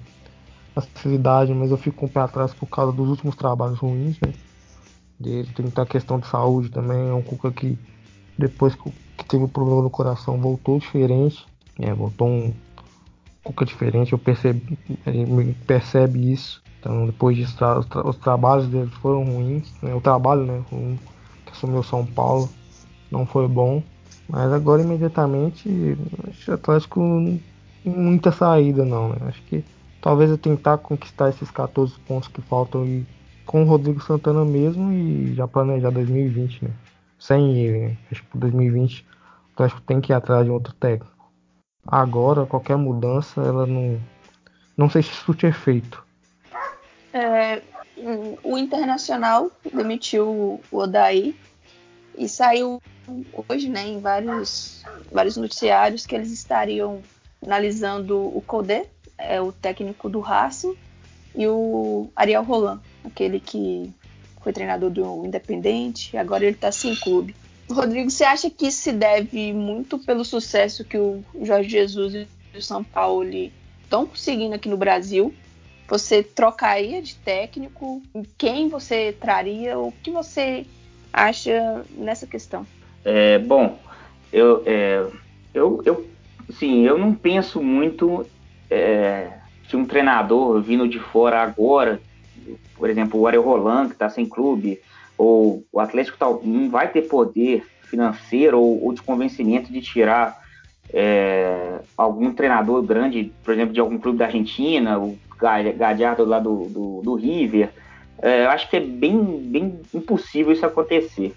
facilidade, 0.75 1.53
mas 1.53 1.71
eu 1.71 1.77
fico 1.77 1.97
com 1.97 2.05
o 2.05 2.09
pé 2.09 2.21
atrás 2.21 2.53
por 2.53 2.67
causa 2.67 2.91
dos 2.91 3.09
últimos 3.09 3.35
trabalhos 3.35 3.79
ruins, 3.79 4.19
né? 4.21 4.31
Dele. 5.19 5.49
Tem 5.55 5.63
muita 5.63 5.85
questão 5.85 6.19
de 6.19 6.27
saúde 6.27 6.69
também. 6.69 7.09
É 7.09 7.13
um 7.13 7.21
Cuca 7.21 7.51
que 7.51 7.77
depois 8.37 8.75
que 8.75 9.25
teve 9.27 9.43
o 9.43 9.47
um 9.47 9.49
problema 9.49 9.81
no 9.81 9.89
coração 9.89 10.37
voltou 10.37 10.79
diferente. 10.79 11.45
É, 11.79 11.93
voltou 11.93 12.27
um 12.27 12.53
Cuca 13.43 13.65
diferente. 13.65 14.13
Eu 14.13 14.19
percebi, 14.19 14.77
percebe 15.65 16.31
isso. 16.31 16.61
Então 16.79 17.05
depois 17.05 17.35
disso 17.35 17.53
os, 17.53 17.85
tra 17.85 18.07
os 18.07 18.17
trabalhos 18.17 18.67
dele 18.67 18.89
foram 19.01 19.23
ruins. 19.23 19.73
Né? 19.81 19.93
O 19.93 20.01
trabalho, 20.01 20.43
né? 20.43 20.63
Um, 20.71 20.97
que 21.45 21.51
assumiu 21.51 21.83
São 21.83 22.05
Paulo 22.05 22.49
não 23.11 23.25
foi 23.25 23.47
bom. 23.47 23.83
Mas 24.27 24.51
agora 24.53 24.81
imediatamente 24.81 25.97
acho 26.29 26.51
o 26.51 26.53
Atlético 26.53 26.99
não 26.99 27.39
muita 27.85 28.31
saída 28.31 28.83
não, 28.85 29.09
né? 29.09 29.17
Acho 29.21 29.41
que 29.43 29.63
talvez 30.01 30.29
eu 30.29 30.37
tentar 30.37 30.77
conquistar 30.77 31.29
esses 31.29 31.49
14 31.51 31.99
pontos 32.01 32.27
que 32.27 32.41
faltam 32.41 32.85
e 32.85 33.05
com 33.45 33.63
o 33.63 33.65
Rodrigo 33.65 34.01
Santana 34.01 34.45
mesmo 34.45 34.91
e 34.91 35.33
já 35.33 35.47
planejar 35.47 35.89
2020, 35.89 36.65
né? 36.65 36.71
Sem 37.17 37.57
ele, 37.57 37.79
né? 37.79 37.97
Acho 38.11 38.23
que 38.23 38.37
2020 38.37 39.01
o 39.01 39.53
Atlético 39.53 39.81
tem 39.81 39.99
que 40.01 40.11
ir 40.11 40.15
atrás 40.15 40.45
de 40.45 40.51
outro 40.51 40.73
técnico. 40.73 41.18
Agora, 41.91 42.45
qualquer 42.45 42.77
mudança, 42.77 43.41
ela 43.41 43.65
não. 43.65 43.99
Não 44.77 44.89
sei 44.89 45.01
se 45.01 45.09
isso 45.09 45.33
tinha 45.33 45.51
feito. 45.51 46.03
É, 47.11 47.61
o 48.43 48.57
Internacional 48.57 49.51
demitiu 49.73 50.61
o 50.71 50.77
Odaí 50.77 51.35
e 52.17 52.29
saiu 52.29 52.81
hoje, 53.49 53.69
né, 53.69 53.87
em 53.87 53.99
vários, 53.99 54.83
vários 55.11 55.35
noticiários 55.35 56.05
que 56.05 56.13
eles 56.13 56.31
estariam 56.31 57.01
analisando 57.43 58.17
o 58.19 58.41
Codé, 58.41 58.85
é 59.17 59.41
o 59.41 59.51
técnico 59.51 60.09
do 60.09 60.19
Racing, 60.19 60.75
e 61.35 61.47
o 61.47 62.09
Ariel 62.15 62.43
Roland, 62.43 62.79
aquele 63.03 63.39
que 63.39 63.91
foi 64.41 64.53
treinador 64.53 64.89
do 64.89 65.25
Independente, 65.25 66.15
agora 66.17 66.43
ele 66.43 66.55
está 66.55 66.71
sem 66.71 66.95
clube. 66.95 67.35
Rodrigo, 67.69 68.09
você 68.09 68.23
acha 68.23 68.49
que 68.49 68.71
se 68.71 68.91
deve 68.91 69.53
muito 69.53 69.99
pelo 69.99 70.25
sucesso 70.25 70.83
que 70.83 70.97
o 70.97 71.23
Jorge 71.43 71.69
Jesus 71.69 72.15
e 72.15 72.27
o 72.57 72.61
São 72.61 72.83
Paulo 72.83 73.23
estão 73.83 74.05
conseguindo 74.05 74.55
aqui 74.55 74.67
no 74.67 74.77
Brasil? 74.77 75.33
Você 75.87 76.23
trocaria 76.23 77.01
de 77.01 77.15
técnico? 77.15 78.01
Quem 78.37 78.69
você 78.69 79.11
traria? 79.11 79.77
O 79.77 79.91
que 79.91 80.11
você 80.11 80.65
acha 81.11 81.83
nessa 81.91 82.27
questão? 82.27 82.65
É, 83.03 83.39
bom, 83.39 83.79
eu, 84.31 84.63
é, 84.65 85.05
eu, 85.53 85.81
eu, 85.85 86.09
sim, 86.51 86.85
eu 86.85 86.97
não 86.97 87.13
penso 87.13 87.61
muito 87.61 88.25
é, 88.69 89.31
que 89.67 89.75
um 89.75 89.85
treinador 89.85 90.61
vindo 90.61 90.87
de 90.87 90.99
fora 90.99 91.41
agora, 91.41 91.99
por 92.75 92.89
exemplo, 92.89 93.19
o 93.19 93.27
Ariel 93.27 93.43
Roland, 93.43 93.87
que 93.87 93.93
está 93.93 94.09
sem 94.09 94.27
clube, 94.27 94.79
ou 95.19 95.65
o 95.69 95.81
Atlético 95.81 96.17
tal, 96.17 96.41
não 96.45 96.69
vai 96.69 96.87
ter 96.87 97.01
poder 97.01 97.67
financeiro 97.83 98.57
ou, 98.57 98.85
ou 98.85 98.93
de 98.93 99.01
convencimento 99.01 99.71
de 99.71 99.81
tirar 99.81 100.39
é, 100.93 101.79
algum 101.97 102.33
treinador 102.33 102.81
grande, 102.81 103.33
por 103.43 103.53
exemplo, 103.53 103.73
de 103.73 103.81
algum 103.81 103.97
clube 103.97 104.17
da 104.17 104.25
Argentina, 104.25 104.97
o 104.97 105.19
Gadiardo 105.37 106.23
lá 106.23 106.39
do, 106.39 106.69
do, 106.69 107.01
do 107.03 107.15
River. 107.15 107.69
É, 108.21 108.45
eu 108.45 108.49
acho 108.49 108.69
que 108.69 108.77
é 108.77 108.79
bem, 108.79 109.21
bem 109.43 109.81
impossível 109.93 110.53
isso 110.53 110.65
acontecer. 110.65 111.35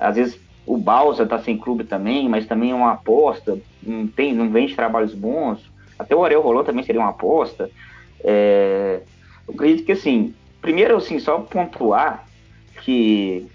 Às 0.00 0.16
vezes 0.16 0.40
o 0.66 0.76
Balsa 0.76 1.22
está 1.22 1.38
sem 1.38 1.56
clube 1.56 1.84
também, 1.84 2.28
mas 2.28 2.46
também 2.46 2.72
é 2.72 2.74
uma 2.74 2.92
aposta, 2.92 3.56
não, 3.80 4.06
tem, 4.08 4.34
não 4.34 4.50
vende 4.50 4.74
trabalhos 4.74 5.14
bons. 5.14 5.60
Até 5.96 6.16
o 6.16 6.24
Ariel 6.24 6.42
Rolão 6.42 6.64
também 6.64 6.84
seria 6.84 7.00
uma 7.00 7.10
aposta. 7.10 7.70
É, 8.24 9.00
eu 9.46 9.54
acredito 9.54 9.86
que, 9.86 9.92
assim, 9.92 10.34
primeiro, 10.60 10.96
assim, 10.96 11.20
só 11.20 11.38
pontuar 11.38 12.26
que, 12.82 13.46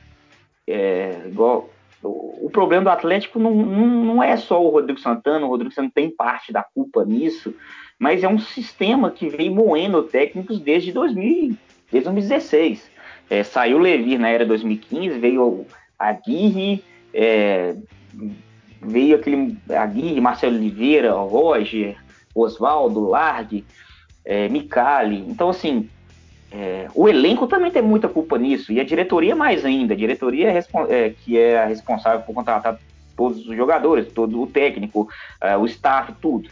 é, 0.68 1.24
igual, 1.26 1.70
o, 2.02 2.46
o, 2.46 2.50
problema 2.50 2.86
do 2.86 2.90
Atlético 2.90 3.40
não, 3.40 3.54
não, 3.54 3.88
não 3.88 4.24
é 4.24 4.38
só 4.38 4.64
o 4.64 4.70
Rodrigo 4.70 5.00
Santana, 5.00 5.46
o 5.46 5.50
Rodrigo 5.50 5.74
Santana 5.74 5.92
tem 5.94 6.10
parte 6.10 6.52
da 6.52 6.64
culpa 6.64 7.06
nisso, 7.06 7.54
mas 8.00 8.24
é 8.24 8.28
um 8.28 8.40
sistema 8.40 9.12
que 9.12 9.28
veio 9.28 9.54
moendo 9.54 10.04
técnicos 10.04 10.60
desde, 10.60 10.92
2000, 10.92 11.58
desde 11.92 12.10
2016. 12.10 12.90
É, 13.30 13.44
saiu 13.44 13.78
o 13.78 13.82
Levi 13.82 14.18
na 14.18 14.30
era 14.30 14.46
2015, 14.46 15.20
veio 15.20 15.66
a 16.00 16.10
Aguirre, 16.10 16.84
é, 17.14 17.76
veio 18.82 19.16
aquele 19.16 19.58
Aguirre, 19.70 20.22
Marcelo 20.22 20.56
Oliveira, 20.56 21.14
Roger, 21.14 21.98
Oswaldo, 22.34 23.10
Largue, 23.10 23.66
é, 24.24 24.48
Micali. 24.48 25.26
Então, 25.28 25.50
assim, 25.50 25.90
é, 26.52 26.88
o 26.96 27.10
elenco 27.10 27.48
também 27.48 27.72
tem 27.72 27.82
muita 27.82 28.08
culpa 28.08 28.38
nisso, 28.38 28.72
e 28.72 28.80
a 28.80 28.84
diretoria 28.84 29.36
mais 29.36 29.66
ainda. 29.66 29.94
A 29.94 29.98
diretoria 29.98 30.52
é, 30.52 30.64
é 30.90 31.10
que 31.10 31.38
é 31.38 31.60
a 31.60 31.66
responsável 31.66 32.22
por 32.22 32.34
contratar 32.34 32.80
todos 33.16 33.48
os 33.48 33.56
jogadores, 33.56 34.12
todo 34.14 34.42
o 34.42 34.48
técnico, 34.48 35.10
é, 35.42 35.58
o 35.58 35.66
staff, 35.66 36.14
tudo. 36.22 36.50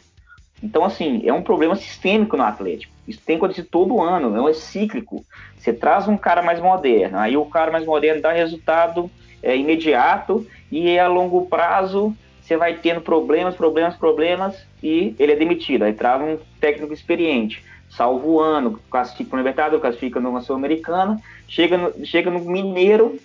Então, 0.62 0.84
assim, 0.84 1.22
é 1.26 1.32
um 1.32 1.44
problema 1.44 1.76
sistêmico 1.76 2.36
no 2.36 2.44
Atlético. 2.44 2.94
Isso 3.08 3.22
tem 3.24 3.38
acontecido 3.38 3.68
todo 3.70 4.02
ano, 4.02 4.30
não 4.30 4.50
é 4.50 4.54
cíclico. 4.54 5.24
Você 5.58 5.72
traz 5.72 6.08
um 6.08 6.18
cara 6.18 6.42
mais 6.42 6.60
moderno, 6.60 7.20
aí 7.20 7.38
o 7.38 7.46
cara 7.46 7.72
mais 7.72 7.86
moderno 7.86 8.22
dá 8.22 8.32
resultado 8.32 9.10
é, 9.44 9.56
imediato 9.56 10.46
e 10.72 10.98
a 10.98 11.08
longo 11.08 11.46
prazo 11.46 12.16
você 12.42 12.58
vai 12.58 12.76
tendo 12.76 13.02
problemas, 13.02 13.56
problemas, 13.56 13.96
problemas 13.96 14.56
e 14.82 15.16
ele 15.18 15.32
é 15.32 15.36
demitido. 15.36 15.84
Aí 15.84 15.94
traz 15.94 16.22
um 16.22 16.38
técnico 16.60 16.94
experiente, 16.94 17.64
salvo 17.96 18.34
o 18.34 18.40
ano, 18.40 18.80
classifica 18.90 19.32
no 19.32 19.38
Libertadores, 19.38 19.82
classifica 19.82 20.20
numa 20.20 20.42
Sul-Americana, 20.42 21.22
chega 21.48 21.78
no, 21.78 22.06
chega 22.06 22.30
no 22.30 22.40
Mineiro, 22.40 23.18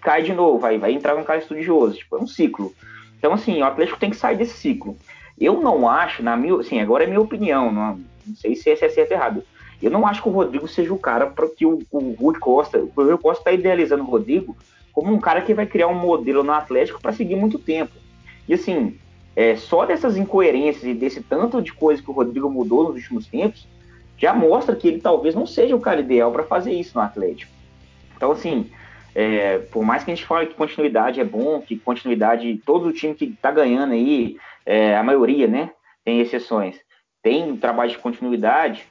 cai 0.00 0.22
de 0.22 0.32
novo, 0.32 0.64
aí 0.66 0.78
vai 0.78 0.92
entrar 0.92 1.16
um 1.16 1.24
cara 1.24 1.38
estudioso. 1.38 1.96
Tipo, 1.96 2.16
é 2.16 2.20
um 2.20 2.26
ciclo. 2.26 2.74
Então, 3.18 3.32
assim, 3.32 3.60
o 3.60 3.64
Atlético 3.64 3.98
tem 3.98 4.10
que 4.10 4.16
sair 4.16 4.36
desse 4.36 4.56
ciclo. 4.56 4.96
Eu 5.38 5.60
não 5.60 5.88
acho, 5.88 6.22
na 6.22 6.36
minha, 6.36 6.56
assim, 6.56 6.80
agora 6.80 7.04
é 7.04 7.06
minha 7.06 7.20
opinião, 7.20 7.72
não, 7.72 8.00
não 8.26 8.36
sei 8.36 8.56
se 8.56 8.70
é 8.70 8.76
certo 8.76 9.10
ou 9.10 9.16
errado. 9.16 9.42
Eu 9.80 9.90
não 9.90 10.06
acho 10.06 10.22
que 10.22 10.28
o 10.28 10.32
Rodrigo 10.32 10.66
seja 10.66 10.92
o 10.92 10.98
cara 10.98 11.26
para 11.26 11.48
que 11.48 11.64
o, 11.64 11.80
o 11.90 12.10
Rui 12.12 12.36
Costa, 12.38 12.78
o 12.78 12.90
Rui 12.96 13.16
Costa 13.18 13.42
está 13.42 13.52
idealizando 13.52 14.02
o 14.02 14.06
Rodrigo 14.06 14.56
como 14.92 15.14
um 15.14 15.20
cara 15.20 15.42
que 15.42 15.54
vai 15.54 15.64
criar 15.64 15.86
um 15.86 15.94
modelo 15.94 16.42
no 16.42 16.52
Atlético 16.52 17.00
para 17.00 17.12
seguir 17.12 17.36
muito 17.36 17.56
tempo. 17.56 17.92
E 18.48 18.54
assim, 18.54 18.98
é, 19.36 19.54
só 19.54 19.86
dessas 19.86 20.16
incoerências 20.16 20.82
e 20.82 20.94
desse 20.94 21.22
tanto 21.22 21.62
de 21.62 21.72
coisa 21.72 22.02
que 22.02 22.10
o 22.10 22.14
Rodrigo 22.14 22.50
mudou 22.50 22.82
nos 22.82 22.96
últimos 22.96 23.28
tempos, 23.28 23.68
já 24.18 24.34
mostra 24.34 24.76
que 24.76 24.88
ele 24.88 25.00
talvez 25.00 25.34
não 25.34 25.46
seja 25.46 25.74
o 25.74 25.80
cara 25.80 26.00
ideal 26.00 26.30
para 26.32 26.42
fazer 26.42 26.72
isso 26.72 26.98
no 26.98 27.04
Atlético. 27.04 27.52
Então, 28.16 28.32
assim, 28.32 28.70
é, 29.14 29.58
por 29.58 29.84
mais 29.84 30.04
que 30.04 30.10
a 30.10 30.14
gente 30.14 30.26
fale 30.26 30.48
que 30.48 30.54
continuidade 30.54 31.20
é 31.20 31.24
bom, 31.24 31.60
que 31.60 31.78
continuidade, 31.78 32.60
todo 32.66 32.88
o 32.88 32.92
time 32.92 33.14
que 33.14 33.26
está 33.26 33.50
ganhando 33.50 33.92
aí, 33.92 34.36
é, 34.66 34.96
a 34.96 35.02
maioria, 35.02 35.46
né, 35.46 35.70
tem 36.04 36.20
exceções, 36.20 36.76
tem 37.22 37.56
trabalho 37.56 37.90
de 37.90 37.98
continuidade, 37.98 38.86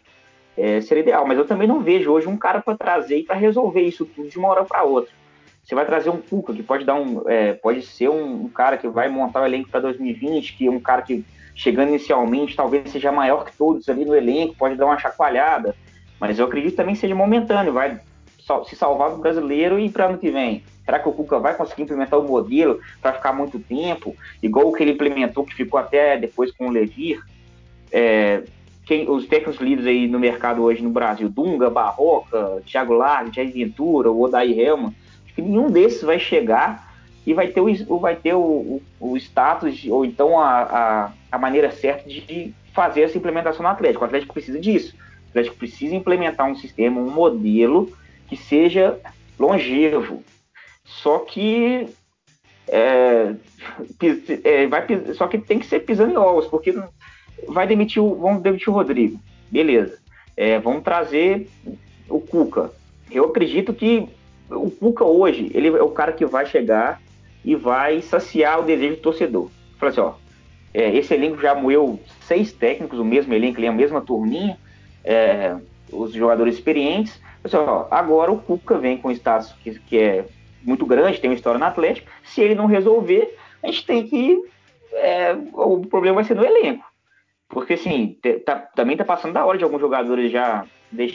é, 0.57 0.82
seria 0.82 1.03
ideal. 1.03 1.28
Mas 1.28 1.38
eu 1.38 1.45
também 1.45 1.67
não 1.67 1.82
vejo 1.82 2.11
hoje 2.11 2.28
um 2.28 2.38
cara 2.38 2.61
para 2.61 2.78
trazer 2.78 3.19
e 3.19 3.23
para 3.23 3.36
resolver 3.36 3.82
isso 3.82 4.05
tudo 4.05 4.30
de 4.30 4.38
uma 4.39 4.47
hora 4.47 4.65
para 4.65 4.84
outra. 4.84 5.13
Você 5.63 5.75
vai 5.75 5.86
trazer 5.86 6.09
um 6.09 6.21
Cuca, 6.21 6.53
que 6.53 6.63
pode 6.63 6.86
dar 6.86 6.95
um. 6.95 7.30
É, 7.30 7.53
pode 7.53 7.82
ser 7.82 8.09
um, 8.09 8.45
um, 8.45 8.49
cara 8.49 8.78
que 8.78 8.88
vai 8.88 9.09
montar 9.09 9.41
o 9.41 9.45
elenco 9.45 9.69
para 9.69 9.82
2020, 9.82 10.55
que 10.55 10.65
é 10.65 10.71
um 10.71 10.80
cara 10.80 11.01
que, 11.01 11.25
chegando 11.58 11.89
inicialmente, 11.89 12.55
talvez 12.55 12.89
seja 12.91 13.12
maior 13.12 13.43
que 13.43 13.58
todos 13.58 13.89
ali 13.89 14.05
no 14.05 14.16
elenco, 14.16 14.55
pode 14.55 14.76
dar 14.76 14.86
uma 14.86 14.99
chacoalhada. 14.99 15.76
Mas 16.20 16.38
eu 16.38 16.45
acredito 16.45 16.76
também 16.76 16.93
que 16.93 17.01
seja 17.01 17.16
momentâneo, 17.16 17.74
vai 17.74 17.99
se 18.66 18.76
salvar 18.76 19.10
do 19.10 19.18
brasileiro 19.18 19.80
e 19.80 19.89
para 19.89 20.05
ano 20.05 20.20
que 20.20 20.30
vem. 20.30 20.64
Será 20.86 20.99
que 20.99 21.10
o 21.10 21.12
Cuca 21.12 21.39
vai 21.39 21.55
conseguir 21.55 21.82
implementar 21.82 22.18
o 22.18 22.28
modelo 22.28 22.80
para 23.01 23.12
ficar 23.12 23.34
muito 23.34 23.60
tempo, 23.60 24.16
igual 24.41 24.68
o 24.68 24.72
que 24.72 24.84
ele 24.84 24.91
implementou, 24.91 25.43
que 25.43 25.55
ficou 25.55 25.80
até 25.80 26.16
depois 26.16 26.51
com 26.51 26.68
o 26.68 26.72
Levir? 26.72 27.20
É, 27.91 28.43
quem, 28.86 29.10
os 29.10 29.26
técnicos 29.26 29.60
líderes 29.60 29.88
aí 29.88 30.08
no 30.08 30.20
mercado 30.20 30.62
hoje 30.62 30.82
no 30.82 30.91
Brasil, 30.91 31.28
Dunga, 31.28 31.70
Barroca, 31.70 32.62
Thiago 32.66 32.93
Largue, 32.93 33.36
Jair 33.36 33.51
Ventura, 33.51 34.12
o 34.12 34.22
Odair 34.22 34.58
Helman, 34.58 34.95
que 35.36 35.41
nenhum 35.41 35.70
desses 35.70 36.03
vai 36.03 36.20
chegar 36.20 36.86
e 37.28 37.34
vai 37.34 37.49
ter 37.49 37.59
o, 37.59 37.99
vai 37.99 38.15
ter 38.15 38.34
o, 38.36 38.39
o, 38.39 38.82
o 39.01 39.17
status, 39.17 39.86
ou 39.89 40.05
então 40.05 40.39
a, 40.39 40.61
a, 40.61 41.11
a, 41.30 41.38
maneira 41.38 41.69
certa 41.73 42.07
de 42.07 42.53
fazer 42.73 43.01
essa 43.01 43.17
implementação 43.17 43.61
no 43.63 43.67
Atlético. 43.67 44.05
O 44.05 44.07
Atlético 44.07 44.34
precisa 44.34 44.57
disso. 44.57 44.95
O 45.25 45.30
Atlético 45.32 45.57
precisa 45.57 45.93
implementar 45.93 46.49
um 46.49 46.55
sistema, 46.55 47.01
um 47.01 47.11
modelo 47.11 47.91
que 48.30 48.38
seja 48.38 48.97
longevo. 49.38 50.23
Só 50.86 51.19
que 51.19 51.89
é, 52.69 53.36
é, 54.45 54.67
vai, 54.67 54.88
só 55.13 55.28
que 55.28 55.38
tem 55.38 55.59
que 55.59 55.65
ser 55.65 55.82
pisando 55.82 56.13
em 56.13 56.17
ovos, 56.17 56.47
porque 56.47 56.73
vai 57.49 57.67
demitir 57.67 58.01
o, 58.01 58.15
vamos 58.15 58.41
demitir 58.41 58.69
o 58.69 58.73
Rodrigo, 58.73 59.19
beleza. 59.51 59.99
É, 60.38 60.59
vamos 60.59 60.82
trazer 60.82 61.49
o 62.07 62.21
Cuca. 62.21 62.71
Eu 63.11 63.25
acredito 63.25 63.73
que 63.73 64.07
o 64.49 64.71
Cuca 64.71 65.03
hoje, 65.03 65.51
ele 65.53 65.67
é 65.67 65.84
o 65.84 65.89
cara 65.89 66.13
que 66.13 66.25
vai 66.25 66.45
chegar 66.45 67.01
e 67.47 67.55
vai 67.55 68.01
saciar 68.01 68.59
o 68.59 68.63
desejo 68.63 68.97
do 68.97 69.01
torcedor. 69.01 69.49
Fala 69.77 69.89
assim, 69.89 70.01
ó, 70.01 70.13
é, 70.73 70.93
esse 70.93 71.13
elenco 71.13 71.41
já 71.41 71.55
moeu 71.55 71.97
seis 72.19 72.51
técnicos, 72.51 72.99
o 72.99 73.05
mesmo 73.05 73.33
elenco, 73.33 73.65
a 73.65 73.71
mesma 73.71 74.01
turminha, 74.01 74.57
é, 75.01 75.55
os 75.89 76.11
jogadores 76.11 76.55
experientes. 76.55 77.21
Assim, 77.41 77.55
ó, 77.55 77.87
agora 77.89 78.33
o 78.33 78.41
Cuca 78.41 78.77
vem 78.77 78.97
com 78.97 79.09
status 79.11 79.53
que, 79.63 79.79
que 79.79 79.97
é 79.97 80.25
muito 80.61 80.85
grande, 80.85 81.21
tem 81.21 81.29
uma 81.29 81.37
história 81.37 81.57
no 81.57 81.63
Atlético. 81.63 82.11
Se 82.21 82.41
ele 82.41 82.53
não 82.53 82.65
resolver, 82.65 83.33
a 83.63 83.67
gente 83.67 83.85
tem 83.85 84.05
que. 84.05 84.43
É, 84.95 85.33
o 85.53 85.85
problema 85.85 86.15
vai 86.15 86.25
ser 86.25 86.35
no 86.35 86.43
elenco. 86.43 86.83
Porque, 87.47 87.75
assim, 87.75 88.17
tá, 88.45 88.57
também 88.75 88.97
tá 88.97 89.05
passando 89.05 89.31
da 89.31 89.45
hora 89.45 89.57
de 89.57 89.63
alguns 89.63 89.79
jogadores 89.79 90.29
já 90.33 90.65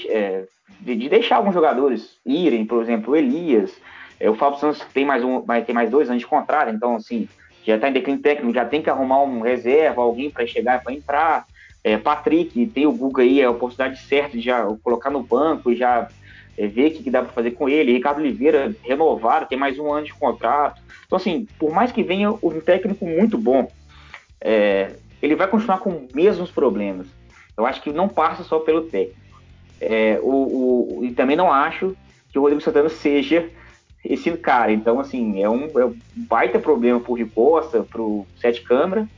é, 0.09 0.47
de, 0.81 0.97
de, 0.97 1.09
deixar 1.11 1.37
alguns 1.37 1.53
jogadores 1.53 2.19
irem, 2.25 2.65
por 2.65 2.81
exemplo, 2.81 3.13
o 3.13 3.17
Elias. 3.17 3.79
É, 4.23 4.31
o 4.31 4.37
Fábio 4.37 4.61
Santos 4.61 4.81
tem 4.95 5.05
mais, 5.05 5.25
um, 5.25 5.43
ter 5.67 5.73
mais 5.73 5.91
dois 5.91 6.09
anos 6.09 6.23
de 6.23 6.29
contrato, 6.29 6.73
então, 6.73 6.95
assim, 6.95 7.29
já 7.67 7.75
está 7.75 7.89
em 7.89 7.93
declínio 7.93 8.23
técnico, 8.23 8.55
já 8.55 8.65
tem 8.65 8.81
que 8.81 8.89
arrumar 8.89 9.21
um 9.21 9.41
reserva, 9.41 10.01
alguém 10.01 10.31
para 10.31 10.47
chegar 10.47 10.81
para 10.81 10.93
entrar. 10.93 11.45
É, 11.83 11.97
Patrick, 11.97 12.65
tem 12.69 12.87
o 12.87 12.93
Guga 12.93 13.23
aí, 13.23 13.41
é 13.41 13.47
a 13.47 13.51
oportunidade 13.51 14.01
certa 14.01 14.37
de 14.37 14.45
já 14.45 14.65
colocar 14.85 15.11
no 15.11 15.25
banco 15.25 15.73
e 15.73 15.77
já 15.77 16.07
é, 16.57 16.69
ver 16.69 16.87
o 16.87 16.91
que, 16.93 17.03
que 17.03 17.11
dá 17.11 17.21
para 17.21 17.33
fazer 17.33 17.51
com 17.51 17.69
ele. 17.69 17.95
Ricardo 17.95 18.19
Oliveira, 18.19 18.73
renovado, 18.85 19.47
tem 19.47 19.59
mais 19.59 19.77
um 19.77 19.93
ano 19.93 20.07
de 20.07 20.15
contrato. 20.15 20.81
Então, 21.05 21.17
assim, 21.17 21.49
por 21.59 21.73
mais 21.73 21.91
que 21.91 22.05
venha 22.05 22.31
um 22.31 22.61
técnico 22.61 23.05
muito 23.05 23.37
bom, 23.37 23.69
é, 24.41 24.93
ele 25.21 25.35
vai 25.35 25.49
continuar 25.49 25.79
com 25.79 25.91
os 25.91 26.13
mesmos 26.15 26.53
problemas. 26.53 27.09
Eu 27.57 27.67
acho 27.67 27.83
que 27.83 27.91
não 27.93 28.09
passa 28.09 28.45
só 28.45 28.61
pelo 28.61 28.83
técnico. 28.83 29.19
É, 29.81 30.21
o, 30.23 31.01
o, 31.01 31.05
e 31.05 31.11
também 31.11 31.35
não 31.35 31.51
acho 31.51 31.97
que 32.31 32.39
o 32.39 32.43
Rodrigo 32.43 32.63
Santana 32.63 32.89
seja 32.89 33.51
esse 34.05 34.31
cara. 34.33 34.73
Então, 34.73 34.99
assim, 34.99 35.43
é 35.43 35.49
um, 35.49 35.69
é 35.79 35.85
um 35.85 35.95
baita 36.15 36.59
problema 36.59 37.01
pro 37.01 37.13
Rui 37.15 37.27
Costa, 37.27 37.83
pro 37.83 38.27
Sete 38.41 38.63
Câmara. 38.63 39.09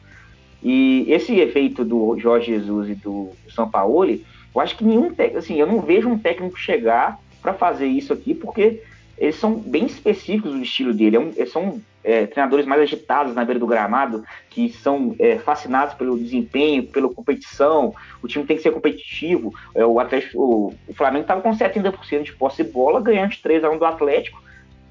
E 0.62 1.04
esse 1.08 1.38
efeito 1.38 1.84
do 1.84 2.18
Jorge 2.18 2.46
Jesus 2.46 2.88
e 2.88 2.94
do 2.94 3.30
São 3.50 3.68
Paulo, 3.68 4.10
eu 4.10 4.60
acho 4.60 4.76
que 4.76 4.84
nenhum 4.84 5.12
técnico, 5.12 5.38
assim, 5.38 5.56
eu 5.60 5.66
não 5.66 5.80
vejo 5.80 6.08
um 6.08 6.18
técnico 6.18 6.58
chegar 6.58 7.18
para 7.42 7.52
fazer 7.52 7.86
isso 7.86 8.12
aqui, 8.12 8.34
porque 8.34 8.80
eles 9.18 9.36
são 9.36 9.54
bem 9.54 9.84
específicos 9.84 10.52
do 10.52 10.62
estilo 10.62 10.94
dele. 10.94 11.16
É 11.16 11.20
um, 11.20 11.32
eles 11.36 11.52
são 11.52 11.80
é, 12.02 12.26
treinadores 12.26 12.66
mais 12.66 12.82
agitados 12.82 13.34
na 13.34 13.44
beira 13.44 13.60
do 13.60 13.66
gramado, 13.66 14.24
que 14.50 14.70
são 14.70 15.14
é, 15.18 15.38
fascinados 15.38 15.94
pelo 15.94 16.18
desempenho, 16.18 16.86
pela 16.86 17.08
competição. 17.08 17.94
O 18.22 18.28
time 18.28 18.44
tem 18.44 18.56
que 18.56 18.62
ser 18.62 18.72
competitivo. 18.72 19.54
É, 19.74 19.84
o, 19.84 20.00
Atlético, 20.00 20.38
o, 20.38 20.74
o 20.88 20.94
Flamengo 20.94 21.22
estava 21.22 21.40
com 21.40 21.50
70% 21.50 22.22
de 22.22 22.32
posse 22.32 22.62
de 22.62 22.70
bola, 22.70 23.00
ganhando 23.00 23.30
de 23.30 23.38
3 23.38 23.64
a 23.64 23.70
1 23.70 23.78
do 23.78 23.84
Atlético. 23.84 24.42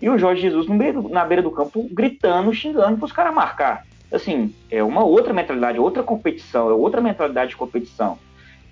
E 0.04 0.10
o 0.10 0.18
Jorge 0.18 0.42
Jesus 0.42 0.68
na 1.10 1.24
beira 1.24 1.42
do 1.42 1.50
campo 1.50 1.88
gritando, 1.90 2.54
xingando 2.54 2.98
para 2.98 3.06
os 3.06 3.14
caras 3.14 3.34
marcar. 3.34 3.86
Assim, 4.12 4.54
é 4.70 4.84
uma 4.84 5.02
outra 5.02 5.32
mentalidade, 5.32 5.80
outra 5.80 6.04
competição, 6.04 6.70
é 6.70 6.74
outra 6.74 7.00
mentalidade 7.00 7.52
de 7.52 7.56
competição. 7.56 8.20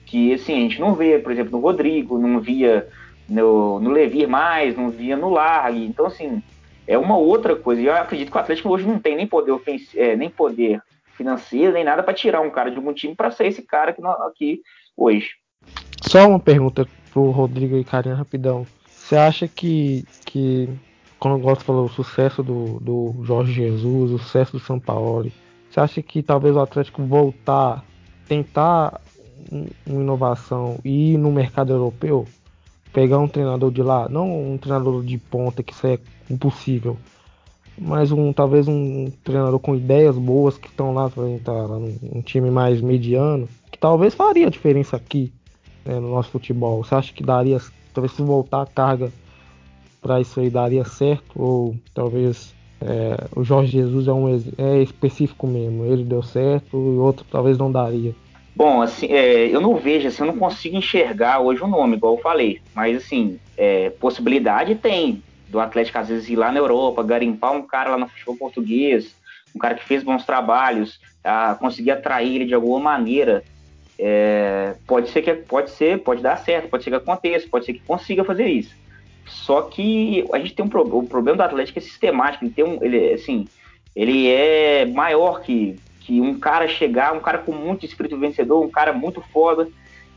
Que 0.05 0.33
assim, 0.33 0.57
a 0.57 0.59
gente 0.59 0.81
não 0.81 0.93
vê, 0.93 1.19
por 1.19 1.31
exemplo, 1.31 1.53
no 1.53 1.61
Rodrigo, 1.61 2.17
não 2.17 2.41
via 2.41 2.85
no, 3.29 3.79
no 3.79 3.91
Levir 3.91 4.27
mais, 4.27 4.75
não 4.75 4.89
via 4.89 5.15
no 5.15 5.29
Largue. 5.29 5.85
Então, 5.85 6.07
assim, 6.07 6.43
é 6.85 6.97
uma 6.97 7.15
outra 7.15 7.55
coisa. 7.55 7.81
E 7.81 7.85
eu 7.85 7.95
acredito 7.95 8.29
que 8.29 8.37
o 8.37 8.41
Atlético 8.41 8.67
hoje 8.67 8.85
não 8.85 8.99
tem 8.99 9.15
nem 9.15 9.25
poder, 9.25 9.57
é, 9.95 10.17
nem 10.17 10.29
poder 10.29 10.81
financeiro, 11.15 11.71
nem 11.71 11.85
nada 11.85 12.03
para 12.03 12.13
tirar 12.13 12.41
um 12.41 12.49
cara 12.49 12.69
de 12.69 12.75
algum 12.75 12.91
time 12.91 13.15
para 13.15 13.31
ser 13.31 13.47
esse 13.47 13.61
cara 13.61 13.91
aqui, 13.91 14.01
aqui 14.05 14.61
hoje. 14.97 15.29
Só 16.01 16.27
uma 16.27 16.41
pergunta 16.41 16.85
pro 17.13 17.31
Rodrigo 17.31 17.77
e 17.77 17.85
Carinha 17.85 18.15
rapidão. 18.15 18.67
Você 18.85 19.15
acha 19.15 19.47
que, 19.47 20.03
que 20.25 20.67
quando 21.21 21.35
o 21.35 21.39
Gosto 21.39 21.63
falou 21.63 21.85
o 21.85 21.89
sucesso 21.89 22.43
do, 22.43 22.79
do 22.81 23.15
Jorge 23.23 23.53
Jesus, 23.53 24.11
o 24.11 24.17
sucesso 24.17 24.53
do 24.53 24.59
São 24.59 24.77
Paulo, 24.77 25.31
você 25.69 25.79
acha 25.79 26.01
que 26.01 26.21
talvez 26.21 26.53
o 26.55 26.59
Atlético 26.59 27.03
voltar, 27.03 27.85
tentar 28.27 28.99
uma 29.85 30.01
inovação 30.01 30.79
e 30.83 31.13
ir 31.13 31.17
no 31.17 31.31
mercado 31.31 31.71
europeu? 31.71 32.27
pegar 32.91 33.19
um 33.19 33.27
treinador 33.27 33.71
de 33.71 33.81
lá, 33.81 34.09
não 34.09 34.53
um 34.53 34.57
treinador 34.57 35.03
de 35.03 35.17
ponta 35.17 35.63
que 35.63 35.73
isso 35.73 35.87
é 35.87 35.99
impossível, 36.29 36.97
mas 37.77 38.11
um 38.11 38.33
talvez 38.33 38.67
um 38.67 39.09
treinador 39.23 39.59
com 39.59 39.75
ideias 39.75 40.17
boas 40.17 40.57
que 40.57 40.67
estão 40.67 40.93
lá 40.93 41.09
para 41.09 41.29
entrar 41.29 41.67
num 41.67 41.95
um 42.13 42.21
time 42.21 42.51
mais 42.51 42.81
mediano, 42.81 43.47
que 43.71 43.77
talvez 43.77 44.13
faria 44.13 44.47
a 44.47 44.49
diferença 44.49 44.97
aqui 44.97 45.31
né, 45.85 45.99
no 45.99 46.11
nosso 46.11 46.29
futebol. 46.29 46.83
Você 46.83 46.93
acha 46.93 47.13
que 47.13 47.23
daria, 47.23 47.59
talvez 47.93 48.11
se 48.13 48.21
voltar 48.21 48.61
a 48.61 48.65
carga 48.65 49.11
para 50.01 50.19
isso 50.19 50.39
aí 50.39 50.49
daria 50.49 50.83
certo 50.83 51.31
ou 51.35 51.75
talvez 51.93 52.53
é, 52.81 53.27
o 53.35 53.43
Jorge 53.43 53.71
Jesus 53.71 54.07
é 54.07 54.11
um 54.11 54.27
é 54.57 54.81
específico 54.81 55.45
mesmo, 55.45 55.85
ele 55.85 56.03
deu 56.03 56.23
certo 56.23 56.75
e 56.75 56.97
outro 56.97 57.25
talvez 57.29 57.57
não 57.57 57.71
daria. 57.71 58.13
Bom, 58.55 58.81
assim, 58.81 59.05
é, 59.07 59.47
eu 59.47 59.61
não 59.61 59.75
vejo, 59.75 60.07
assim, 60.07 60.23
eu 60.23 60.27
não 60.27 60.37
consigo 60.37 60.75
enxergar 60.75 61.39
hoje 61.39 61.63
o 61.63 61.67
nome, 61.67 61.95
igual 61.95 62.15
eu 62.15 62.21
falei. 62.21 62.59
Mas, 62.75 62.97
assim, 62.97 63.39
é, 63.57 63.89
possibilidade 63.91 64.75
tem 64.75 65.23
do 65.47 65.59
Atlético, 65.59 65.99
às 65.99 66.09
vezes, 66.09 66.29
ir 66.29 66.35
lá 66.35 66.51
na 66.51 66.59
Europa, 66.59 67.03
garimpar 67.03 67.53
um 67.53 67.61
cara 67.61 67.91
lá 67.91 67.97
no 67.97 68.09
futebol 68.09 68.35
português, 68.35 69.15
um 69.55 69.59
cara 69.59 69.75
que 69.75 69.85
fez 69.85 70.03
bons 70.03 70.25
trabalhos, 70.25 70.99
a 71.23 71.55
conseguir 71.55 71.91
atrair 71.91 72.35
ele 72.35 72.45
de 72.45 72.53
alguma 72.53 72.79
maneira. 72.79 73.43
É, 73.97 74.75
pode 74.87 75.09
ser 75.09 75.21
que 75.21 75.33
pode 75.33 75.69
ser, 75.71 75.99
pode 75.99 76.21
dar 76.21 76.37
certo, 76.37 76.69
pode 76.69 76.83
ser 76.83 76.89
que 76.89 76.95
aconteça, 76.95 77.47
pode 77.49 77.65
ser 77.65 77.73
que 77.73 77.79
consiga 77.79 78.23
fazer 78.23 78.47
isso. 78.47 78.75
Só 79.31 79.63
que 79.63 80.25
a 80.33 80.39
gente 80.39 80.53
tem 80.53 80.65
um 80.65 80.69
o 80.69 81.07
problema 81.07 81.37
do 81.37 81.43
Atlético 81.43 81.79
é 81.79 81.81
sistemático, 81.81 82.43
ele 82.43 82.53
tem 82.53 82.65
um, 82.65 82.83
ele 82.83 83.13
assim, 83.13 83.47
ele 83.95 84.29
é 84.29 84.85
maior 84.85 85.41
que 85.41 85.79
que 86.01 86.19
um 86.19 86.37
cara 86.39 86.67
chegar, 86.67 87.13
um 87.13 87.19
cara 87.19 87.37
com 87.37 87.53
muito 87.53 87.85
espírito 87.85 88.17
vencedor, 88.17 88.63
um 88.63 88.69
cara 88.69 88.91
muito 88.91 89.21
foda, 89.21 89.67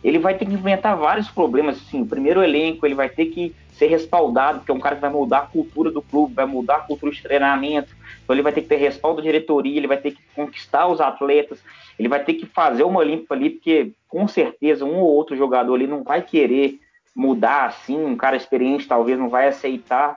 ele 0.03 0.19
vai 0.19 0.35
ter 0.35 0.47
que 0.47 0.53
inventar 0.53 0.97
vários 0.97 1.29
problemas. 1.29 1.77
Assim, 1.77 2.03
o 2.03 2.07
primeiro 2.07 2.43
elenco, 2.43 2.87
ele 2.87 2.95
vai 2.95 3.09
ter 3.09 3.27
que 3.27 3.55
ser 3.73 3.87
respaldado, 3.87 4.59
porque 4.59 4.71
é 4.71 4.75
um 4.75 4.81
cara 4.81 4.95
que 4.95 5.01
vai 5.01 5.11
mudar 5.11 5.39
a 5.39 5.47
cultura 5.47 5.91
do 5.91 6.01
clube, 6.01 6.35
vai 6.35 6.47
mudar 6.47 6.77
a 6.77 6.81
cultura 6.81 7.13
de 7.13 7.23
treinamento, 7.23 7.95
então 8.23 8.35
ele 8.35 8.43
vai 8.43 8.53
ter 8.53 8.63
que 8.63 8.69
ter 8.69 8.77
respaldo 8.77 9.17
da 9.17 9.23
diretoria, 9.23 9.77
ele 9.77 9.87
vai 9.87 9.97
ter 9.97 10.13
que 10.13 10.21
conquistar 10.35 10.87
os 10.87 11.01
atletas, 11.01 11.59
ele 11.99 12.09
vai 12.09 12.23
ter 12.23 12.35
que 12.35 12.47
fazer 12.47 12.85
uma 12.85 13.05
limpa 13.05 13.35
ali, 13.35 13.51
porque 13.51 13.93
com 14.09 14.27
certeza 14.27 14.85
um 14.85 14.97
ou 14.97 15.13
outro 15.13 15.37
jogador 15.37 15.75
ali 15.75 15.87
não 15.87 16.03
vai 16.03 16.23
querer 16.23 16.79
mudar 17.15 17.67
assim, 17.67 18.05
um 18.05 18.17
cara 18.17 18.37
experiente 18.37 18.89
talvez 18.89 19.19
não 19.19 19.29
vai 19.29 19.49
aceitar. 19.49 20.17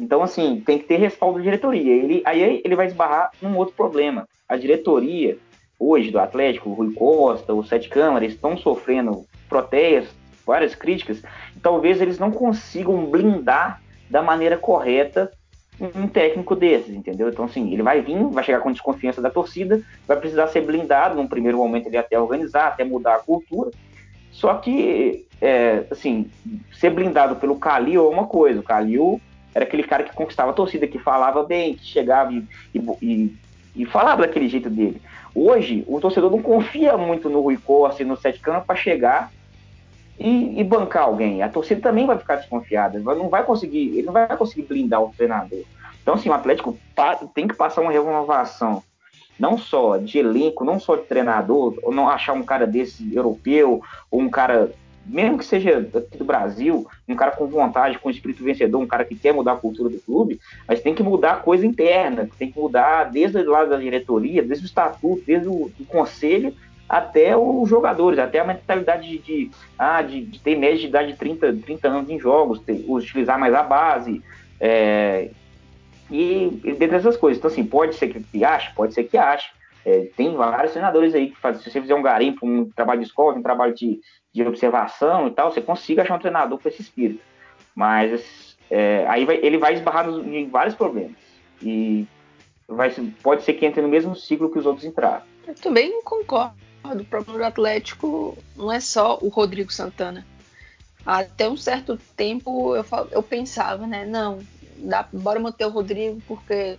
Então, 0.00 0.22
assim, 0.22 0.62
tem 0.64 0.78
que 0.78 0.84
ter 0.84 0.96
respaldo 0.96 1.38
da 1.38 1.44
diretoria. 1.44 1.92
Ele, 1.92 2.22
aí 2.24 2.62
ele 2.64 2.74
vai 2.74 2.86
esbarrar 2.86 3.30
num 3.42 3.56
outro 3.56 3.74
problema. 3.74 4.26
A 4.48 4.56
diretoria, 4.56 5.36
hoje, 5.78 6.10
do 6.10 6.18
Atlético, 6.18 6.70
o 6.70 6.72
Rui 6.72 6.94
Costa, 6.94 7.52
o 7.52 7.62
Sete 7.62 7.88
Câmaras, 7.88 8.32
estão 8.32 8.56
sofrendo 8.56 9.24
protestos, 9.48 10.14
várias 10.46 10.74
críticas, 10.74 11.22
talvez 11.62 12.00
eles 12.00 12.18
não 12.18 12.30
consigam 12.30 13.06
blindar 13.06 13.82
da 14.08 14.22
maneira 14.22 14.56
correta 14.56 15.30
um 15.80 16.06
técnico 16.06 16.54
desses, 16.54 16.94
entendeu? 16.94 17.28
Então, 17.28 17.46
assim, 17.46 17.72
ele 17.72 17.82
vai 17.82 18.02
vir, 18.02 18.22
vai 18.24 18.44
chegar 18.44 18.60
com 18.60 18.70
desconfiança 18.70 19.22
da 19.22 19.30
torcida, 19.30 19.80
vai 20.06 20.18
precisar 20.18 20.48
ser 20.48 20.60
blindado 20.60 21.14
num 21.14 21.26
primeiro 21.26 21.56
momento, 21.56 21.86
ele 21.86 21.96
até 21.96 22.20
organizar, 22.20 22.68
até 22.68 22.84
mudar 22.84 23.14
a 23.14 23.20
cultura. 23.20 23.70
Só 24.30 24.54
que, 24.54 25.26
é, 25.40 25.84
assim, 25.90 26.30
ser 26.72 26.90
blindado 26.90 27.36
pelo 27.36 27.56
Calil 27.56 28.06
é 28.06 28.14
uma 28.14 28.26
coisa. 28.26 28.60
O 28.60 28.64
Calil 28.64 29.20
era 29.54 29.64
aquele 29.64 29.82
cara 29.82 30.04
que 30.04 30.14
conquistava 30.14 30.50
a 30.50 30.54
torcida, 30.54 30.86
que 30.86 30.98
falava 30.98 31.42
bem, 31.42 31.74
que 31.74 31.84
chegava 31.84 32.32
e, 32.32 32.46
e, 33.02 33.36
e 33.74 33.86
falava 33.86 34.22
daquele 34.22 34.48
jeito 34.48 34.68
dele. 34.68 35.00
Hoje, 35.34 35.84
o 35.86 36.00
torcedor 36.00 36.30
não 36.30 36.42
confia 36.42 36.96
muito 36.96 37.28
no 37.28 37.40
Rui 37.40 37.56
Costa 37.56 38.02
e 38.02 38.06
no 38.06 38.16
Sete 38.16 38.40
Campos 38.40 38.66
para 38.66 38.76
chegar 38.76 39.30
e, 40.18 40.60
e, 40.60 40.64
bancar 40.64 41.04
alguém. 41.04 41.42
A 41.42 41.48
torcida 41.48 41.80
também 41.80 42.06
vai 42.06 42.18
ficar 42.18 42.36
desconfiada, 42.36 42.98
não 42.98 43.28
vai 43.28 43.42
conseguir, 43.44 43.96
ele 43.96 44.02
não 44.02 44.12
vai 44.12 44.36
conseguir 44.36 44.62
blindar 44.62 45.02
o 45.02 45.14
treinador. 45.16 45.62
Então, 46.02 46.14
assim, 46.14 46.28
o 46.28 46.32
Atlético 46.32 46.76
tem 47.34 47.46
que 47.46 47.54
passar 47.54 47.80
uma 47.80 47.92
renovação, 47.92 48.82
não 49.38 49.56
só 49.56 49.96
de 49.96 50.18
elenco, 50.18 50.64
não 50.64 50.78
só 50.78 50.96
de 50.96 51.04
treinador, 51.04 51.78
ou 51.82 51.92
não 51.92 52.08
achar 52.08 52.32
um 52.32 52.42
cara 52.42 52.66
desse 52.66 53.14
europeu, 53.14 53.82
ou 54.10 54.20
um 54.20 54.28
cara, 54.28 54.70
mesmo 55.06 55.38
que 55.38 55.44
seja 55.44 55.78
aqui 55.78 56.18
do 56.18 56.24
Brasil, 56.24 56.86
um 57.08 57.16
cara 57.16 57.32
com 57.32 57.46
vontade, 57.46 57.98
com 57.98 58.10
espírito 58.10 58.44
vencedor, 58.44 58.80
um 58.80 58.86
cara 58.86 59.04
que 59.04 59.16
quer 59.16 59.32
mudar 59.32 59.52
a 59.52 59.56
cultura 59.56 59.88
do 59.88 59.98
clube, 59.98 60.40
mas 60.68 60.80
tem 60.80 60.94
que 60.94 61.02
mudar 61.02 61.32
a 61.32 61.36
coisa 61.36 61.66
interna, 61.66 62.28
tem 62.38 62.50
que 62.52 62.58
mudar 62.58 63.04
desde 63.04 63.38
o 63.38 63.50
lado 63.50 63.70
da 63.70 63.76
diretoria, 63.76 64.42
desde 64.42 64.64
o 64.64 64.68
estatuto, 64.68 65.22
desde 65.26 65.48
o 65.48 65.70
conselho, 65.88 66.54
até 66.88 67.36
os 67.36 67.68
jogadores, 67.68 68.18
até 68.18 68.40
a 68.40 68.44
mentalidade 68.44 69.08
de, 69.08 69.18
de, 69.18 69.50
ah, 69.78 70.02
de, 70.02 70.22
de 70.22 70.40
ter 70.40 70.56
média 70.56 70.78
de 70.78 70.86
idade 70.86 71.12
de 71.12 71.18
30, 71.18 71.52
30 71.64 71.88
anos 71.88 72.10
em 72.10 72.18
jogos, 72.18 72.60
ter, 72.60 72.84
utilizar 72.88 73.38
mais 73.38 73.54
a 73.54 73.62
base, 73.62 74.20
é, 74.58 75.30
e, 76.10 76.60
e 76.64 76.72
dentro 76.72 76.96
dessas 76.96 77.16
coisas. 77.16 77.38
Então, 77.38 77.50
assim, 77.50 77.64
pode 77.64 77.94
ser 77.94 78.08
que 78.08 78.44
ache, 78.44 78.74
pode 78.74 78.92
ser 78.92 79.04
que 79.04 79.16
ache. 79.16 79.50
É, 79.84 80.08
tem 80.16 80.34
vários 80.34 80.72
treinadores 80.72 81.14
aí 81.14 81.30
que 81.30 81.36
se 81.58 81.70
você 81.70 81.80
fizer 81.80 81.94
um 81.94 82.02
garimpo, 82.02 82.46
um 82.46 82.68
trabalho 82.70 83.00
de 83.00 83.06
escola, 83.06 83.38
um 83.38 83.42
trabalho 83.42 83.74
de, 83.74 84.00
de 84.32 84.42
observação 84.42 85.26
e 85.26 85.30
tal, 85.30 85.52
você 85.52 85.60
consiga 85.60 86.02
achar 86.02 86.16
um 86.16 86.20
treinador 86.20 86.58
com 86.58 86.68
esse 86.68 86.82
espírito. 86.82 87.22
Mas 87.74 88.56
é, 88.70 89.06
aí 89.08 89.24
vai, 89.24 89.36
ele 89.42 89.58
vai 89.58 89.74
esbarrar 89.74 90.08
em 90.08 90.48
vários 90.48 90.74
problemas. 90.74 91.16
E 91.62 92.06
vai, 92.68 92.90
pode 93.22 93.42
ser 93.42 93.54
que 93.54 93.66
entre 93.66 93.82
no 93.82 93.88
mesmo 93.88 94.14
ciclo 94.14 94.50
que 94.50 94.58
os 94.58 94.66
outros 94.66 94.84
entraram. 94.84 95.22
Eu 95.46 95.54
também 95.54 96.00
concordo 96.02 96.54
o 96.84 97.04
problema 97.04 97.38
do 97.38 97.44
Atlético 97.44 98.36
não 98.56 98.72
é 98.72 98.80
só 98.80 99.18
o 99.20 99.28
Rodrigo 99.28 99.72
Santana. 99.72 100.26
Até 101.04 101.48
um 101.48 101.56
certo 101.56 101.98
tempo 102.16 102.74
eu, 102.76 102.84
eu 103.10 103.22
pensava, 103.22 103.86
né? 103.86 104.04
Não, 104.04 104.40
dá, 104.76 105.08
bora 105.12 105.40
manter 105.40 105.64
o 105.66 105.70
Rodrigo 105.70 106.20
porque 106.26 106.76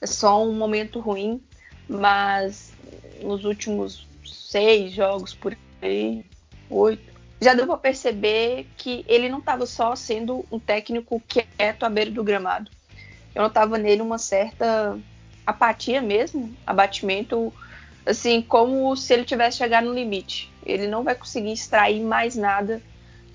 é 0.00 0.06
só 0.06 0.44
um 0.44 0.54
momento 0.54 1.00
ruim, 1.00 1.40
mas 1.88 2.72
nos 3.22 3.44
últimos 3.44 4.06
seis 4.24 4.92
jogos 4.92 5.34
por 5.34 5.56
aí, 5.80 6.24
oito, 6.74 7.12
já 7.40 7.54
deu 7.54 7.66
para 7.66 7.76
perceber 7.76 8.68
que 8.76 9.04
ele 9.08 9.28
não 9.28 9.40
estava 9.40 9.66
só 9.66 9.96
sendo 9.96 10.44
um 10.50 10.58
técnico 10.58 11.20
quieto 11.26 11.84
à 11.84 11.90
beira 11.90 12.10
do 12.10 12.22
gramado. 12.22 12.70
Eu 13.34 13.42
notava 13.42 13.78
nele 13.78 14.02
uma 14.02 14.18
certa 14.18 14.98
apatia 15.46 16.00
mesmo, 16.00 16.54
abatimento 16.66 17.52
assim, 18.06 18.42
como 18.42 18.94
se 18.96 19.12
ele 19.12 19.24
tivesse 19.24 19.58
chegado 19.58 19.86
no 19.86 19.94
limite. 19.94 20.52
Ele 20.64 20.86
não 20.86 21.02
vai 21.02 21.14
conseguir 21.14 21.52
extrair 21.52 22.00
mais 22.00 22.36
nada 22.36 22.80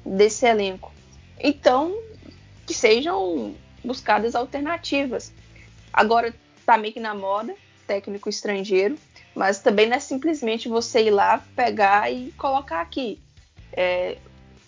desse 0.06 0.46
elenco. 0.46 0.94
Então, 1.40 1.98
que 2.66 2.74
sejam 2.74 3.56
buscadas 3.84 4.36
alternativas. 4.36 5.34
Agora, 5.92 6.34
tá 6.66 6.78
meio 6.78 6.94
que 6.94 7.00
na 7.00 7.16
moda, 7.16 7.56
técnico 7.86 8.30
estrangeiro, 8.30 8.98
mas 9.36 9.60
também 9.60 9.88
não 9.88 9.98
é 9.98 10.00
simplesmente 10.00 10.68
você 10.68 11.04
ir 11.04 11.12
lá, 11.12 11.44
pegar 11.56 12.12
e 12.12 12.32
colocar 12.38 12.82
aqui. 12.82 13.22
É, 13.74 14.18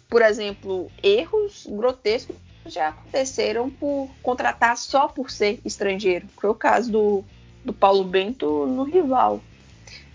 por 0.10 0.22
exemplo, 0.22 0.92
erros 1.04 1.68
grotescos 1.70 2.36
já 2.66 2.90
aconteceram 2.90 3.70
por 3.70 4.10
contratar 4.22 4.78
só 4.78 5.08
por 5.08 5.32
ser 5.32 5.60
estrangeiro. 5.66 6.28
Foi 6.40 6.50
o 6.50 6.56
caso 6.56 6.92
do, 6.92 7.24
do 7.64 7.74
Paulo 7.74 8.04
Bento 8.04 8.66
no 8.66 8.84
rival. 8.84 9.42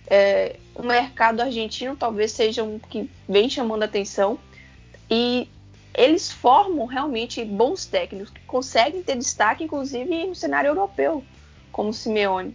É, 0.06 0.56
o 0.74 0.82
mercado 0.82 1.40
argentino 1.40 1.96
talvez 1.96 2.32
seja 2.32 2.62
um 2.62 2.78
que 2.78 3.10
vem 3.28 3.48
chamando 3.48 3.84
atenção 3.84 4.38
e 5.10 5.48
eles 5.94 6.30
formam 6.30 6.86
realmente 6.86 7.44
bons 7.44 7.86
técnicos 7.86 8.30
que 8.30 8.40
conseguem 8.42 9.02
ter 9.02 9.16
destaque, 9.16 9.64
inclusive 9.64 10.26
no 10.26 10.34
cenário 10.34 10.68
europeu, 10.68 11.24
como 11.70 11.90
o 11.90 11.94
Simeone. 11.94 12.54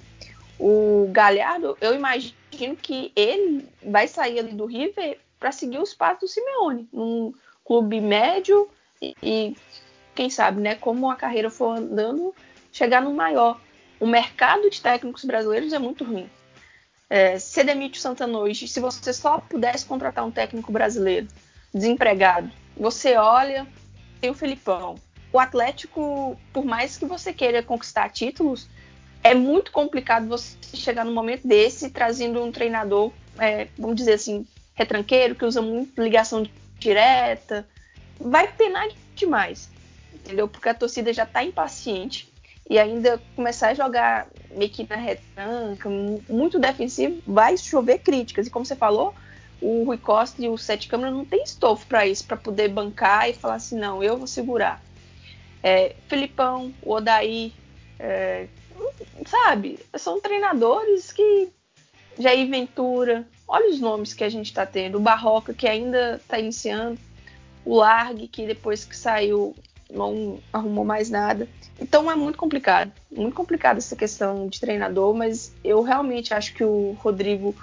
O 0.59 1.09
Galhardo, 1.11 1.77
eu 1.79 1.95
imagino 1.95 2.75
que 2.81 3.13
ele 3.15 3.65
vai 3.81 4.07
sair 4.07 4.39
ali 4.39 4.51
do 4.51 4.65
River 4.65 5.17
para 5.39 5.51
seguir 5.51 5.79
os 5.79 5.93
passos 5.93 6.19
do 6.19 6.27
Simeone, 6.27 6.87
num 6.91 7.33
clube 7.63 8.01
médio 8.01 8.69
e, 9.01 9.15
e, 9.23 9.57
quem 10.13 10.29
sabe, 10.29 10.59
né, 10.59 10.75
como 10.75 11.09
a 11.09 11.15
carreira 11.15 11.49
for 11.49 11.77
andando, 11.77 12.35
chegar 12.71 13.01
no 13.01 13.13
maior. 13.13 13.59
O 13.99 14.07
mercado 14.07 14.69
de 14.69 14.81
técnicos 14.81 15.23
brasileiros 15.23 15.71
é 15.71 15.79
muito 15.79 16.03
ruim. 16.03 16.29
É, 17.09 17.39
se 17.39 17.63
demite 17.63 17.97
o 17.97 18.01
Santana 18.01 18.37
hoje, 18.37 18.67
se 18.67 18.79
você 18.79 19.13
só 19.13 19.39
pudesse 19.39 19.85
contratar 19.85 20.25
um 20.25 20.31
técnico 20.31 20.71
brasileiro 20.71 21.27
desempregado, 21.73 22.51
você 22.75 23.15
olha, 23.15 23.65
tem 24.21 24.29
o 24.29 24.33
Felipão. 24.35 24.95
O 25.31 25.39
Atlético, 25.39 26.39
por 26.51 26.65
mais 26.65 26.97
que 26.97 27.05
você 27.05 27.33
queira 27.33 27.63
conquistar 27.63 28.09
títulos, 28.09 28.67
é 29.23 29.33
muito 29.33 29.71
complicado 29.71 30.27
você 30.27 30.55
chegar 30.73 31.03
num 31.03 31.13
momento 31.13 31.47
desse 31.47 31.89
trazendo 31.89 32.43
um 32.43 32.51
treinador, 32.51 33.11
é, 33.37 33.67
vamos 33.77 33.95
dizer 33.95 34.13
assim, 34.13 34.45
retranqueiro, 34.79 35.35
que 35.35 35.45
usa 35.45 35.61
muito 35.61 36.01
ligação 36.01 36.47
direta. 36.79 37.67
Vai 38.19 38.51
penar 38.53 38.87
demais, 39.13 39.69
entendeu? 40.13 40.47
Porque 40.47 40.69
a 40.69 40.73
torcida 40.73 41.13
já 41.13 41.23
está 41.23 41.43
impaciente 41.43 42.31
e 42.69 42.79
ainda 42.79 43.21
começar 43.35 43.69
a 43.69 43.73
jogar 43.73 44.27
meio 44.51 44.71
que 44.71 44.87
na 44.89 44.95
retranca, 44.95 45.89
muito 46.29 46.57
defensivo, 46.57 47.21
vai 47.27 47.57
chover 47.57 47.99
críticas. 47.99 48.47
E 48.47 48.49
como 48.49 48.65
você 48.65 48.75
falou, 48.75 49.13
o 49.61 49.83
Rui 49.83 49.97
Costa 49.97 50.41
e 50.41 50.47
o 50.47 50.57
Sete 50.57 50.87
Câmara 50.87 51.11
não 51.11 51.25
tem 51.25 51.43
estofo 51.43 51.85
para 51.87 52.07
isso, 52.07 52.25
para 52.25 52.37
poder 52.37 52.69
bancar 52.69 53.29
e 53.29 53.33
falar 53.33 53.55
assim, 53.55 53.77
não, 53.77 54.01
eu 54.03 54.17
vou 54.17 54.27
segurar. 54.27 54.81
É, 55.61 55.95
Filipão, 56.07 56.73
o 56.81 56.93
Odaí, 56.93 57.53
é, 57.99 58.47
sabe, 59.25 59.79
são 59.97 60.21
treinadores 60.21 61.11
que 61.11 61.49
Jair 62.17 62.49
Ventura, 62.49 63.27
olha 63.49 63.69
os 63.69 63.79
nomes 63.79 64.13
que 64.13 64.23
a 64.23 64.29
gente 64.29 64.45
está 64.45 64.65
tendo, 64.65 64.97
o 64.97 65.01
Barroca 65.01 65.53
que 65.53 65.67
ainda 65.67 66.17
está 66.17 66.37
iniciando, 66.37 66.99
o 67.65 67.75
Largue 67.75 68.27
que 68.27 68.45
depois 68.45 68.85
que 68.85 68.95
saiu 68.95 69.55
não 69.91 70.39
arrumou 70.53 70.85
mais 70.85 71.09
nada. 71.09 71.47
Então 71.81 72.09
é 72.11 72.15
muito 72.15 72.37
complicado, 72.37 72.91
muito 73.11 73.33
complicado 73.33 73.79
essa 73.79 73.95
questão 73.95 74.47
de 74.47 74.59
treinador, 74.59 75.15
mas 75.15 75.51
eu 75.63 75.81
realmente 75.81 76.33
acho 76.33 76.53
que 76.53 76.63
o 76.63 76.95
Rodrigo 76.99 77.55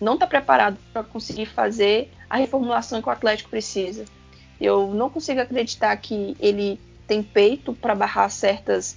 não 0.00 0.14
está 0.14 0.26
preparado 0.26 0.78
para 0.92 1.02
conseguir 1.04 1.46
fazer 1.46 2.10
a 2.30 2.36
reformulação 2.36 3.02
que 3.02 3.08
o 3.08 3.12
Atlético 3.12 3.50
precisa. 3.50 4.06
Eu 4.58 4.94
não 4.94 5.10
consigo 5.10 5.40
acreditar 5.40 5.94
que 5.96 6.36
ele 6.40 6.80
tem 7.06 7.22
peito 7.22 7.74
para 7.74 7.94
barrar 7.94 8.30
certas, 8.30 8.96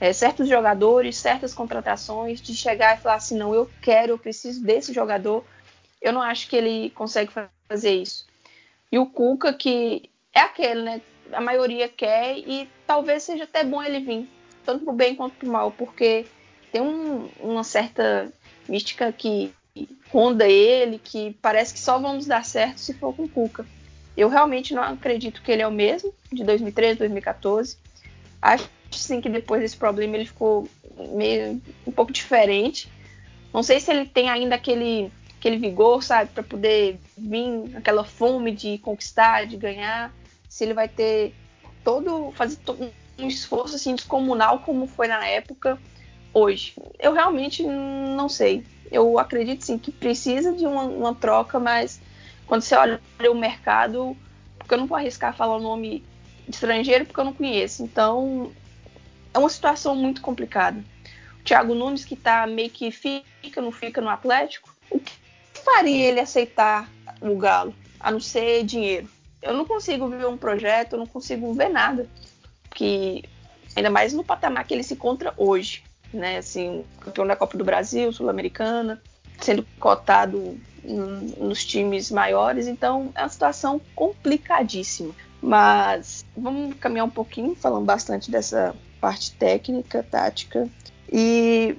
é, 0.00 0.12
certos 0.12 0.48
jogadores, 0.48 1.16
certas 1.16 1.54
contratações, 1.54 2.40
de 2.40 2.54
chegar 2.54 2.96
e 2.96 3.00
falar 3.00 3.16
assim, 3.16 3.36
não, 3.36 3.54
eu 3.54 3.70
quero, 3.80 4.12
eu 4.12 4.18
preciso 4.18 4.62
desse 4.62 4.92
jogador. 4.92 5.44
Eu 6.00 6.12
não 6.12 6.22
acho 6.22 6.48
que 6.48 6.56
ele 6.56 6.90
consegue 6.90 7.32
fazer 7.68 7.94
isso. 7.94 8.26
E 8.90 8.98
o 8.98 9.06
Cuca, 9.06 9.52
que 9.52 10.10
é 10.34 10.40
aquele, 10.40 10.82
né? 10.82 11.00
a 11.32 11.40
maioria 11.40 11.88
quer 11.88 12.38
e 12.38 12.68
talvez 12.86 13.22
seja 13.22 13.44
até 13.44 13.62
bom 13.64 13.82
ele 13.82 14.00
vir, 14.00 14.28
tanto 14.64 14.84
pro 14.84 14.92
bem 14.92 15.14
quanto 15.14 15.34
pro 15.34 15.48
mal, 15.48 15.70
porque 15.70 16.26
tem 16.72 16.80
um, 16.80 17.28
uma 17.40 17.64
certa 17.64 18.32
mística 18.68 19.12
que 19.12 19.52
ronda 20.10 20.48
ele, 20.48 21.00
que 21.02 21.36
parece 21.40 21.72
que 21.72 21.80
só 21.80 21.98
vamos 21.98 22.26
dar 22.26 22.44
certo 22.44 22.78
se 22.78 22.94
for 22.94 23.14
com 23.14 23.24
o 23.24 23.28
Cuca. 23.28 23.64
Eu 24.16 24.28
realmente 24.28 24.74
não 24.74 24.82
acredito 24.82 25.42
que 25.42 25.52
ele 25.52 25.62
é 25.62 25.66
o 25.66 25.72
mesmo 25.72 26.12
de 26.32 26.44
2013, 26.44 26.98
2014. 26.98 27.76
Acho 28.42 28.68
sim 28.90 29.20
que 29.20 29.28
depois 29.28 29.62
desse 29.62 29.76
problema 29.76 30.16
ele 30.16 30.26
ficou 30.26 30.68
meio 31.12 31.60
um 31.86 31.92
pouco 31.92 32.12
diferente. 32.12 32.90
Não 33.52 33.62
sei 33.62 33.80
se 33.80 33.90
ele 33.90 34.06
tem 34.06 34.28
ainda 34.28 34.56
aquele 34.56 35.10
aquele 35.40 35.56
vigor, 35.56 36.02
sabe, 36.02 36.30
para 36.30 36.42
poder 36.42 37.00
vir 37.16 37.74
aquela 37.74 38.04
fome 38.04 38.52
de 38.52 38.76
conquistar, 38.78 39.46
de 39.46 39.56
ganhar, 39.56 40.12
se 40.46 40.64
ele 40.64 40.74
vai 40.74 40.86
ter 40.86 41.34
todo 41.82 42.30
fazer 42.32 42.58
um 43.18 43.26
esforço 43.26 43.74
assim 43.74 43.94
descomunal 43.94 44.58
como 44.58 44.86
foi 44.86 45.08
na 45.08 45.26
época 45.26 45.78
hoje. 46.34 46.74
Eu 46.98 47.14
realmente 47.14 47.62
não 47.62 48.28
sei. 48.28 48.64
Eu 48.92 49.18
acredito 49.18 49.64
sim 49.64 49.78
que 49.78 49.90
precisa 49.90 50.52
de 50.52 50.66
uma, 50.66 50.82
uma 50.82 51.14
troca, 51.14 51.58
mas 51.58 52.02
quando 52.46 52.60
você 52.60 52.74
olha 52.74 53.00
o 53.30 53.34
mercado, 53.34 54.14
porque 54.58 54.74
eu 54.74 54.78
não 54.78 54.86
vou 54.86 54.98
arriscar 54.98 55.34
falar 55.34 55.56
o 55.56 55.62
nome 55.62 56.04
estrangeiro 56.46 57.06
porque 57.06 57.18
eu 57.18 57.24
não 57.24 57.32
conheço. 57.32 57.82
Então, 57.82 58.52
é 59.32 59.38
uma 59.38 59.48
situação 59.48 59.96
muito 59.96 60.20
complicada. 60.20 60.84
O 61.40 61.44
Thiago 61.44 61.74
Nunes, 61.74 62.04
que 62.04 62.14
tá 62.14 62.46
meio 62.46 62.68
que 62.68 62.90
fica, 62.90 63.62
não 63.62 63.72
fica 63.72 64.02
no 64.02 64.10
Atlético, 64.10 64.68
o 64.90 64.98
que 64.98 65.19
faria 65.60 66.06
ele 66.08 66.20
aceitar 66.20 66.90
o 67.20 67.36
Galo, 67.36 67.74
a 67.98 68.10
não 68.10 68.20
ser 68.20 68.64
dinheiro? 68.64 69.08
Eu 69.42 69.54
não 69.54 69.64
consigo 69.64 70.08
ver 70.08 70.26
um 70.26 70.36
projeto, 70.36 70.94
eu 70.94 70.98
não 70.98 71.06
consigo 71.06 71.52
ver 71.54 71.68
nada. 71.68 72.06
Que, 72.74 73.24
ainda 73.74 73.90
mais 73.90 74.12
no 74.12 74.24
patamar 74.24 74.64
que 74.64 74.74
ele 74.74 74.82
se 74.82 74.94
encontra 74.94 75.32
hoje, 75.36 75.82
né? 76.12 76.38
Assim, 76.38 76.84
campeão 77.00 77.26
da 77.26 77.36
Copa 77.36 77.56
do 77.56 77.64
Brasil, 77.64 78.12
Sul-Americana, 78.12 79.00
sendo 79.40 79.66
cotado 79.78 80.58
nos 80.82 81.64
times 81.64 82.10
maiores, 82.10 82.66
então 82.66 83.10
é 83.14 83.22
uma 83.22 83.28
situação 83.28 83.80
complicadíssima. 83.94 85.14
Mas 85.42 86.24
vamos 86.36 86.74
caminhar 86.76 87.06
um 87.06 87.10
pouquinho, 87.10 87.54
falando 87.54 87.84
bastante 87.84 88.30
dessa 88.30 88.74
parte 89.00 89.32
técnica, 89.32 90.02
tática. 90.02 90.68
E 91.10 91.76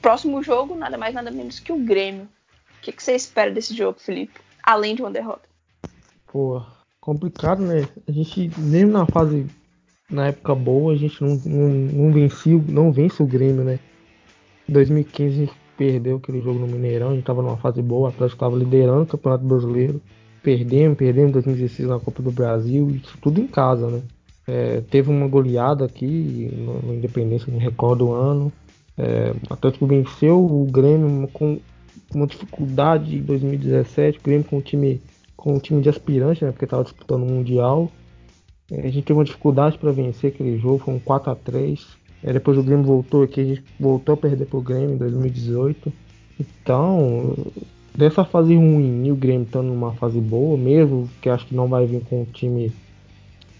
próximo 0.00 0.42
jogo, 0.42 0.74
nada 0.76 0.96
mais, 0.96 1.14
nada 1.14 1.30
menos 1.30 1.58
que 1.58 1.72
o 1.72 1.78
Grêmio. 1.78 2.28
Que, 2.86 2.92
que 2.92 3.02
você 3.02 3.16
espera 3.16 3.50
desse 3.50 3.74
jogo, 3.74 3.98
Felipe? 3.98 4.38
Além 4.62 4.94
de 4.94 5.02
uma 5.02 5.10
derrota. 5.10 5.48
Pô, 6.30 6.62
complicado, 7.00 7.60
né? 7.60 7.88
A 8.06 8.12
gente, 8.12 8.48
mesmo 8.56 8.92
na 8.92 9.04
fase, 9.06 9.44
na 10.08 10.28
época 10.28 10.54
boa, 10.54 10.92
a 10.92 10.96
gente 10.96 11.20
não, 11.20 11.34
não, 11.44 11.68
não 11.68 12.12
venceu, 12.12 12.64
não 12.68 12.92
vence 12.92 13.20
o 13.20 13.26
Grêmio, 13.26 13.64
né? 13.64 13.80
Em 14.68 14.72
2015 14.72 15.34
a 15.34 15.46
gente 15.46 15.56
perdeu 15.76 16.18
aquele 16.18 16.40
jogo 16.40 16.60
no 16.60 16.68
Mineirão, 16.68 17.10
a 17.10 17.14
gente 17.16 17.24
tava 17.24 17.42
numa 17.42 17.56
fase 17.56 17.82
boa, 17.82 18.06
o 18.06 18.12
Atlético 18.12 18.38
tava 18.38 18.56
liderando 18.56 19.02
o 19.02 19.06
Campeonato 19.06 19.44
Brasileiro. 19.44 20.00
Perdemos, 20.40 20.96
perdemos 20.96 21.30
em 21.30 21.32
2016 21.32 21.88
na 21.88 21.98
Copa 21.98 22.22
do 22.22 22.30
Brasil, 22.30 22.88
isso 22.90 23.18
tudo 23.20 23.40
em 23.40 23.48
casa, 23.48 23.90
né? 23.90 24.00
É, 24.46 24.80
teve 24.82 25.10
uma 25.10 25.26
goleada 25.26 25.84
aqui 25.84 26.52
no, 26.56 26.82
no 26.82 26.94
Independência, 26.94 27.52
não 27.52 27.58
recordo 27.58 28.06
o 28.06 28.12
ano. 28.12 28.52
É, 28.96 29.34
o 29.50 29.52
Atlético 29.52 29.88
venceu 29.88 30.38
o 30.38 30.64
Grêmio 30.70 31.26
com 31.32 31.58
uma 32.14 32.26
dificuldade 32.26 33.16
em 33.16 33.22
2017, 33.22 34.18
o 34.18 34.22
Grêmio 34.22 34.44
com 34.44 34.58
um 34.58 34.60
time, 34.60 35.00
com 35.36 35.54
um 35.54 35.58
time 35.58 35.82
de 35.82 35.88
aspirante, 35.88 36.44
né? 36.44 36.50
Porque 36.50 36.64
estava 36.64 36.84
disputando 36.84 37.22
o 37.22 37.26
Mundial. 37.26 37.90
É, 38.70 38.80
a 38.80 38.90
gente 38.90 39.04
teve 39.04 39.18
uma 39.18 39.24
dificuldade 39.24 39.78
para 39.78 39.92
vencer 39.92 40.32
aquele 40.32 40.58
jogo, 40.58 40.78
foi 40.78 40.94
um 40.94 40.98
4 40.98 41.30
a 41.30 41.34
3 41.34 42.06
é, 42.22 42.32
depois 42.32 42.58
o 42.58 42.62
Grêmio 42.62 42.84
voltou 42.84 43.22
aqui, 43.22 43.40
a 43.40 43.44
gente 43.44 43.64
voltou 43.78 44.14
a 44.14 44.16
perder 44.16 44.46
pro 44.46 44.60
Grêmio 44.60 44.94
em 44.94 44.96
2018. 44.96 45.92
Então, 46.40 47.36
dessa 47.94 48.24
fase 48.24 48.54
ruim 48.56 49.06
e 49.06 49.12
o 49.12 49.16
Grêmio 49.16 49.44
estando 49.44 49.68
numa 49.68 49.92
fase 49.92 50.20
boa, 50.20 50.56
mesmo 50.56 51.08
que 51.20 51.28
acho 51.28 51.46
que 51.46 51.54
não 51.54 51.68
vai 51.68 51.86
vir 51.86 52.02
com 52.04 52.22
o 52.22 52.26
time 52.26 52.72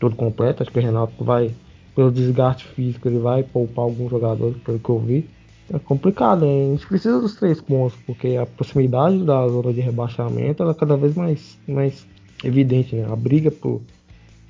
todo 0.01 0.17
completo, 0.17 0.63
acho 0.63 0.73
que 0.73 0.79
o 0.79 0.83
Renato 0.83 1.25
vai, 1.25 1.53
pelo 1.95 2.11
desgaste 2.11 2.67
físico, 2.67 3.09
ele 3.09 3.19
vai 3.19 3.43
poupar 3.45 3.85
alguns 3.85 4.11
jogadores, 4.11 4.57
pelo 4.59 4.79
que 4.79 4.89
eu 4.89 4.99
vi. 4.99 5.29
É 5.73 5.79
complicado, 5.79 6.45
hein? 6.45 6.69
a 6.69 6.77
gente 6.77 6.87
precisa 6.87 7.21
dos 7.21 7.35
três 7.35 7.61
pontos, 7.61 7.99
porque 8.07 8.37
a 8.37 8.47
proximidade 8.47 9.25
da 9.25 9.49
zona 9.49 9.73
de 9.73 9.81
rebaixamento 9.81 10.63
ela 10.63 10.73
é 10.73 10.75
cada 10.75 10.97
vez 10.97 11.15
mais, 11.15 11.59
mais 11.67 12.07
evidente, 12.45 12.95
né? 12.95 13.07
A 13.11 13.17
briga 13.17 13.51
por, 13.51 13.81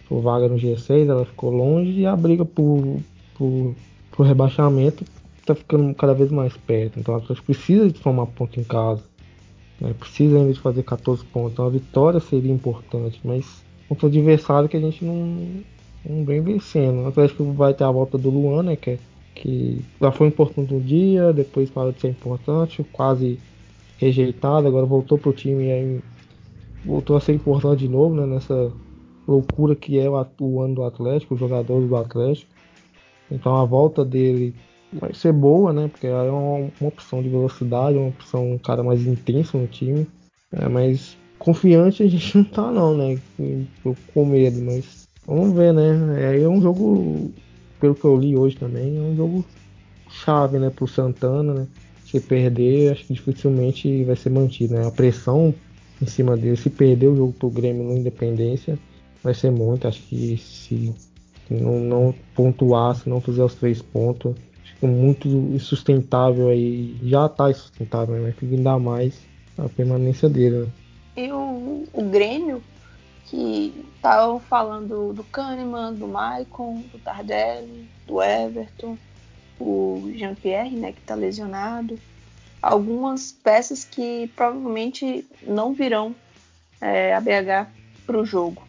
por 0.09 0.21
vaga 0.21 0.47
no 0.47 0.57
G6 0.57 1.09
ela 1.09 1.25
ficou 1.25 1.51
longe 1.51 2.01
e 2.01 2.07
a 2.07 2.15
briga 2.15 2.45
por, 2.45 2.99
por 3.35 3.75
pro 4.17 4.25
rebaixamento 4.25 5.05
tá 5.45 5.55
ficando 5.55 5.95
cada 5.95 6.15
vez 6.15 6.31
mais 6.31 6.57
perto. 6.57 6.99
Então 6.99 7.15
o 7.15 7.19
Atlético 7.19 7.47
precisa 7.47 7.89
de 7.89 8.01
formar 8.01 8.27
ponto 8.27 8.59
em 8.59 8.65
casa. 8.65 9.03
Né? 9.81 9.95
Precisa 9.99 10.39
ainda 10.39 10.53
de 10.53 10.59
fazer 10.59 10.83
14 10.83 11.25
pontos. 11.27 11.53
Então 11.53 11.67
a 11.67 11.71
vitória 11.71 12.19
seria 12.19 12.53
importante, 12.53 13.21
mas 13.23 13.63
contra 13.89 14.07
o 14.07 14.09
adversário 14.09 14.69
que 14.69 14.77
a 14.77 14.81
gente 14.81 15.05
não, 15.05 15.63
não 16.05 16.25
vem 16.25 16.41
vencendo. 16.41 17.03
O 17.03 17.09
Atlético 17.09 17.45
vai 17.53 17.75
ter 17.75 17.85
a 17.85 17.91
volta 17.91 18.19
do 18.19 18.31
Luan, 18.31 18.65
né? 18.65 18.75
Que, 18.75 18.91
é, 18.91 18.99
que 19.37 19.85
já 20.01 20.11
foi 20.11 20.29
importante 20.29 20.75
um 20.75 20.81
dia, 20.81 21.33
depois 21.33 21.71
parou 21.71 21.93
de 21.93 22.01
ser 22.01 22.09
importante, 22.09 22.85
quase 22.93 23.39
rejeitado, 23.99 24.67
agora 24.67 24.87
voltou 24.87 25.19
pro 25.19 25.33
time 25.33 25.65
e 25.65 25.73
aí 25.73 26.01
voltou 26.85 27.17
a 27.17 27.21
ser 27.21 27.35
importante 27.35 27.81
de 27.81 27.89
novo, 27.89 28.15
né? 28.15 28.27
Nessa 28.27 28.73
loucura 29.29 29.75
que 29.75 29.99
é 29.99 30.09
o, 30.09 30.27
o 30.41 30.61
ano 30.61 30.75
do 30.77 30.85
Atlético, 30.85 31.35
os 31.35 31.41
jogadores 31.41 31.89
do 31.89 31.97
Atlético. 31.97 32.51
Então 33.31 33.57
a 33.57 33.65
volta 33.65 34.05
dele 34.05 34.55
vai 34.93 35.13
ser 35.13 35.33
boa, 35.33 35.73
né? 35.73 35.89
Porque 35.89 36.07
é 36.07 36.15
uma, 36.15 36.71
uma 36.81 36.89
opção 36.89 37.23
de 37.23 37.29
velocidade, 37.29 37.99
uma 37.99 38.09
opção 38.09 38.53
um 38.53 38.59
cara 38.59 38.83
mais 38.83 39.07
intenso 39.07 39.59
no 39.59 39.67
time. 39.67 40.07
É, 40.53 40.69
mas 40.69 41.17
confiante 41.39 42.03
a 42.03 42.09
gente 42.09 42.37
não 42.37 42.45
tá 42.45 42.71
não, 42.71 42.97
né? 42.97 43.19
Com 44.15 44.25
medo, 44.25 44.63
mas 44.63 45.09
vamos 45.27 45.55
ver, 45.55 45.75
né? 45.75 46.23
É, 46.23 46.41
é 46.41 46.49
um 46.49 46.63
jogo, 46.63 47.31
pelo 47.81 47.95
que 47.95 48.05
eu 48.05 48.17
li 48.17 48.37
hoje 48.37 48.57
também, 48.57 48.97
é 48.97 49.01
um 49.01 49.17
jogo 49.17 49.45
chave, 50.11 50.59
né? 50.59 50.71
Pro 50.71 50.87
Santana, 50.87 51.55
né? 51.55 51.67
Se 52.05 52.21
perder, 52.21 52.93
acho 52.93 53.05
que 53.05 53.15
dificilmente 53.15 54.05
vai 54.05 54.17
ser 54.17 54.31
mantido, 54.31 54.75
né? 54.75 54.87
A 54.87 54.91
pressão 54.91 55.55
em 56.01 56.07
cima 56.07 56.37
dele, 56.37 56.57
se 56.57 56.71
perder 56.71 57.09
o 57.09 57.17
jogo 57.17 57.33
pro 57.33 57.51
Grêmio 57.51 57.85
no 57.85 57.97
Independência, 57.97 58.79
vai 59.23 59.35
ser 59.35 59.51
muito. 59.51 59.89
Acho 59.89 60.03
que 60.03 60.37
se 60.37 60.95
não, 61.51 61.81
não 61.81 62.15
pontuar, 62.35 62.95
se 62.97 63.09
não 63.09 63.21
fizer 63.21 63.45
os 63.45 63.55
três 63.55 63.83
pontos, 63.83 64.35
fica 64.63 64.87
muito 64.87 65.29
insustentável 65.29 66.49
aí. 66.49 66.97
Já 67.03 67.29
tá 67.29 67.51
insustentável, 67.51 68.17
né? 68.17 68.33
Fica 68.39 68.55
ainda 68.55 68.79
mais 68.79 69.21
a 69.59 69.69
permanência 69.69 70.29
dele. 70.29 70.59
Né? 70.59 70.67
E 71.17 71.33
o, 71.33 71.85
o 71.93 72.03
Grêmio, 72.05 72.63
que 73.27 73.85
estavam 73.97 74.39
falando 74.39 75.13
do 75.13 75.25
Kahneman, 75.25 75.95
do 75.95 76.07
Maicon, 76.07 76.83
do 76.93 76.99
Tardelli, 76.99 77.89
do 78.07 78.23
Everton, 78.23 78.97
o 79.59 80.11
Jean-Pierre, 80.15 80.77
né, 80.77 80.93
que 80.93 81.01
está 81.01 81.15
lesionado. 81.15 81.99
Algumas 82.63 83.33
peças 83.33 83.85
que 83.85 84.31
provavelmente 84.35 85.27
não 85.43 85.73
virão 85.73 86.15
é, 86.81 87.15
a 87.15 87.21
BH 87.21 87.69
para 88.07 88.19
o 88.19 88.25
jogo. 88.25 88.63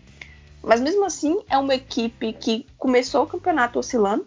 Mas 0.64 0.82
mesmo 0.82 1.06
assim, 1.06 1.40
é 1.50 1.58
uma 1.58 1.76
equipe 1.76 2.34
que 2.34 2.66
começou 2.78 3.24
o 3.24 3.28
campeonato 3.28 3.80
oscilando, 3.80 4.26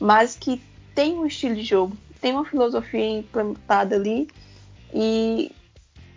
mas 0.00 0.36
que 0.36 0.60
tem 0.94 1.16
um 1.16 1.26
estilo 1.26 1.54
de 1.54 1.62
jogo, 1.62 1.96
tem 2.20 2.32
uma 2.32 2.44
filosofia 2.44 3.18
implementada 3.18 3.94
ali 3.94 4.28
e 4.92 5.52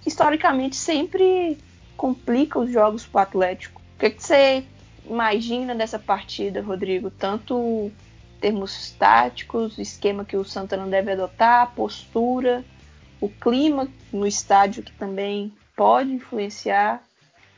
historicamente 0.05 0.75
sempre 0.75 1.57
complica 1.99 2.57
os 2.57 2.71
jogos 2.71 3.05
para 3.05 3.19
o 3.19 3.21
Atlético. 3.23 3.81
O 3.97 3.99
que, 3.99 4.09
que 4.11 4.23
você 4.23 4.63
imagina 5.05 5.75
dessa 5.75 5.99
partida, 5.99 6.61
Rodrigo? 6.61 7.11
Tanto 7.11 7.91
termos 8.39 8.91
táticos, 8.91 9.77
esquema 9.77 10.23
que 10.23 10.37
o 10.37 10.45
Santana 10.45 10.87
deve 10.87 11.11
adotar, 11.11 11.75
postura, 11.75 12.63
o 13.19 13.27
clima 13.27 13.89
no 14.13 14.25
estádio 14.25 14.81
que 14.81 14.93
também 14.93 15.51
pode 15.75 16.13
influenciar. 16.13 17.03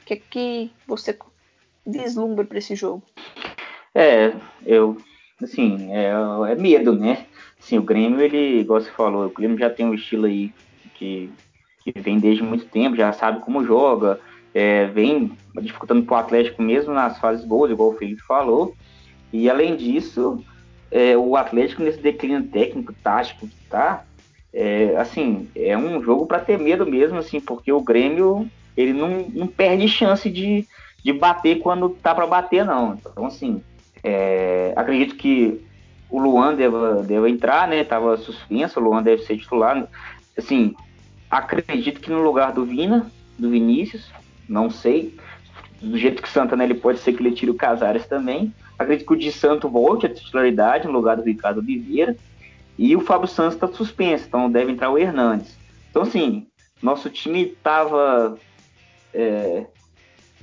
O 0.01 0.05
que, 0.05 0.15
que 0.15 0.71
você 0.87 1.15
vislumbra 1.85 2.43
para 2.43 2.57
esse 2.57 2.75
jogo? 2.75 3.03
É, 3.93 4.33
eu, 4.65 4.97
assim, 5.39 5.91
é, 5.91 6.13
é, 6.49 6.55
medo, 6.55 6.95
né? 6.95 7.27
Assim, 7.59 7.77
o 7.77 7.83
Grêmio, 7.83 8.19
ele, 8.19 8.61
igual 8.61 8.81
você 8.81 8.89
falou, 8.89 9.27
o 9.27 9.29
Grêmio 9.29 9.59
já 9.59 9.69
tem 9.69 9.85
um 9.85 9.93
estilo 9.93 10.25
aí 10.25 10.51
que, 10.95 11.31
que 11.83 11.91
vem 11.99 12.17
desde 12.17 12.41
muito 12.41 12.65
tempo, 12.65 12.95
já 12.95 13.13
sabe 13.13 13.41
como 13.41 13.63
joga, 13.63 14.19
é, 14.53 14.85
vem 14.85 15.31
dificultando 15.61 16.03
pro 16.03 16.15
Atlético 16.15 16.61
mesmo 16.61 16.93
nas 16.93 17.17
fases 17.19 17.45
boas, 17.45 17.71
igual 17.71 17.89
o 17.89 17.97
Felipe 17.97 18.21
falou. 18.21 18.75
E 19.31 19.49
além 19.49 19.75
disso, 19.75 20.43
é, 20.91 21.15
o 21.15 21.35
Atlético 21.35 21.83
nesse 21.83 21.99
declínio 21.99 22.43
técnico, 22.43 22.93
tático 23.01 23.47
que 23.47 23.55
tá, 23.69 24.03
é, 24.53 24.95
assim, 24.97 25.47
é 25.55 25.77
um 25.77 26.03
jogo 26.03 26.25
para 26.25 26.39
ter 26.39 26.59
medo 26.59 26.85
mesmo, 26.85 27.17
assim, 27.17 27.39
porque 27.39 27.71
o 27.71 27.81
Grêmio 27.81 28.49
ele 28.75 28.93
não, 28.93 29.25
não 29.29 29.47
perde 29.47 29.87
chance 29.87 30.29
de, 30.29 30.67
de 31.03 31.13
bater 31.13 31.59
quando 31.59 31.89
tá 31.89 32.13
para 32.13 32.27
bater, 32.27 32.65
não. 32.65 32.95
Então, 32.95 33.25
assim, 33.25 33.61
é, 34.03 34.73
acredito 34.75 35.15
que 35.15 35.61
o 36.09 36.19
Luan 36.19 36.53
deva, 36.55 37.03
deva 37.03 37.29
entrar, 37.29 37.67
né? 37.67 37.83
Tava 37.83 38.17
suspenso, 38.17 38.79
o 38.79 38.83
Luan 38.83 39.01
deve 39.01 39.23
ser 39.23 39.37
titular. 39.37 39.87
Assim, 40.37 40.75
acredito 41.29 42.01
que 42.01 42.09
no 42.09 42.21
lugar 42.21 42.51
do 42.51 42.65
Vina, 42.65 43.09
do 43.37 43.49
Vinícius, 43.49 44.11
não 44.51 44.69
sei. 44.69 45.15
do 45.81 45.97
jeito 45.97 46.21
que 46.21 46.27
o 46.27 46.31
Santana 46.31 46.63
ele 46.63 46.75
pode 46.75 46.99
ser 46.99 47.13
que 47.13 47.23
ele 47.23 47.31
tire 47.31 47.49
o 47.49 47.55
Casares 47.55 48.05
também. 48.05 48.53
Acredito 48.77 49.07
que 49.07 49.13
o 49.13 49.17
de 49.17 49.31
Santo 49.31 49.69
volte 49.69 50.05
à 50.05 50.09
titularidade 50.09 50.85
no 50.85 50.93
lugar 50.93 51.15
do 51.15 51.23
Ricardo 51.23 51.59
Oliveira. 51.59 52.15
E 52.77 52.95
o 52.95 53.01
Fábio 53.01 53.27
Santos 53.27 53.55
está 53.55 53.67
suspenso, 53.67 54.25
então 54.27 54.51
deve 54.51 54.71
entrar 54.71 54.91
o 54.91 54.97
Hernandes. 54.97 55.57
Então, 55.89 56.01
assim, 56.01 56.47
nosso 56.81 57.09
time 57.09 57.43
estava. 57.43 58.37
É, 59.13 59.65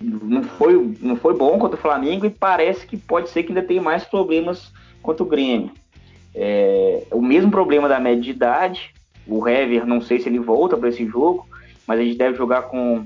não, 0.00 0.42
foi, 0.42 0.96
não 1.00 1.16
foi 1.16 1.36
bom 1.36 1.58
contra 1.58 1.78
o 1.78 1.80
Flamengo 1.82 2.26
e 2.26 2.30
parece 2.30 2.86
que 2.86 2.96
pode 2.96 3.28
ser 3.30 3.42
que 3.42 3.48
ainda 3.50 3.62
tenha 3.62 3.82
mais 3.82 4.04
problemas 4.04 4.72
contra 5.02 5.22
o 5.22 5.28
Grêmio. 5.28 5.72
É, 6.34 7.06
o 7.10 7.20
mesmo 7.20 7.50
problema 7.50 7.88
da 7.88 8.00
média 8.00 8.22
de 8.22 8.30
idade. 8.30 8.94
O 9.26 9.46
Hever, 9.46 9.84
não 9.84 10.00
sei 10.00 10.20
se 10.20 10.28
ele 10.28 10.38
volta 10.38 10.76
para 10.76 10.88
esse 10.88 11.04
jogo, 11.04 11.46
mas 11.86 12.00
a 12.00 12.02
gente 12.02 12.16
deve 12.16 12.36
jogar 12.36 12.62
com 12.62 13.04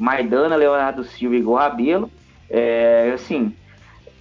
Maidana, 0.00 0.56
Leonardo 0.56 1.04
Silva 1.04 1.36
e 1.36 1.42
Rabelo. 1.42 2.10
É, 2.48 3.12
assim, 3.14 3.54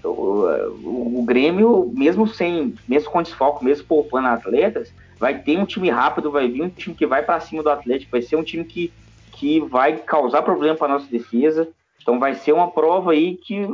o, 0.04 0.10
o, 0.10 1.20
o, 1.20 1.24
Grêmio, 1.24 1.90
mesmo 1.96 2.28
sem, 2.28 2.76
mesmo 2.88 3.10
com 3.10 3.24
desfoco, 3.24 3.64
mesmo 3.64 3.88
poupando 3.88 4.28
atletas, 4.28 4.94
vai 5.18 5.40
ter 5.40 5.58
um 5.58 5.66
time 5.66 5.90
rápido, 5.90 6.30
vai 6.30 6.50
vir 6.50 6.62
um 6.62 6.70
time 6.70 6.94
que 6.94 7.06
vai 7.06 7.24
para 7.24 7.40
cima 7.40 7.64
do 7.64 7.70
Atlético, 7.70 8.12
vai 8.12 8.22
ser 8.22 8.36
um 8.36 8.44
time 8.44 8.66
que, 8.66 8.92
que 9.32 9.62
vai 9.62 9.98
causar 9.98 10.42
problema 10.42 10.76
para 10.76 10.94
nossa 10.94 11.08
defesa. 11.10 11.68
Então 12.02 12.20
vai 12.20 12.36
ser 12.36 12.52
uma 12.52 12.70
prova 12.70 13.14
aí 13.14 13.38
que 13.38 13.66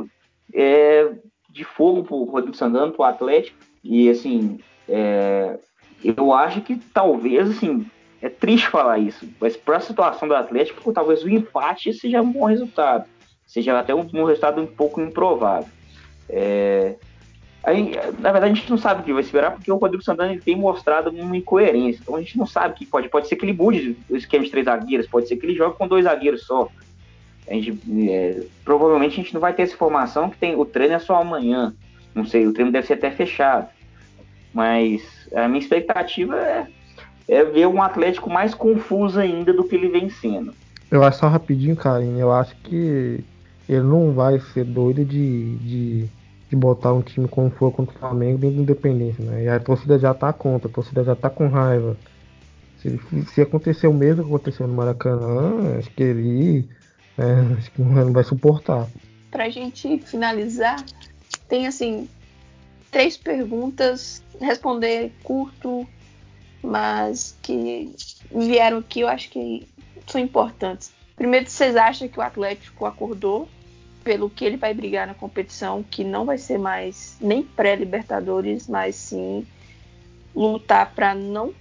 é 0.54 1.10
de 1.50 1.64
fogo 1.64 2.04
para 2.04 2.14
o 2.14 2.24
Rodrigo 2.24 2.56
Sandano, 2.56 2.92
para 2.92 3.02
o 3.02 3.08
Atlético. 3.08 3.58
E 3.82 4.08
assim, 4.08 4.60
é, 4.88 5.58
eu 6.04 6.32
acho 6.32 6.60
que 6.60 6.76
talvez, 6.76 7.50
assim, 7.50 7.84
é 8.20 8.28
triste 8.28 8.68
falar 8.68 8.98
isso, 8.98 9.28
mas 9.40 9.56
para 9.56 9.76
a 9.76 9.80
situação 9.80 10.26
do 10.26 10.34
Atlético, 10.34 10.92
talvez 10.92 11.22
o 11.22 11.28
empate 11.28 11.92
seja 11.92 12.22
um 12.22 12.32
bom 12.32 12.44
resultado, 12.44 13.04
seja 13.46 13.78
até 13.78 13.94
um, 13.94 14.08
um 14.14 14.24
resultado 14.24 14.60
um 14.60 14.66
pouco 14.66 15.00
improvável. 15.00 15.68
É, 16.28 16.96
aí, 17.62 17.92
na 18.18 18.32
verdade, 18.32 18.52
a 18.52 18.54
gente 18.54 18.70
não 18.70 18.78
sabe 18.78 19.02
o 19.02 19.04
que 19.04 19.12
vai 19.12 19.22
esperar, 19.22 19.52
porque 19.52 19.70
o 19.70 19.76
Rodrigo 19.76 20.02
Santana 20.02 20.38
tem 20.42 20.56
mostrado 20.56 21.10
uma 21.10 21.36
incoerência, 21.36 22.00
então 22.02 22.16
a 22.16 22.20
gente 22.20 22.38
não 22.38 22.46
sabe 22.46 22.74
o 22.74 22.76
que 22.76 22.86
pode. 22.86 23.08
Pode 23.08 23.28
ser 23.28 23.36
que 23.36 23.44
ele 23.44 23.52
mude 23.52 23.96
o 24.08 24.16
esquema 24.16 24.44
de 24.44 24.50
três 24.50 24.64
zagueiros, 24.64 25.06
pode 25.06 25.28
ser 25.28 25.36
que 25.36 25.44
ele 25.44 25.54
jogue 25.54 25.76
com 25.76 25.86
dois 25.86 26.04
zagueiros 26.04 26.44
só. 26.46 26.68
A 27.48 27.54
gente, 27.54 27.78
é, 28.10 28.44
provavelmente 28.64 29.12
a 29.12 29.22
gente 29.22 29.34
não 29.34 29.40
vai 29.40 29.52
ter 29.52 29.62
essa 29.62 29.74
informação 29.74 30.30
que 30.30 30.38
tem 30.38 30.56
o 30.56 30.64
treino 30.64 30.94
é 30.94 30.98
só 30.98 31.20
amanhã. 31.20 31.74
Não 32.14 32.24
sei, 32.24 32.46
o 32.46 32.52
treino 32.52 32.72
deve 32.72 32.86
ser 32.86 32.94
até 32.94 33.10
fechado. 33.10 33.68
Mas 34.52 35.28
a 35.34 35.46
minha 35.46 35.60
expectativa 35.60 36.34
é, 36.34 36.66
é 37.28 37.44
ver 37.44 37.66
um 37.66 37.82
Atlético 37.82 38.30
mais 38.30 38.54
confuso 38.54 39.18
ainda 39.18 39.52
do 39.52 39.64
que 39.64 39.74
ele 39.74 39.88
vem 39.88 40.08
sendo. 40.08 40.52
Eu 40.90 41.02
acho 41.02 41.18
só 41.18 41.28
rapidinho, 41.28 41.74
Karim, 41.74 42.18
eu 42.18 42.32
acho 42.32 42.54
que 42.56 43.24
ele 43.68 43.82
não 43.82 44.12
vai 44.12 44.38
ser 44.38 44.64
doido 44.64 45.04
de, 45.04 45.56
de, 45.56 46.08
de 46.48 46.56
botar 46.56 46.92
um 46.92 47.02
time 47.02 47.26
como 47.26 47.50
for 47.50 47.72
contra 47.72 47.94
o 47.94 47.98
Flamengo 47.98 48.38
dentro 48.38 48.56
do 48.56 48.62
Independência, 48.62 49.24
né? 49.24 49.44
E 49.44 49.48
a 49.48 49.58
torcida 49.58 49.98
já 49.98 50.14
tá 50.14 50.32
contra, 50.32 50.68
a 50.68 50.72
torcida 50.72 51.02
já 51.02 51.16
tá 51.16 51.28
com 51.28 51.48
raiva. 51.48 51.96
Se, 52.78 53.00
se 53.32 53.40
acontecer 53.40 53.88
o 53.88 53.92
mesmo 53.92 54.22
que 54.22 54.28
aconteceu 54.28 54.68
no 54.68 54.74
Maracanã, 54.74 55.76
acho 55.78 55.90
que 55.90 56.02
ele 56.02 56.68
é, 57.18 57.24
acho 57.58 57.70
que 57.72 57.82
não 57.82 58.12
vai 58.12 58.22
suportar. 58.22 58.86
Pra 59.30 59.48
gente 59.48 59.98
finalizar, 59.98 60.84
tem 61.48 61.66
assim 61.66 62.08
três 62.92 63.16
perguntas 63.16 64.22
responder 64.40 65.12
curto, 65.24 65.86
mas 66.66 67.36
que 67.40 67.94
vieram 68.30 68.78
aqui, 68.78 69.00
eu 69.00 69.08
acho 69.08 69.30
que 69.30 69.66
são 70.06 70.20
importantes. 70.20 70.92
Primeiro, 71.14 71.48
vocês 71.48 71.76
acham 71.76 72.08
que 72.08 72.18
o 72.18 72.22
Atlético 72.22 72.84
acordou 72.84 73.48
pelo 74.02 74.28
que 74.28 74.44
ele 74.44 74.56
vai 74.56 74.74
brigar 74.74 75.06
na 75.06 75.14
competição, 75.14 75.82
que 75.82 76.04
não 76.04 76.24
vai 76.24 76.38
ser 76.38 76.58
mais 76.58 77.16
nem 77.20 77.42
pré-Libertadores, 77.42 78.68
mas 78.68 78.96
sim 78.96 79.46
lutar 80.34 80.92
para 80.94 81.14
não 81.14 81.54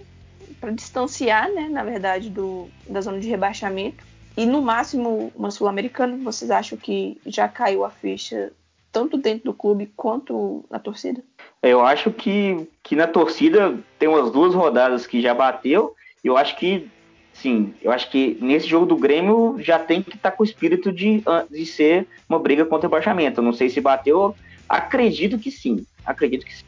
para 0.60 0.72
distanciar, 0.72 1.52
né, 1.52 1.70
na 1.70 1.84
verdade, 1.84 2.30
do, 2.30 2.68
da 2.90 3.02
zona 3.02 3.20
de 3.20 3.28
rebaixamento. 3.30 4.04
E 4.36 4.46
no 4.46 4.62
máximo 4.62 5.32
uma 5.36 5.52
sul-americana, 5.52 6.18
vocês 6.18 6.50
acham 6.50 6.78
que 6.78 7.20
já 7.26 7.48
caiu 7.48 7.86
a 7.86 7.90
ficha 7.90 8.52
tanto 8.96 9.18
dentro 9.18 9.44
do 9.44 9.54
clube 9.54 9.92
quanto 9.94 10.64
na 10.72 10.80
torcida? 10.80 11.22
Eu 11.62 11.86
acho 11.86 12.12
que, 12.12 12.66
que 12.82 12.96
na 12.96 13.06
torcida 13.06 13.78
tem 14.00 14.08
umas 14.08 14.32
duas 14.32 14.56
rodadas 14.56 15.06
que 15.06 15.22
já 15.22 15.34
bateu. 15.34 15.94
Eu 16.24 16.38
acho 16.38 16.56
que, 16.56 16.88
sim, 17.34 17.74
eu 17.82 17.92
acho 17.92 18.10
que 18.10 18.38
nesse 18.40 18.68
jogo 18.68 18.86
do 18.86 18.96
Grêmio 18.96 19.58
já 19.60 19.78
tem 19.78 20.02
que 20.02 20.16
estar 20.16 20.32
tá 20.32 20.38
com 20.38 20.44
o 20.44 20.46
espírito 20.46 20.94
de, 20.94 21.22
de 21.52 21.66
ser 21.66 22.08
uma 22.30 22.40
briga 22.40 22.64
contra 22.64 22.88
o 22.88 22.90
rebaixamento. 22.90 23.42
não 23.42 23.52
sei 23.52 23.68
se 23.68 23.82
bateu, 23.82 24.34
acredito 24.70 25.38
que 25.38 25.52
sim. 25.52 25.86
Acredito 26.06 26.46
que 26.46 26.56
sim. 26.56 26.64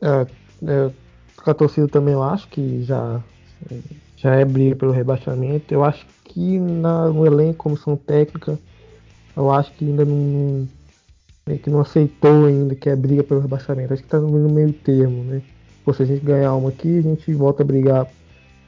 É, 0.00 0.26
é, 0.70 0.90
a 1.44 1.52
torcida 1.52 1.88
também 1.88 2.14
eu 2.14 2.22
acho 2.22 2.46
que 2.46 2.84
já, 2.84 3.20
já 4.16 4.36
é 4.36 4.44
briga 4.44 4.76
pelo 4.76 4.92
rebaixamento. 4.92 5.74
Eu 5.74 5.82
acho 5.82 6.06
que 6.26 6.60
na, 6.60 7.08
no 7.08 7.26
elenco, 7.26 7.64
comissão 7.64 7.96
técnica, 7.96 8.56
eu 9.36 9.50
acho 9.50 9.72
que 9.72 9.84
ainda 9.84 10.04
não 10.04 10.68
meio 11.46 11.60
que 11.60 11.70
não 11.70 11.80
aceitou 11.80 12.46
ainda 12.46 12.74
que 12.74 12.88
é 12.88 12.96
briga 12.96 13.22
pelo 13.22 13.40
rebaixamento. 13.40 13.94
Acho 13.94 14.02
que 14.02 14.08
tá 14.08 14.18
no 14.18 14.48
meio 14.48 14.72
termo, 14.72 15.22
né? 15.22 15.42
Pô, 15.84 15.92
se 15.94 16.02
a 16.02 16.06
gente 16.06 16.24
ganhar 16.24 16.54
uma 16.54 16.70
aqui, 16.70 16.98
a 16.98 17.02
gente 17.02 17.32
volta 17.32 17.62
a 17.62 17.66
brigar 17.66 18.06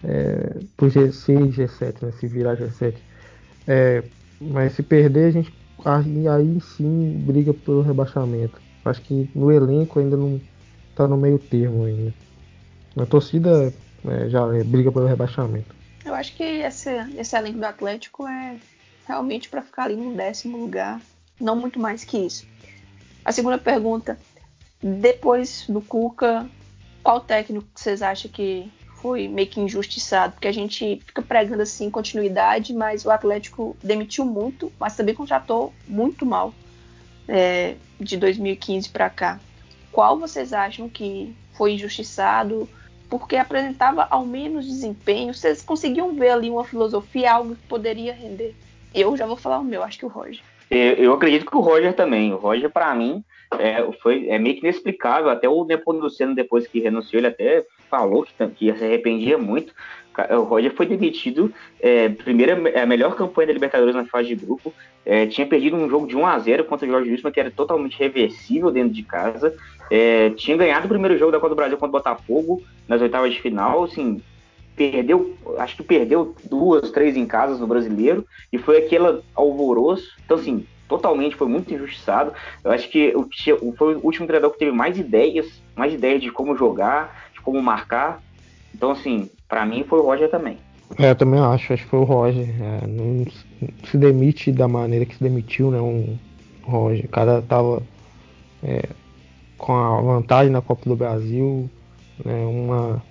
é, 0.05 0.61
por 0.77 0.89
G6, 0.89 1.57
G7, 1.57 2.03
né? 2.03 2.13
Se 2.13 2.29
virar 2.29 2.57
G7. 2.57 2.95
É, 3.67 4.05
mas 4.41 4.75
se 4.75 4.83
perder, 4.85 5.27
a 5.27 5.31
gente 5.33 5.53
aí, 5.85 6.29
aí 6.29 6.61
sim 6.61 7.21
briga 7.27 7.53
pelo 7.53 7.83
rebaixamento. 7.83 8.61
Acho 8.85 9.03
que 9.03 9.29
no 9.35 9.51
elenco 9.51 9.99
ainda 9.99 10.17
não 10.17 10.41
tá 10.95 11.09
no 11.09 11.17
meio 11.17 11.39
termo 11.39 11.85
ainda. 11.85 12.15
Na 12.95 13.07
torcida 13.07 13.73
é, 14.07 14.29
já 14.29 14.57
é, 14.57 14.63
briga 14.63 14.93
pelo 14.93 15.07
rebaixamento. 15.07 15.75
Eu 16.05 16.15
acho 16.15 16.35
que 16.37 16.45
esse, 16.45 16.91
esse 17.17 17.37
elenco 17.37 17.59
do 17.59 17.67
Atlético 17.67 18.27
é 18.27 18.57
realmente 19.07 19.49
para 19.49 19.63
ficar 19.63 19.85
ali 19.85 19.97
no 19.97 20.15
décimo 20.15 20.57
lugar, 20.57 21.01
não 21.41 21.57
muito 21.57 21.79
mais 21.81 22.05
que 22.05 22.19
isso. 22.19 22.47
A 23.29 23.33
segunda 23.33 23.59
pergunta, 23.59 24.19
depois 24.83 25.67
do 25.69 25.83
Cuca, 25.83 26.49
qual 27.03 27.21
técnico 27.21 27.67
vocês 27.75 28.01
acham 28.01 28.31
que 28.31 28.73
foi 29.03 29.29
meio 29.29 29.47
que 29.47 29.61
injustiçado? 29.61 30.33
Porque 30.33 30.49
a 30.49 30.53
gente 30.53 31.03
fica 31.05 31.21
pregando 31.21 31.61
assim 31.61 31.91
continuidade, 31.91 32.73
mas 32.73 33.05
o 33.05 33.11
Atlético 33.11 33.77
demitiu 33.85 34.25
muito, 34.25 34.73
mas 34.81 34.97
também 34.97 35.15
contratou 35.15 35.75
muito 35.87 36.25
mal 36.25 36.55
é, 37.29 37.75
de 38.01 38.17
2015 38.17 38.89
para 38.89 39.11
cá. 39.11 39.39
Qual 39.93 40.19
vocês 40.19 40.55
acham 40.55 40.89
que 40.89 41.37
foi 41.53 41.75
injustiçado? 41.75 42.67
Porque 43.11 43.37
apresentava 43.37 44.07
ao 44.09 44.25
menos 44.25 44.65
desempenho. 44.65 45.35
Vocês 45.35 45.61
conseguiam 45.61 46.15
ver 46.15 46.31
ali 46.31 46.49
uma 46.49 46.65
filosofia, 46.65 47.35
algo 47.35 47.55
que 47.55 47.69
poderia 47.69 48.15
render? 48.15 48.57
Eu 48.95 49.15
já 49.19 49.27
vou 49.27 49.37
falar 49.37 49.59
o 49.59 49.65
meu, 49.65 49.83
acho 49.83 49.99
que 49.99 50.07
o 50.07 50.09
Roger. 50.09 50.41
Eu 50.71 51.13
acredito 51.15 51.47
que 51.47 51.57
o 51.57 51.61
Roger 51.61 51.95
também. 51.95 52.33
O 52.33 52.37
Roger, 52.37 52.71
para 52.71 52.95
mim, 52.95 53.25
é, 53.59 53.87
foi, 54.03 54.29
é 54.29 54.39
meio 54.39 54.55
que 54.55 54.61
inexplicável. 54.61 55.31
Até 55.31 55.49
o 55.49 55.65
Nepomuceno, 55.65 56.35
depois 56.35 56.67
que 56.67 56.81
renunciou, 56.81 57.21
ele 57.21 57.29
até 57.29 57.65
falou 57.91 58.25
que, 58.25 58.47
que 58.49 58.77
se 58.77 58.85
arrependia 58.85 59.39
muito. 59.39 59.73
O 60.31 60.43
Roger 60.43 60.75
foi 60.75 60.87
demitido. 60.87 61.53
É, 61.81 62.09
primeira, 62.09 62.83
a 62.83 62.87
melhor 62.87 63.15
campanha 63.15 63.47
da 63.47 63.53
Libertadores 63.53 63.95
na 63.95 64.05
fase 64.05 64.29
de 64.29 64.35
grupo. 64.35 64.75
É, 65.07 65.27
tinha 65.27 65.47
perdido 65.47 65.77
um 65.77 65.89
jogo 65.89 66.07
de 66.07 66.17
1 66.17 66.27
a 66.27 66.39
0 66.39 66.65
contra 66.65 66.87
o 66.87 66.91
Jorge 66.91 67.11
Wilson, 67.11 67.31
que 67.31 67.41
era 67.41 67.51
totalmente 67.51 67.99
reversível 67.99 68.71
dentro 68.71 68.93
de 68.93 69.03
casa. 69.03 69.57
É, 69.91 70.31
tinha 70.31 70.57
ganhado 70.57 70.87
o 70.87 70.89
primeiro 70.89 71.17
jogo 71.17 71.33
da 71.33 71.39
Copa 71.39 71.51
do 71.51 71.57
Brasil 71.57 71.79
contra 71.79 71.89
o 71.89 72.01
Botafogo 72.01 72.63
nas 72.87 73.01
oitavas 73.01 73.33
de 73.33 73.41
final. 73.41 73.85
Assim, 73.85 74.21
perdeu, 74.79 75.37
acho 75.59 75.77
que 75.77 75.83
perdeu 75.83 76.35
duas, 76.49 76.91
três 76.93 77.17
em 77.17 77.27
casas 77.27 77.59
no 77.59 77.67
brasileiro, 77.67 78.25
e 78.53 78.59
foi 78.59 78.79
aquele 78.79 79.21
alvoroço. 79.35 80.09
Então, 80.25 80.37
assim, 80.37 80.65
totalmente, 80.89 81.35
foi 81.35 81.49
muito 81.49 81.75
injustiçado. 81.75 82.33
Eu 82.63 82.71
acho 82.71 82.89
que 82.89 83.13
o, 83.17 83.29
foi 83.77 83.97
o 83.97 84.05
último 84.05 84.27
treinador 84.27 84.53
que 84.53 84.61
teve 84.61 84.71
mais 84.71 84.97
ideias, 84.97 85.61
mais 85.75 85.93
ideias 85.93 86.23
de 86.23 86.31
como 86.31 86.57
jogar, 86.57 87.29
de 87.35 87.41
como 87.41 87.61
marcar. 87.61 88.23
Então, 88.73 88.93
assim, 88.93 89.29
para 89.49 89.67
mim 89.67 89.85
foi 89.85 89.99
o 89.99 90.03
Roger 90.03 90.31
também. 90.31 90.59
É, 90.99 91.11
eu 91.11 91.17
também 91.17 91.41
acho, 91.41 91.73
acho 91.73 91.83
que 91.83 91.91
foi 91.91 91.99
o 91.99 92.05
Roger. 92.05 92.49
É, 92.49 92.87
não 92.87 93.27
se 93.85 93.99
demite 93.99 94.53
da 94.53 94.69
maneira 94.69 95.05
que 95.05 95.17
se 95.17 95.23
demitiu, 95.23 95.71
né? 95.71 95.81
Um 95.81 96.17
Roger. 96.63 97.05
O 97.05 97.09
cara 97.09 97.43
tava 97.43 97.83
é, 98.63 98.89
com 99.59 99.75
a 99.75 100.01
vantagem 100.01 100.53
na 100.53 100.63
Copa 100.63 100.89
do 100.89 100.97
Brasil, 100.97 101.69
né, 102.25 102.47
uma, 102.47 103.03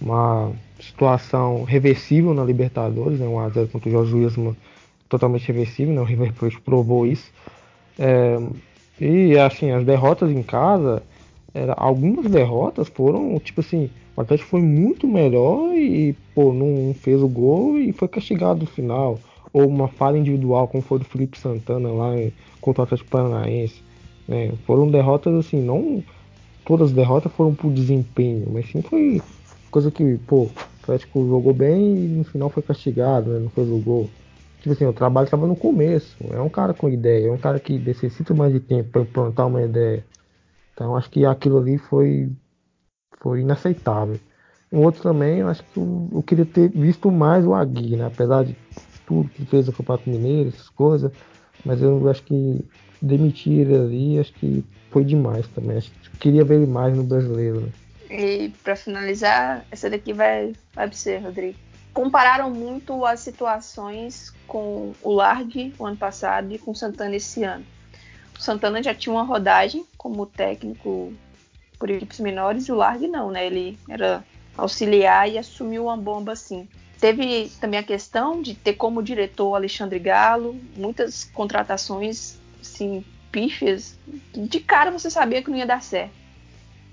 uma 0.00 0.52
situação 0.80 1.64
reversível 1.64 2.34
na 2.34 2.44
Libertadores, 2.44 3.18
né, 3.18 3.26
1x0 3.26 3.68
contra 3.70 3.90
o 3.90 4.00
Wilson, 4.00 4.54
totalmente 5.08 5.48
reversível, 5.48 5.94
né, 5.94 6.00
o 6.00 6.04
River 6.04 6.32
Plate 6.34 6.60
provou 6.60 7.06
isso. 7.06 7.30
É, 7.98 8.38
e 9.00 9.38
assim, 9.38 9.70
as 9.70 9.84
derrotas 9.84 10.30
em 10.30 10.42
casa, 10.42 11.02
era, 11.54 11.72
algumas 11.76 12.30
derrotas 12.30 12.88
foram, 12.88 13.38
tipo 13.38 13.60
assim, 13.60 13.90
o 14.16 14.20
Atlético 14.20 14.50
foi 14.50 14.62
muito 14.62 15.06
melhor 15.06 15.74
e, 15.74 16.14
pô, 16.34 16.52
não 16.52 16.94
fez 16.94 17.22
o 17.22 17.28
gol 17.28 17.78
e 17.78 17.92
foi 17.92 18.08
castigado 18.08 18.60
no 18.60 18.66
final. 18.66 19.18
ou 19.52 19.66
uma 19.66 19.88
falha 19.88 20.18
individual, 20.18 20.68
como 20.68 20.82
foi 20.82 20.98
do 20.98 21.04
Felipe 21.04 21.38
Santana 21.38 21.88
lá 21.88 22.12
contra 22.60 22.82
o 22.82 22.84
Atlético 22.84 23.08
Paranaense. 23.08 23.82
Né? 24.28 24.52
Foram 24.66 24.90
derrotas 24.90 25.34
assim, 25.34 25.62
não 25.62 26.02
todas 26.66 26.88
as 26.88 26.94
derrotas 26.94 27.32
foram 27.32 27.54
por 27.54 27.72
desempenho, 27.72 28.48
mas 28.52 28.68
sim 28.68 28.82
foi 28.82 29.22
coisa 29.70 29.90
que, 29.90 30.18
pô, 30.26 30.44
o 30.44 30.50
Atlético 30.82 31.26
jogou 31.28 31.52
bem 31.52 31.96
e 31.96 32.08
no 32.08 32.24
final 32.24 32.48
foi 32.48 32.62
castigado, 32.62 33.30
né? 33.30 33.38
não 33.40 33.50
fez 33.50 33.68
o 33.68 33.78
gol. 33.78 34.08
Tipo 34.60 34.72
assim, 34.72 34.86
o 34.86 34.92
trabalho 34.92 35.26
estava 35.26 35.46
no 35.46 35.56
começo. 35.56 36.16
É 36.30 36.40
um 36.40 36.48
cara 36.48 36.74
com 36.74 36.88
ideia, 36.88 37.28
é 37.28 37.30
um 37.32 37.38
cara 37.38 37.60
que 37.60 37.78
necessita 37.78 38.34
mais 38.34 38.52
de 38.52 38.60
tempo 38.60 38.90
para 38.90 39.02
implantar 39.02 39.46
uma 39.46 39.62
ideia. 39.62 40.04
Então 40.72 40.96
acho 40.96 41.10
que 41.10 41.24
aquilo 41.24 41.58
ali 41.58 41.78
foi, 41.78 42.30
foi 43.20 43.40
inaceitável. 43.40 44.18
Um 44.72 44.80
outro 44.80 45.02
também, 45.02 45.38
eu 45.38 45.48
acho 45.48 45.62
que 45.62 45.78
eu, 45.78 46.08
eu 46.12 46.22
queria 46.22 46.44
ter 46.44 46.68
visto 46.68 47.10
mais 47.10 47.46
o 47.46 47.54
Agui, 47.54 47.96
né? 47.96 48.06
Apesar 48.06 48.44
de 48.44 48.56
tudo 49.06 49.28
que 49.28 49.44
fez 49.46 49.68
o 49.68 49.72
Campeonato 49.72 50.10
Mineiro, 50.10 50.48
essas 50.48 50.68
coisas. 50.68 51.12
Mas 51.64 51.80
eu 51.80 52.08
acho 52.08 52.22
que 52.24 52.64
demitir 53.00 53.68
ali, 53.68 54.18
acho 54.18 54.32
que 54.34 54.64
foi 54.90 55.04
demais 55.04 55.46
também. 55.48 55.78
Acho 55.78 55.90
que 55.90 56.18
queria 56.18 56.44
ver 56.44 56.56
ele 56.56 56.66
mais 56.66 56.96
no 56.96 57.04
brasileiro. 57.04 57.60
Né? 57.60 57.68
E 58.10 58.50
para 58.62 58.76
finalizar, 58.76 59.64
essa 59.70 59.90
daqui 59.90 60.12
vai, 60.12 60.54
vai 60.72 60.88
você, 60.88 61.18
Rodrigo. 61.18 61.58
Compararam 61.92 62.50
muito 62.50 63.04
as 63.04 63.20
situações 63.20 64.32
com 64.46 64.92
o 65.02 65.12
Largue 65.12 65.74
o 65.78 65.86
ano 65.86 65.96
passado 65.96 66.52
e 66.52 66.58
com 66.58 66.72
o 66.72 66.74
Santana 66.74 67.16
esse 67.16 67.42
ano. 67.42 67.64
O 68.38 68.42
Santana 68.42 68.82
já 68.82 68.94
tinha 68.94 69.14
uma 69.14 69.22
rodagem 69.22 69.84
como 69.96 70.26
técnico 70.26 71.12
por 71.78 71.90
equipes 71.90 72.20
menores 72.20 72.68
e 72.68 72.72
o 72.72 72.76
Largue 72.76 73.08
não, 73.08 73.30
né? 73.30 73.46
Ele 73.46 73.78
era 73.88 74.22
auxiliar 74.56 75.28
e 75.28 75.38
assumiu 75.38 75.84
uma 75.84 75.96
bomba 75.96 76.32
assim. 76.32 76.68
Teve 77.00 77.50
também 77.60 77.78
a 77.80 77.82
questão 77.82 78.40
de 78.40 78.54
ter 78.54 78.74
como 78.74 79.02
diretor 79.02 79.54
Alexandre 79.54 79.98
Galo, 79.98 80.58
muitas 80.76 81.24
contratações 81.24 82.38
assim, 82.60 83.04
pífias. 83.30 83.98
De 84.32 84.60
cara 84.60 84.90
você 84.90 85.10
sabia 85.10 85.42
que 85.42 85.50
não 85.50 85.58
ia 85.58 85.66
dar 85.66 85.82
certo. 85.82 86.25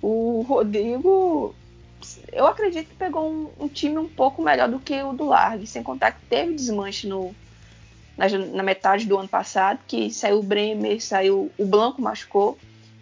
O 0.04 0.46
Rodrigo, 0.46 1.56
eu 2.34 2.46
acredito 2.46 2.90
que 2.90 2.96
pegou 2.96 3.32
um, 3.32 3.50
um 3.58 3.68
time 3.70 3.98
um 3.98 4.08
pouco 4.10 4.42
melhor 4.42 4.68
do 4.68 4.78
que 4.78 5.02
o 5.02 5.14
do 5.14 5.24
Largue, 5.24 5.66
sem 5.66 5.82
contar 5.82 6.12
que 6.12 6.26
teve 6.26 6.54
desmanche 6.54 7.08
no, 7.08 7.34
na, 8.18 8.28
na, 8.28 8.64
metade 8.64 9.08
do 9.08 9.18
ano 9.18 9.30
passado, 9.30 9.80
que 9.88 10.12
saiu 10.12 10.40
o 10.40 10.44
Bremer, 10.44 11.02
saiu 11.02 11.50
o 11.58 11.66
Blanco 11.66 12.02
machucou 12.02 12.58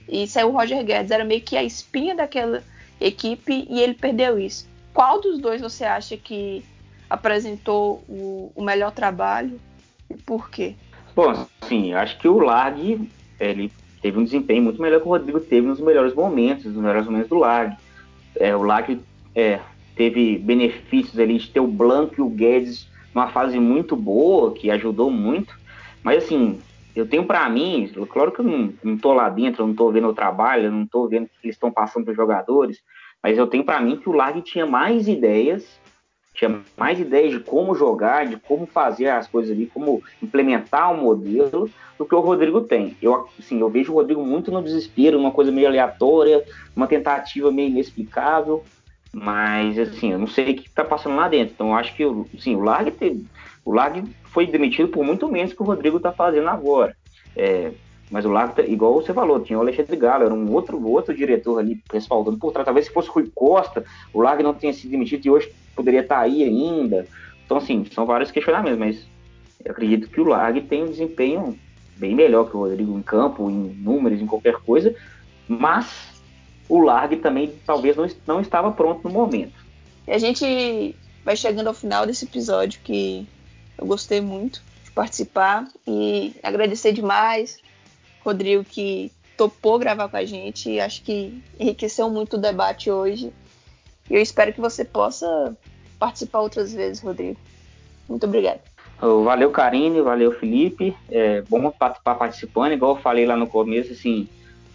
e 0.08 0.28
saiu 0.28 0.49
o 0.49 0.52
Roger 0.52 0.86
Guedes. 0.86 1.10
Era 1.10 1.26
meio 1.26 1.41
que 1.41 1.58
a 1.58 1.64
espinha 1.64 2.14
daquela 2.14 2.64
equipe 2.99 3.66
e 3.68 3.82
ele 3.82 3.95
perdeu 3.95 4.38
isso. 4.38 4.70
Qual 4.93 5.20
dos 5.20 5.39
dois 5.39 5.60
você 5.60 5.84
acha 5.84 6.16
que 6.16 6.64
apresentou 7.10 8.04
o, 8.08 8.52
o 8.56 8.62
melhor 8.64 8.91
trabalho 8.91 9.60
e 10.08 10.14
por 10.16 10.52
quê? 10.52 10.76
Bom, 11.16 11.47
sim, 11.68 11.93
acho 11.93 12.20
que 12.20 12.28
o 12.28 12.38
Lag 12.38 13.10
ele 13.39 13.72
teve 14.02 14.18
um 14.18 14.24
desempenho 14.24 14.64
muito 14.64 14.82
melhor 14.82 14.99
que 14.99 15.08
o 15.08 15.12
Rodrigo 15.12 15.39
teve 15.39 15.68
nos 15.68 15.80
melhores 15.80 16.14
momentos, 16.14 16.66
nos 16.66 16.76
melhores 16.76 17.06
momentos 17.06 17.30
do 17.30 17.38
Lag. 17.38 17.76
É, 18.36 18.56
o 18.56 18.64
Lag 18.64 18.99
é, 19.36 19.60
teve 19.95 20.38
benefícios 20.38 21.20
ali 21.20 21.38
de 21.38 21.49
ter 21.49 21.60
o 21.60 21.68
Blanco 21.68 22.16
e 22.18 22.22
o 22.22 22.30
Guedes 22.30 22.89
numa 23.14 23.28
fase 23.28 23.60
muito 23.60 23.95
boa, 23.95 24.54
que 24.54 24.72
ajudou 24.72 25.12
muito. 25.12 25.60
Mas 26.04 26.24
assim, 26.24 26.60
eu 26.95 27.08
tenho 27.08 27.26
para 27.26 27.47
mim, 27.49 27.89
claro 28.10 28.32
que 28.32 28.39
eu 28.39 28.45
não, 28.45 28.74
não 28.84 28.97
tô 28.97 29.14
lá 29.14 29.30
dentro, 29.30 29.64
eu 29.64 29.68
não 29.68 29.76
tô 29.76 29.91
vendo 29.91 30.08
o 30.08 30.14
trabalho, 30.14 30.66
eu 30.66 30.72
não 30.72 30.86
tô 30.86 31.08
vendo 31.08 31.26
o 31.26 31.28
que 31.28 31.45
eles 31.45 31.56
estão 31.56 31.72
passando 31.72 32.06
para 32.06 32.12
os 32.12 32.18
jogadores, 32.18 32.80
mas 33.24 33.38
eu 33.38 33.47
tenho 33.47 33.64
para 33.64 33.80
mim 33.80 33.97
que 33.97 34.10
o 34.10 34.14
Lag 34.14 34.41
tinha 34.41 34.66
mais 34.66 35.08
ideias 35.08 35.81
tinha 36.34 36.62
mais 36.78 37.00
ideias 37.00 37.32
de 37.32 37.40
como 37.40 37.76
jogar, 37.76 38.26
de 38.26 38.38
como 38.38 38.66
fazer 38.66 39.08
as 39.08 39.28
coisas 39.28 39.52
ali, 39.52 39.68
como 39.68 40.02
implementar 40.22 40.92
o 40.92 40.96
um 40.96 41.02
modelo, 41.02 41.70
do 41.98 42.06
que 42.06 42.16
o 42.16 42.20
Rodrigo 42.20 42.62
tem. 42.62 42.98
Eu, 43.02 43.28
assim, 43.38 43.60
eu 43.60 43.70
vejo 43.70 43.92
o 43.92 43.96
Rodrigo 43.96 44.24
muito 44.26 44.52
no 44.52 44.64
desespero, 44.64 45.20
uma 45.20 45.32
coisa 45.32 45.52
meio 45.52 45.68
aleatória, 45.68 46.44
uma 46.76 46.88
tentativa 46.88 47.52
meio 47.52 47.70
inexplicável, 47.70 48.64
mas 49.14 49.78
assim, 49.78 50.12
eu 50.12 50.18
não 50.18 50.28
sei 50.28 50.52
o 50.52 50.56
que 50.56 50.68
está 50.68 50.84
passando 50.84 51.16
lá 51.16 51.28
dentro. 51.28 51.54
Então 51.54 51.70
eu 51.70 51.76
acho 51.76 51.96
que 51.96 52.04
assim, 52.36 52.56
o 52.56 52.62
Lag 52.62 52.92
o 53.64 53.72
Lag 53.72 54.04
foi 54.26 54.48
demitido 54.48 54.90
por 54.90 55.04
muito 55.04 55.28
menos 55.28 55.54
que 55.54 55.62
o 55.62 55.66
Rodrigo 55.66 55.98
está 55.98 56.12
fazendo 56.12 56.50
agora. 56.50 56.96
É, 57.36 57.72
mas 58.10 58.26
o 58.26 58.30
Lag, 58.30 58.60
igual 58.68 58.96
você 58.96 59.14
falou, 59.14 59.40
tinha 59.40 59.60
o 59.60 59.62
Alexandre 59.62 59.96
Galo, 59.96 60.26
era 60.26 60.34
um 60.34 60.52
outro, 60.52 60.84
outro 60.86 61.16
diretor 61.16 61.60
ali 61.60 61.80
respaldando 61.92 62.38
por 62.38 62.52
trás. 62.52 62.66
Talvez 62.66 62.88
se 62.88 62.94
fosse 62.94 63.10
Rui 63.10 63.32
Costa, 63.34 63.86
o 64.14 64.22
Lag 64.22 64.42
não 64.42 64.54
tenha 64.54 64.74
sido 64.74 64.92
demitido 64.92 65.26
e 65.26 65.30
hoje 65.30 65.52
poderia 65.76 66.02
estar 66.02 66.16
tá 66.18 66.22
aí 66.22 66.44
ainda. 66.44 67.08
Então, 67.46 67.58
assim, 67.58 67.86
são 67.94 68.06
vários 68.06 68.32
questionamentos, 68.32 68.80
mas 68.80 69.08
eu 69.64 69.72
acredito 69.72 70.10
que 70.10 70.22
o 70.22 70.26
Lag 70.26 70.60
tem 70.62 70.84
um 70.84 70.90
desempenho 70.90 71.58
bem 71.98 72.16
melhor 72.16 72.50
que 72.50 72.56
o 72.56 72.62
Rodrigo 72.62 72.98
em 72.98 73.02
campo, 73.02 73.50
em 73.50 73.76
números, 73.76 74.22
em 74.22 74.26
qualquer 74.26 74.56
coisa, 74.56 74.96
mas 75.48 76.12
o 76.68 76.80
Lag 76.80 77.16
também 77.18 77.54
talvez 77.66 77.96
não, 77.96 78.08
não 78.26 78.42
estava 78.42 78.72
pronto 78.72 79.08
no 79.08 79.14
momento. 79.14 79.54
E 80.08 80.12
a 80.12 80.18
gente 80.18 80.96
vai 81.24 81.36
chegando 81.36 81.68
ao 81.68 81.74
final 81.74 82.06
desse 82.06 82.26
episódio 82.26 82.80
que 82.84 83.28
eu 83.78 83.86
gostei 83.86 84.22
muito 84.22 84.62
de 84.84 84.92
participar 84.92 85.68
e 85.88 86.34
agradecer 86.42 86.92
demais 86.92 87.60
Rodrigo 88.24 88.64
que 88.64 89.12
topou 89.36 89.80
gravar 89.80 90.08
com 90.08 90.18
a 90.18 90.26
gente. 90.26 90.80
Acho 90.80 91.02
que 91.02 91.42
enriqueceu 91.60 92.10
muito 92.10 92.38
o 92.38 92.40
debate 92.40 92.90
hoje. 92.90 93.34
E 94.12 94.16
eu 94.16 94.22
espero 94.22 94.51
que 94.51 94.59
você 94.59 94.84
possa 94.84 95.57
participar 95.97 96.41
outras 96.41 96.74
vezes, 96.74 97.01
Rodrigo. 97.01 97.39
Muito 98.09 98.26
obrigado. 98.26 98.59
Valeu, 98.99 99.49
Karine, 99.51 100.01
valeu, 100.01 100.34
Felipe. 100.34 100.93
É 101.09 101.41
bom 101.43 101.72
participar 101.72 102.16
participando, 102.16 102.74
igual 102.74 102.95
eu 102.97 103.01
falei 103.01 103.26
lá 103.26 103.38
no 103.38 103.47
começo, 103.47 103.93
assim, 103.93 104.28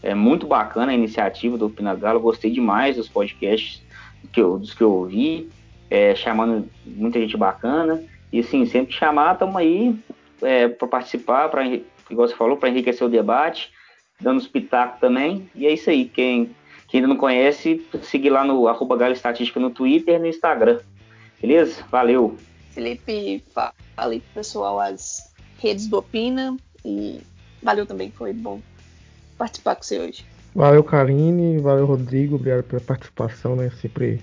é 0.03 0.15
muito 0.15 0.47
bacana 0.47 0.91
a 0.91 0.95
iniciativa 0.95 1.59
do 1.59 1.69
Pinagalo, 1.69 2.19
gostei 2.19 2.51
demais 2.51 2.97
dos 2.97 3.09
podcasts 3.09 3.83
que 4.33 4.41
eu, 4.41 4.59
dos 4.59 4.73
que 4.73 4.83
eu 4.83 4.91
ouvi, 4.91 5.51
é, 5.91 6.15
chamando 6.15 6.67
muita 6.87 7.21
gente 7.21 7.37
bacana. 7.37 8.03
E 8.33 8.41
assim, 8.41 8.65
sempre 8.65 8.95
chamar, 8.95 9.35
estamos 9.35 9.55
aí 9.57 9.95
é, 10.41 10.67
para 10.67 10.89
participar, 10.89 11.51
para 11.51 11.67
igual 11.67 12.27
você 12.27 12.35
falou, 12.35 12.57
para 12.57 12.71
enriquecer 12.71 13.07
o 13.07 13.11
debate, 13.11 13.71
dando 14.19 14.39
os 14.39 14.49
pitacos 14.49 14.99
também. 14.99 15.51
E 15.55 15.67
é 15.67 15.73
isso 15.75 15.91
aí. 15.91 16.07
Quem, 16.07 16.51
quem 16.89 16.99
ainda 16.99 17.09
não 17.09 17.17
conhece, 17.17 17.85
seguir 18.03 18.31
lá 18.31 18.45
no 18.45 18.69
arroba 18.69 18.97
Galho 18.97 19.15
Estatística 19.15 19.59
no 19.59 19.71
Twitter 19.71 20.17
e 20.17 20.19
no 20.19 20.27
Instagram. 20.27 20.81
Beleza? 21.41 21.85
Valeu. 21.91 22.37
Felipe, 22.71 23.43
falei 23.95 24.21
pro 24.21 24.35
pessoal 24.35 24.79
as 24.79 25.33
redes 25.59 25.87
do 25.89 25.99
Opina 25.99 26.57
e 26.85 27.21
valeu 27.63 27.87
também, 27.87 28.11
foi 28.11 28.33
bom 28.33 28.61
participar 29.39 29.77
com 29.77 29.83
você 29.83 29.99
hoje. 29.99 30.25
Valeu, 30.55 30.83
Karine, 30.85 31.59
valeu, 31.59 31.87
Rodrigo, 31.87 32.37
obrigado 32.37 32.65
pela 32.65 32.81
participação, 32.81 33.57
né? 33.57 33.71
Sempre 33.81 34.21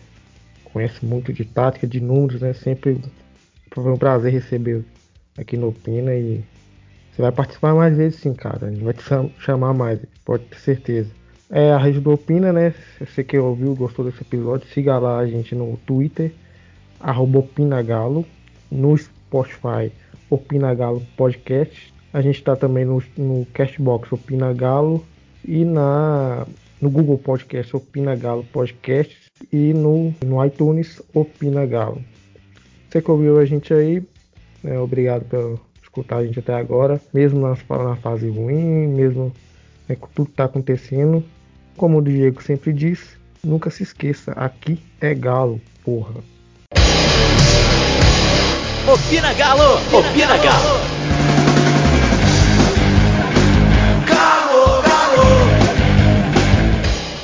conhece 0.66 1.05
muito 1.05 1.32
de 1.32 1.45
tática, 1.45 1.86
de 1.86 1.99
números, 1.99 2.41
né? 2.41 2.53
Sempre 2.53 2.99
foi 3.72 3.91
um 3.91 3.97
prazer 3.97 4.32
receber 4.32 4.84
aqui 5.38 5.57
no 5.57 5.70
Opina 5.70 6.14
e 6.16 6.43
você 7.11 7.22
vai 7.22 7.32
participar 7.32 7.76
mais 7.76 7.95
vezes 7.95 8.20
sim, 8.20 8.34
cara. 8.34 8.68
A 8.68 8.72
gente 8.72 8.84
vai 8.84 8.93
te 8.93 9.03
chamar 9.39 9.74
mais, 9.74 9.99
pode 10.26 10.45
ter 10.45 10.57
certeza. 10.57 11.11
É 11.50 11.72
a 11.72 11.78
Rede 11.78 12.00
do 12.00 12.12
Opina, 12.12 12.52
né? 12.52 12.74
Você 13.00 13.24
que 13.24 13.38
ouviu, 13.38 13.76
gostou 13.76 14.06
desse 14.06 14.22
episódio, 14.22 14.68
siga 14.74 14.98
lá 14.98 15.20
a 15.20 15.28
gente 15.28 15.54
no 15.54 15.78
Twitter, 15.86 16.32
OpinaGalo, 17.00 18.26
no 18.72 18.98
Spotify, 18.98 19.91
OpinaGalo 20.30 21.02
Podcast. 21.18 21.94
A 22.14 22.22
gente 22.22 22.38
está 22.38 22.56
também 22.56 22.86
no, 22.86 23.04
no 23.18 23.46
Castbox 23.54 24.12
Opina 24.12 24.54
Galo 24.54 25.06
e 25.46 25.66
na, 25.66 26.48
no 26.82 26.89
Google 26.89 27.18
Podcast 27.18 27.76
Opina 27.76 28.16
Galo 28.16 28.44
Podcast 28.52 29.16
e 29.52 29.74
no, 29.74 30.14
no 30.26 30.44
iTunes 30.46 31.02
Opina 31.14 31.66
Galo. 31.66 32.02
Você 32.89 33.02
que 33.02 33.12
ouviu 33.12 33.39
a 33.39 33.46
gente 33.46 33.74
aí, 33.74 34.04
né, 34.64 34.80
obrigado 34.80 35.26
pelo 35.26 35.60
escutar 35.82 36.18
a 36.18 36.26
gente 36.26 36.39
até 36.39 36.54
agora, 36.54 37.02
mesmo 37.14 37.41
na, 37.41 37.56
na 37.84 37.96
fase 37.98 38.30
ruim, 38.30 38.88
mesmo 38.88 39.34
né, 39.88 39.96
com 39.96 40.08
tudo 40.14 40.28
que 40.28 40.34
está 40.34 40.46
acontecendo. 40.46 41.24
Como 41.76 41.98
o 41.98 42.02
Diego 42.02 42.42
sempre 42.42 42.72
diz, 42.72 43.18
nunca 43.44 43.70
se 43.70 43.84
esqueça, 43.84 44.32
aqui 44.34 44.80
é 45.02 45.14
Galo, 45.14 45.60
porra. 45.84 46.22
Opina 48.88 49.34
Galo! 49.34 49.80
Opina 49.98 50.38
Galo! 50.38 50.93